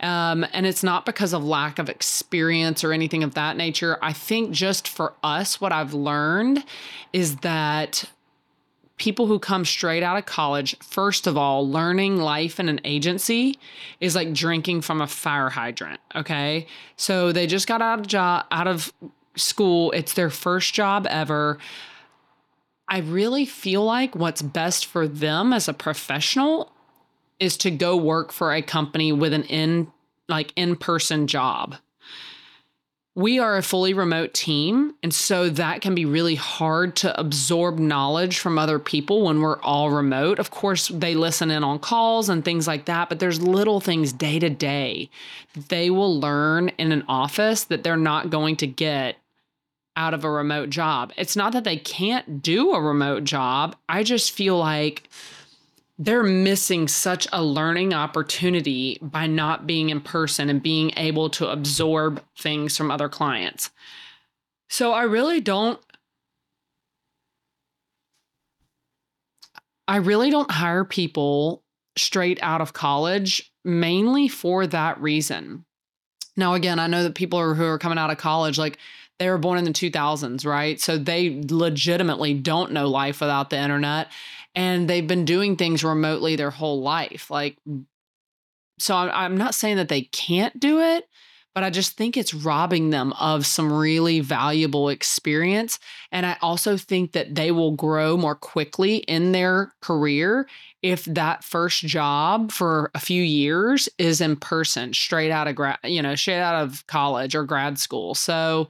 Um, 0.00 0.44
and 0.52 0.66
it's 0.66 0.82
not 0.82 1.06
because 1.06 1.32
of 1.32 1.44
lack 1.44 1.78
of 1.78 1.88
experience 1.88 2.82
or 2.82 2.92
anything 2.92 3.22
of 3.22 3.34
that 3.34 3.56
nature. 3.56 3.98
I 4.02 4.12
think 4.12 4.50
just 4.50 4.88
for 4.88 5.12
us, 5.22 5.60
what 5.60 5.72
I've 5.72 5.94
learned 5.94 6.64
is 7.12 7.36
that 7.36 8.04
people 8.98 9.26
who 9.26 9.38
come 9.38 9.64
straight 9.64 10.02
out 10.02 10.16
of 10.16 10.26
college, 10.26 10.76
first 10.78 11.26
of 11.26 11.36
all, 11.36 11.68
learning 11.68 12.18
life 12.18 12.60
in 12.60 12.68
an 12.68 12.80
agency 12.84 13.58
is 14.00 14.14
like 14.14 14.32
drinking 14.32 14.82
from 14.82 15.00
a 15.00 15.06
fire 15.06 15.50
hydrant. 15.50 16.00
Okay. 16.14 16.66
So 16.96 17.32
they 17.32 17.46
just 17.46 17.66
got 17.66 17.82
out 17.82 18.00
of 18.00 18.06
job 18.06 18.46
out 18.50 18.68
of 18.68 18.92
school. 19.36 19.90
It's 19.92 20.12
their 20.14 20.30
first 20.30 20.74
job 20.74 21.06
ever. 21.08 21.58
I 22.88 22.98
really 22.98 23.46
feel 23.46 23.84
like 23.84 24.14
what's 24.14 24.42
best 24.42 24.86
for 24.86 25.08
them 25.08 25.52
as 25.52 25.68
a 25.68 25.72
professional 25.72 26.70
is 27.40 27.56
to 27.58 27.70
go 27.70 27.96
work 27.96 28.30
for 28.30 28.52
a 28.52 28.62
company 28.62 29.12
with 29.12 29.32
an 29.32 29.44
in 29.44 29.90
like 30.28 30.52
in-person 30.56 31.26
job 31.26 31.76
we 33.14 33.38
are 33.38 33.56
a 33.56 33.62
fully 33.62 33.92
remote 33.92 34.32
team. 34.32 34.94
And 35.02 35.12
so 35.12 35.50
that 35.50 35.82
can 35.82 35.94
be 35.94 36.04
really 36.04 36.34
hard 36.34 36.96
to 36.96 37.18
absorb 37.18 37.78
knowledge 37.78 38.38
from 38.38 38.58
other 38.58 38.78
people 38.78 39.26
when 39.26 39.40
we're 39.40 39.60
all 39.60 39.90
remote. 39.90 40.38
Of 40.38 40.50
course, 40.50 40.88
they 40.88 41.14
listen 41.14 41.50
in 41.50 41.62
on 41.62 41.78
calls 41.78 42.28
and 42.28 42.44
things 42.44 42.66
like 42.66 42.86
that, 42.86 43.08
but 43.08 43.18
there's 43.18 43.42
little 43.42 43.80
things 43.80 44.12
day 44.12 44.38
to 44.38 44.48
day 44.48 45.10
they 45.68 45.90
will 45.90 46.18
learn 46.18 46.70
in 46.70 46.92
an 46.92 47.04
office 47.08 47.64
that 47.64 47.82
they're 47.84 47.96
not 47.96 48.30
going 48.30 48.56
to 48.56 48.66
get 48.66 49.16
out 49.96 50.14
of 50.14 50.24
a 50.24 50.30
remote 50.30 50.70
job. 50.70 51.12
It's 51.16 51.36
not 51.36 51.52
that 51.52 51.64
they 51.64 51.76
can't 51.76 52.42
do 52.42 52.72
a 52.72 52.80
remote 52.80 53.24
job. 53.24 53.76
I 53.88 54.02
just 54.02 54.32
feel 54.32 54.56
like 54.56 55.08
they're 56.04 56.24
missing 56.24 56.88
such 56.88 57.28
a 57.32 57.44
learning 57.44 57.94
opportunity 57.94 58.98
by 59.00 59.28
not 59.28 59.68
being 59.68 59.88
in 59.88 60.00
person 60.00 60.50
and 60.50 60.60
being 60.60 60.90
able 60.96 61.30
to 61.30 61.48
absorb 61.48 62.20
things 62.36 62.76
from 62.76 62.90
other 62.90 63.08
clients. 63.08 63.70
So 64.68 64.92
I 64.92 65.04
really 65.04 65.40
don't 65.40 65.78
I 69.86 69.96
really 69.96 70.30
don't 70.30 70.50
hire 70.50 70.84
people 70.84 71.62
straight 71.96 72.38
out 72.42 72.60
of 72.60 72.72
college 72.72 73.52
mainly 73.64 74.26
for 74.26 74.66
that 74.66 75.00
reason. 75.00 75.64
Now 76.36 76.54
again, 76.54 76.80
I 76.80 76.88
know 76.88 77.04
that 77.04 77.14
people 77.14 77.54
who 77.54 77.64
are 77.64 77.78
coming 77.78 77.98
out 77.98 78.10
of 78.10 78.18
college 78.18 78.58
like 78.58 78.78
they 79.18 79.28
were 79.28 79.38
born 79.38 79.58
in 79.58 79.64
the 79.64 79.70
2000s, 79.70 80.44
right? 80.44 80.80
So 80.80 80.98
they 80.98 81.42
legitimately 81.48 82.34
don't 82.34 82.72
know 82.72 82.88
life 82.88 83.20
without 83.20 83.50
the 83.50 83.58
internet 83.58 84.08
and 84.54 84.88
they've 84.88 85.06
been 85.06 85.24
doing 85.24 85.56
things 85.56 85.84
remotely 85.84 86.36
their 86.36 86.50
whole 86.50 86.82
life. 86.82 87.30
Like, 87.30 87.58
so 88.78 88.94
I'm, 88.96 89.36
not 89.36 89.54
saying 89.54 89.76
that 89.76 89.88
they 89.88 90.02
can't 90.02 90.58
do 90.58 90.80
it, 90.80 91.04
but 91.54 91.64
I 91.64 91.70
just 91.70 91.96
think 91.96 92.16
it's 92.16 92.34
robbing 92.34 92.90
them 92.90 93.12
of 93.14 93.46
some 93.46 93.72
really 93.72 94.20
valuable 94.20 94.88
experience. 94.88 95.78
And 96.10 96.24
I 96.26 96.36
also 96.40 96.76
think 96.76 97.12
that 97.12 97.34
they 97.34 97.50
will 97.50 97.72
grow 97.72 98.16
more 98.16 98.34
quickly 98.34 98.96
in 98.98 99.32
their 99.32 99.72
career 99.80 100.46
if 100.82 101.04
that 101.04 101.44
first 101.44 101.82
job 101.86 102.50
for 102.50 102.90
a 102.94 102.98
few 102.98 103.22
years 103.22 103.88
is 103.98 104.20
in 104.20 104.36
person, 104.36 104.92
straight 104.92 105.30
out 105.30 105.46
of 105.46 105.54
grad, 105.54 105.78
you 105.84 106.02
know, 106.02 106.14
straight 106.14 106.40
out 106.40 106.62
of 106.62 106.86
college 106.86 107.34
or 107.34 107.44
grad 107.44 107.78
school. 107.78 108.14
So 108.14 108.68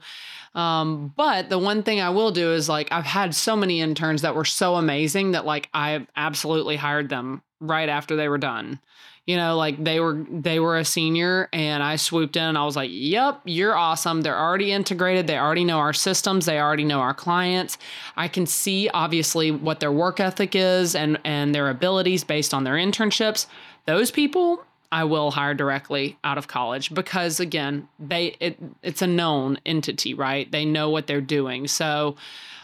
um, 0.55 1.13
but 1.15 1.49
the 1.49 1.57
one 1.57 1.83
thing 1.83 1.99
I 1.99 2.09
will 2.09 2.31
do 2.31 2.51
is 2.53 2.69
like 2.69 2.91
I've 2.91 3.05
had 3.05 3.33
so 3.33 3.55
many 3.55 3.81
interns 3.81 4.21
that 4.21 4.35
were 4.35 4.45
so 4.45 4.75
amazing 4.75 5.31
that 5.31 5.45
like 5.45 5.69
I 5.73 6.05
absolutely 6.15 6.75
hired 6.75 7.09
them 7.09 7.41
right 7.59 7.89
after 7.89 8.15
they 8.15 8.29
were 8.29 8.37
done. 8.37 8.79
You 9.25 9.37
know, 9.37 9.55
like 9.55 9.81
they 9.81 10.01
were 10.01 10.25
they 10.29 10.59
were 10.59 10.77
a 10.77 10.83
senior 10.83 11.47
and 11.53 11.81
I 11.81 11.95
swooped 11.95 12.35
in 12.35 12.43
and 12.43 12.57
I 12.57 12.65
was 12.65 12.75
like, 12.75 12.89
"Yep, 12.91 13.41
you're 13.45 13.75
awesome. 13.75 14.21
They're 14.21 14.37
already 14.37 14.73
integrated. 14.73 15.27
They 15.27 15.37
already 15.37 15.63
know 15.63 15.79
our 15.79 15.93
systems. 15.93 16.45
They 16.45 16.59
already 16.59 16.83
know 16.83 16.99
our 16.99 17.13
clients. 17.13 17.77
I 18.17 18.27
can 18.27 18.45
see 18.45 18.89
obviously 18.93 19.49
what 19.49 19.79
their 19.79 19.93
work 19.93 20.19
ethic 20.19 20.55
is 20.55 20.93
and 20.93 21.17
and 21.23 21.55
their 21.55 21.69
abilities 21.69 22.25
based 22.25 22.53
on 22.53 22.65
their 22.65 22.75
internships. 22.75 23.45
Those 23.85 24.11
people 24.11 24.65
I 24.93 25.05
will 25.05 25.31
hire 25.31 25.55
directly 25.55 26.17
out 26.23 26.37
of 26.37 26.47
college 26.47 26.93
because 26.93 27.39
again, 27.39 27.87
they 27.99 28.35
it, 28.39 28.59
it's 28.83 29.01
a 29.01 29.07
known 29.07 29.57
entity, 29.65 30.13
right? 30.13 30.51
They 30.51 30.65
know 30.65 30.89
what 30.91 31.07
they're 31.07 31.19
doing. 31.19 31.67
So 31.67 32.15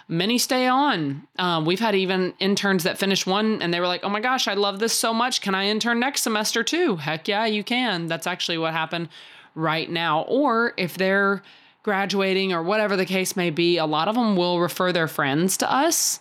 many 0.10 0.39
stay 0.39 0.68
on. 0.68 1.26
Um, 1.38 1.66
we've 1.66 1.80
had 1.80 1.95
even 1.95 2.34
interns 2.39 2.84
that 2.84 2.97
finished 2.97 3.28
one 3.28 3.62
and 3.62 3.74
they 3.74 3.80
were 3.80 3.88
like, 3.88 4.03
oh 4.03 4.10
my 4.10 4.20
gosh, 4.20 4.47
I 4.47 4.55
love 4.55 4.80
this 4.80 4.91
so 4.91 5.14
much. 5.14 5.39
Can 5.39 5.53
I 5.55 5.68
intern 5.68 5.99
next 5.99 6.24
semester 6.24 6.64
too? 6.64 6.97
Heck 6.97 7.28
yeah, 7.28 7.45
you 7.45 7.64
can. 7.64 8.07
That's 8.07 8.28
actually 8.28 8.57
what 8.57 8.74
happened 8.74 9.07
right 9.53 9.89
now. 9.89 10.24
Or 10.24 10.74
if 10.78 10.97
they're 10.97 11.43
graduating 11.84 12.51
or 12.51 12.64
whatever 12.64 12.97
the 12.97 13.05
case 13.05 13.36
may 13.36 13.51
be, 13.51 13.78
a 13.78 13.86
lot 13.86 14.07
of 14.07 14.16
them 14.16 14.36
will 14.36 14.60
refer 14.60 14.91
their 14.91 15.07
friends 15.07 15.55
to 15.57 15.72
us. 15.72 16.20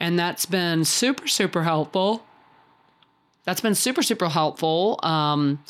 And 0.00 0.18
that's 0.18 0.44
been 0.44 0.84
super, 0.84 1.28
super 1.28 1.62
helpful. 1.62 2.24
That's 3.44 3.60
been 3.60 3.74
super, 3.76 4.02
super 4.02 4.28
helpful. 4.28 4.98
Um, 5.02 5.62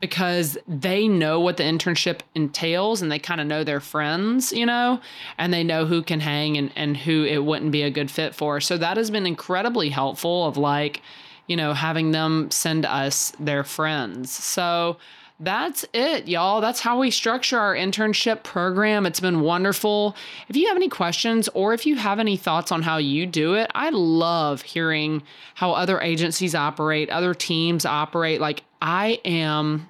because 0.00 0.58
they 0.68 1.08
know 1.08 1.40
what 1.40 1.56
the 1.56 1.62
internship 1.62 2.20
entails 2.34 3.00
and 3.00 3.10
they 3.10 3.18
kind 3.18 3.40
of 3.40 3.46
know 3.46 3.64
their 3.64 3.80
friends, 3.80 4.52
you 4.52 4.66
know, 4.66 5.00
and 5.38 5.52
they 5.52 5.64
know 5.64 5.86
who 5.86 6.02
can 6.02 6.20
hang 6.20 6.56
and, 6.56 6.70
and 6.76 6.96
who 6.96 7.24
it 7.24 7.44
wouldn't 7.44 7.72
be 7.72 7.82
a 7.82 7.90
good 7.90 8.10
fit 8.10 8.34
for. 8.34 8.60
So 8.60 8.76
that 8.76 8.96
has 8.96 9.10
been 9.10 9.26
incredibly 9.26 9.88
helpful 9.88 10.46
of 10.46 10.56
like, 10.56 11.00
you 11.46 11.56
know, 11.56 11.72
having 11.72 12.10
them 12.10 12.50
send 12.50 12.84
us 12.84 13.32
their 13.40 13.64
friends. 13.64 14.30
So 14.30 14.98
that's 15.40 15.84
it, 15.92 16.28
y'all. 16.28 16.60
That's 16.60 16.80
how 16.80 17.00
we 17.00 17.10
structure 17.10 17.58
our 17.58 17.74
internship 17.74 18.44
program. 18.44 19.04
It's 19.04 19.20
been 19.20 19.40
wonderful. 19.40 20.14
If 20.48 20.56
you 20.56 20.68
have 20.68 20.76
any 20.76 20.88
questions 20.88 21.48
or 21.54 21.74
if 21.74 21.86
you 21.86 21.96
have 21.96 22.20
any 22.20 22.36
thoughts 22.36 22.70
on 22.70 22.82
how 22.82 22.98
you 22.98 23.26
do 23.26 23.54
it, 23.54 23.70
I 23.74 23.90
love 23.90 24.62
hearing 24.62 25.22
how 25.54 25.72
other 25.72 26.00
agencies 26.00 26.54
operate, 26.54 27.10
other 27.10 27.34
teams 27.34 27.84
operate. 27.84 28.40
Like, 28.40 28.62
I 28.80 29.20
am 29.24 29.88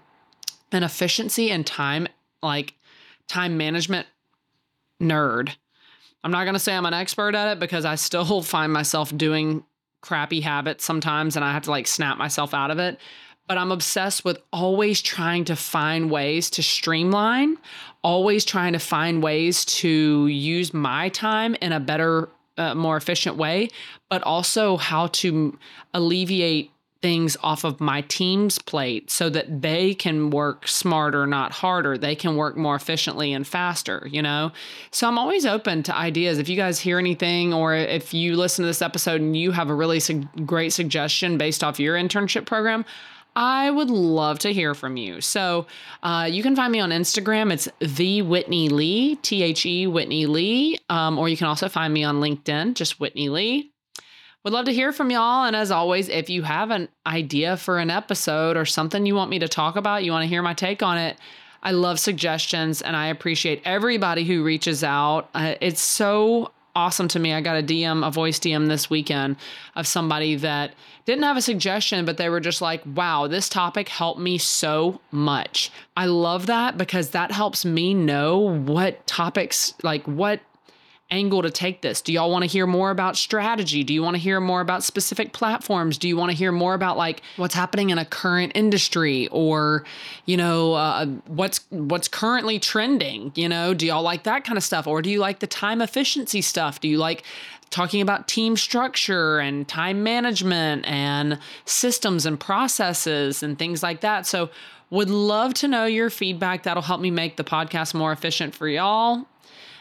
an 0.72 0.82
efficiency 0.82 1.50
and 1.50 1.66
time 1.66 2.08
like 2.42 2.74
time 3.28 3.56
management 3.56 4.06
nerd. 5.00 5.54
I'm 6.22 6.30
not 6.30 6.44
going 6.44 6.54
to 6.54 6.60
say 6.60 6.74
I'm 6.74 6.86
an 6.86 6.94
expert 6.94 7.34
at 7.34 7.52
it 7.52 7.60
because 7.60 7.84
I 7.84 7.96
still 7.96 8.42
find 8.42 8.72
myself 8.72 9.14
doing 9.16 9.64
crappy 10.00 10.40
habits 10.40 10.84
sometimes 10.84 11.36
and 11.36 11.44
I 11.44 11.52
have 11.52 11.64
to 11.64 11.70
like 11.70 11.86
snap 11.86 12.18
myself 12.18 12.54
out 12.54 12.70
of 12.70 12.78
it. 12.78 12.98
But 13.46 13.58
I'm 13.58 13.72
obsessed 13.72 14.24
with 14.24 14.38
always 14.52 15.02
trying 15.02 15.44
to 15.46 15.56
find 15.56 16.10
ways 16.10 16.48
to 16.50 16.62
streamline, 16.62 17.58
always 18.02 18.44
trying 18.44 18.72
to 18.72 18.78
find 18.78 19.22
ways 19.22 19.64
to 19.66 20.26
use 20.26 20.72
my 20.72 21.10
time 21.10 21.54
in 21.56 21.72
a 21.72 21.80
better, 21.80 22.30
uh, 22.56 22.74
more 22.74 22.96
efficient 22.96 23.36
way, 23.36 23.68
but 24.08 24.22
also 24.22 24.76
how 24.76 25.08
to 25.08 25.58
alleviate 25.92 26.70
things 27.04 27.36
off 27.42 27.64
of 27.64 27.82
my 27.82 28.00
team's 28.00 28.58
plate 28.58 29.10
so 29.10 29.28
that 29.28 29.60
they 29.60 29.92
can 29.92 30.30
work 30.30 30.66
smarter, 30.66 31.26
not 31.26 31.52
harder. 31.52 31.98
They 31.98 32.14
can 32.14 32.34
work 32.34 32.56
more 32.56 32.74
efficiently 32.74 33.34
and 33.34 33.46
faster, 33.46 34.08
you 34.10 34.22
know? 34.22 34.52
So 34.90 35.06
I'm 35.06 35.18
always 35.18 35.44
open 35.44 35.82
to 35.82 35.94
ideas. 35.94 36.38
If 36.38 36.48
you 36.48 36.56
guys 36.56 36.80
hear 36.80 36.98
anything 36.98 37.52
or 37.52 37.74
if 37.74 38.14
you 38.14 38.36
listen 38.36 38.62
to 38.62 38.66
this 38.66 38.80
episode 38.80 39.20
and 39.20 39.36
you 39.36 39.50
have 39.50 39.68
a 39.68 39.74
really 39.74 40.00
su- 40.00 40.26
great 40.46 40.72
suggestion 40.72 41.36
based 41.36 41.62
off 41.62 41.78
your 41.78 41.94
internship 41.94 42.46
program, 42.46 42.86
I 43.36 43.70
would 43.70 43.90
love 43.90 44.38
to 44.40 44.52
hear 44.52 44.74
from 44.74 44.96
you. 44.96 45.20
So 45.20 45.66
uh, 46.02 46.28
you 46.30 46.42
can 46.42 46.54
find 46.54 46.70
me 46.70 46.80
on 46.80 46.90
Instagram. 46.90 47.52
It's 47.52 47.68
the 47.80 48.22
Whitney 48.22 48.68
Lee, 48.68 49.16
T 49.16 49.42
H 49.42 49.66
E 49.66 49.86
Whitney 49.86 50.26
Lee. 50.26 50.78
Um, 50.88 51.18
or 51.18 51.28
you 51.28 51.36
can 51.36 51.48
also 51.48 51.68
find 51.68 51.92
me 51.92 52.04
on 52.04 52.16
LinkedIn, 52.16 52.74
just 52.74 53.00
Whitney 53.00 53.28
Lee. 53.28 53.72
Would 54.44 54.52
love 54.52 54.66
to 54.66 54.74
hear 54.74 54.92
from 54.92 55.10
y'all. 55.10 55.44
And 55.44 55.56
as 55.56 55.70
always, 55.70 56.08
if 56.08 56.28
you 56.28 56.42
have 56.42 56.70
an 56.70 56.88
idea 57.06 57.56
for 57.56 57.78
an 57.78 57.90
episode 57.90 58.56
or 58.56 58.66
something 58.66 59.06
you 59.06 59.14
want 59.14 59.30
me 59.30 59.38
to 59.38 59.48
talk 59.48 59.76
about, 59.76 60.04
you 60.04 60.12
want 60.12 60.22
to 60.22 60.28
hear 60.28 60.42
my 60.42 60.52
take 60.52 60.82
on 60.82 60.98
it, 60.98 61.18
I 61.62 61.70
love 61.70 61.98
suggestions 61.98 62.82
and 62.82 62.94
I 62.94 63.06
appreciate 63.06 63.62
everybody 63.64 64.24
who 64.24 64.44
reaches 64.44 64.84
out. 64.84 65.30
Uh, 65.34 65.54
it's 65.62 65.80
so 65.80 66.52
awesome 66.74 67.08
to 67.08 67.18
me. 67.18 67.32
I 67.32 67.40
got 67.40 67.58
a 67.58 67.62
DM, 67.62 68.06
a 68.06 68.10
voice 68.10 68.38
DM 68.38 68.68
this 68.68 68.90
weekend 68.90 69.36
of 69.76 69.86
somebody 69.86 70.36
that 70.36 70.74
didn't 71.04 71.24
have 71.24 71.36
a 71.36 71.42
suggestion, 71.42 72.04
but 72.04 72.16
they 72.16 72.28
were 72.28 72.40
just 72.40 72.60
like, 72.60 72.82
wow, 72.94 73.26
this 73.26 73.48
topic 73.48 73.88
helped 73.88 74.20
me 74.20 74.38
so 74.38 75.00
much. 75.10 75.70
I 75.96 76.06
love 76.06 76.46
that 76.46 76.76
because 76.76 77.10
that 77.10 77.30
helps 77.30 77.64
me 77.64 77.94
know 77.94 78.38
what 78.38 79.06
topics, 79.06 79.74
like 79.82 80.04
what 80.06 80.40
angle 81.14 81.42
to 81.42 81.50
take 81.50 81.80
this? 81.80 82.02
Do 82.02 82.12
y'all 82.12 82.30
want 82.30 82.42
to 82.42 82.48
hear 82.48 82.66
more 82.66 82.90
about 82.90 83.16
strategy? 83.16 83.84
Do 83.84 83.94
you 83.94 84.02
want 84.02 84.16
to 84.16 84.20
hear 84.20 84.40
more 84.40 84.60
about 84.60 84.82
specific 84.82 85.32
platforms? 85.32 85.96
Do 85.96 86.08
you 86.08 86.16
want 86.16 86.32
to 86.32 86.36
hear 86.36 86.50
more 86.50 86.74
about 86.74 86.96
like 86.96 87.22
what's 87.36 87.54
happening 87.54 87.90
in 87.90 87.98
a 87.98 88.04
current 88.04 88.52
industry 88.54 89.28
or, 89.28 89.84
you 90.26 90.36
know, 90.36 90.74
uh, 90.74 91.06
what's 91.26 91.60
what's 91.70 92.08
currently 92.08 92.58
trending? 92.58 93.30
You 93.36 93.48
know, 93.48 93.74
do 93.74 93.86
y'all 93.86 94.02
like 94.02 94.24
that 94.24 94.44
kind 94.44 94.58
of 94.58 94.64
stuff, 94.64 94.86
or 94.86 95.02
do 95.02 95.10
you 95.10 95.20
like 95.20 95.38
the 95.38 95.46
time 95.46 95.80
efficiency 95.80 96.42
stuff? 96.42 96.80
Do 96.80 96.88
you 96.88 96.98
like 96.98 97.22
talking 97.70 98.00
about 98.00 98.26
team 98.28 98.56
structure 98.56 99.38
and 99.38 99.66
time 99.68 100.02
management 100.02 100.86
and 100.86 101.38
systems 101.64 102.26
and 102.26 102.38
processes 102.38 103.42
and 103.42 103.58
things 103.58 103.82
like 103.82 104.00
that? 104.00 104.26
So 104.26 104.50
would 104.90 105.10
love 105.10 105.54
to 105.54 105.68
know 105.68 105.86
your 105.86 106.10
feedback. 106.10 106.64
That'll 106.64 106.82
help 106.82 107.00
me 107.00 107.10
make 107.10 107.36
the 107.36 107.44
podcast 107.44 107.94
more 107.94 108.12
efficient 108.12 108.54
for 108.54 108.68
y'all. 108.68 109.26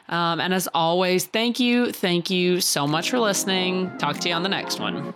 Um, 0.10 0.39
and 0.39 0.54
as 0.54 0.68
always, 0.74 1.26
thank 1.26 1.60
you, 1.60 1.91
thank 1.91 2.30
you 2.30 2.62
so 2.62 2.86
much 2.86 3.10
for 3.10 3.20
listening. 3.20 3.97
Talk 3.97 4.18
to 4.20 4.30
you 4.30 4.36
on 4.36 4.43
the 4.43 4.49
next 4.49 4.80
one. 4.80 5.14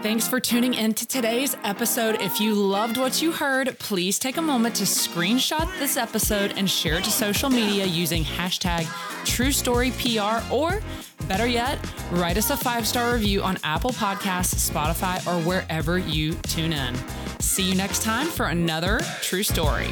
Thanks 0.00 0.28
for 0.28 0.38
tuning 0.38 0.74
in 0.74 0.94
to 0.94 1.06
today's 1.06 1.56
episode. 1.64 2.22
If 2.22 2.40
you 2.40 2.54
loved 2.54 2.98
what 2.98 3.20
you 3.20 3.32
heard, 3.32 3.76
please 3.80 4.20
take 4.20 4.36
a 4.36 4.42
moment 4.42 4.76
to 4.76 4.84
screenshot 4.84 5.68
this 5.80 5.96
episode 5.96 6.54
and 6.56 6.70
share 6.70 6.98
it 6.98 7.04
to 7.04 7.10
social 7.10 7.50
media 7.50 7.84
using 7.84 8.22
hashtag 8.22 8.84
TrueStoryPR 9.24 10.50
or 10.52 10.80
better 11.26 11.46
yet, 11.46 11.78
write 12.12 12.36
us 12.36 12.50
a 12.50 12.56
five 12.56 12.86
star 12.86 13.12
review 13.12 13.42
on 13.42 13.58
Apple 13.64 13.90
Podcasts, 13.90 14.70
Spotify, 14.70 15.24
or 15.26 15.42
wherever 15.44 15.98
you 15.98 16.34
tune 16.34 16.72
in. 16.72 16.96
See 17.40 17.62
you 17.62 17.74
next 17.74 18.02
time 18.02 18.26
for 18.26 18.46
another 18.46 19.00
True 19.20 19.42
Story. 19.42 19.88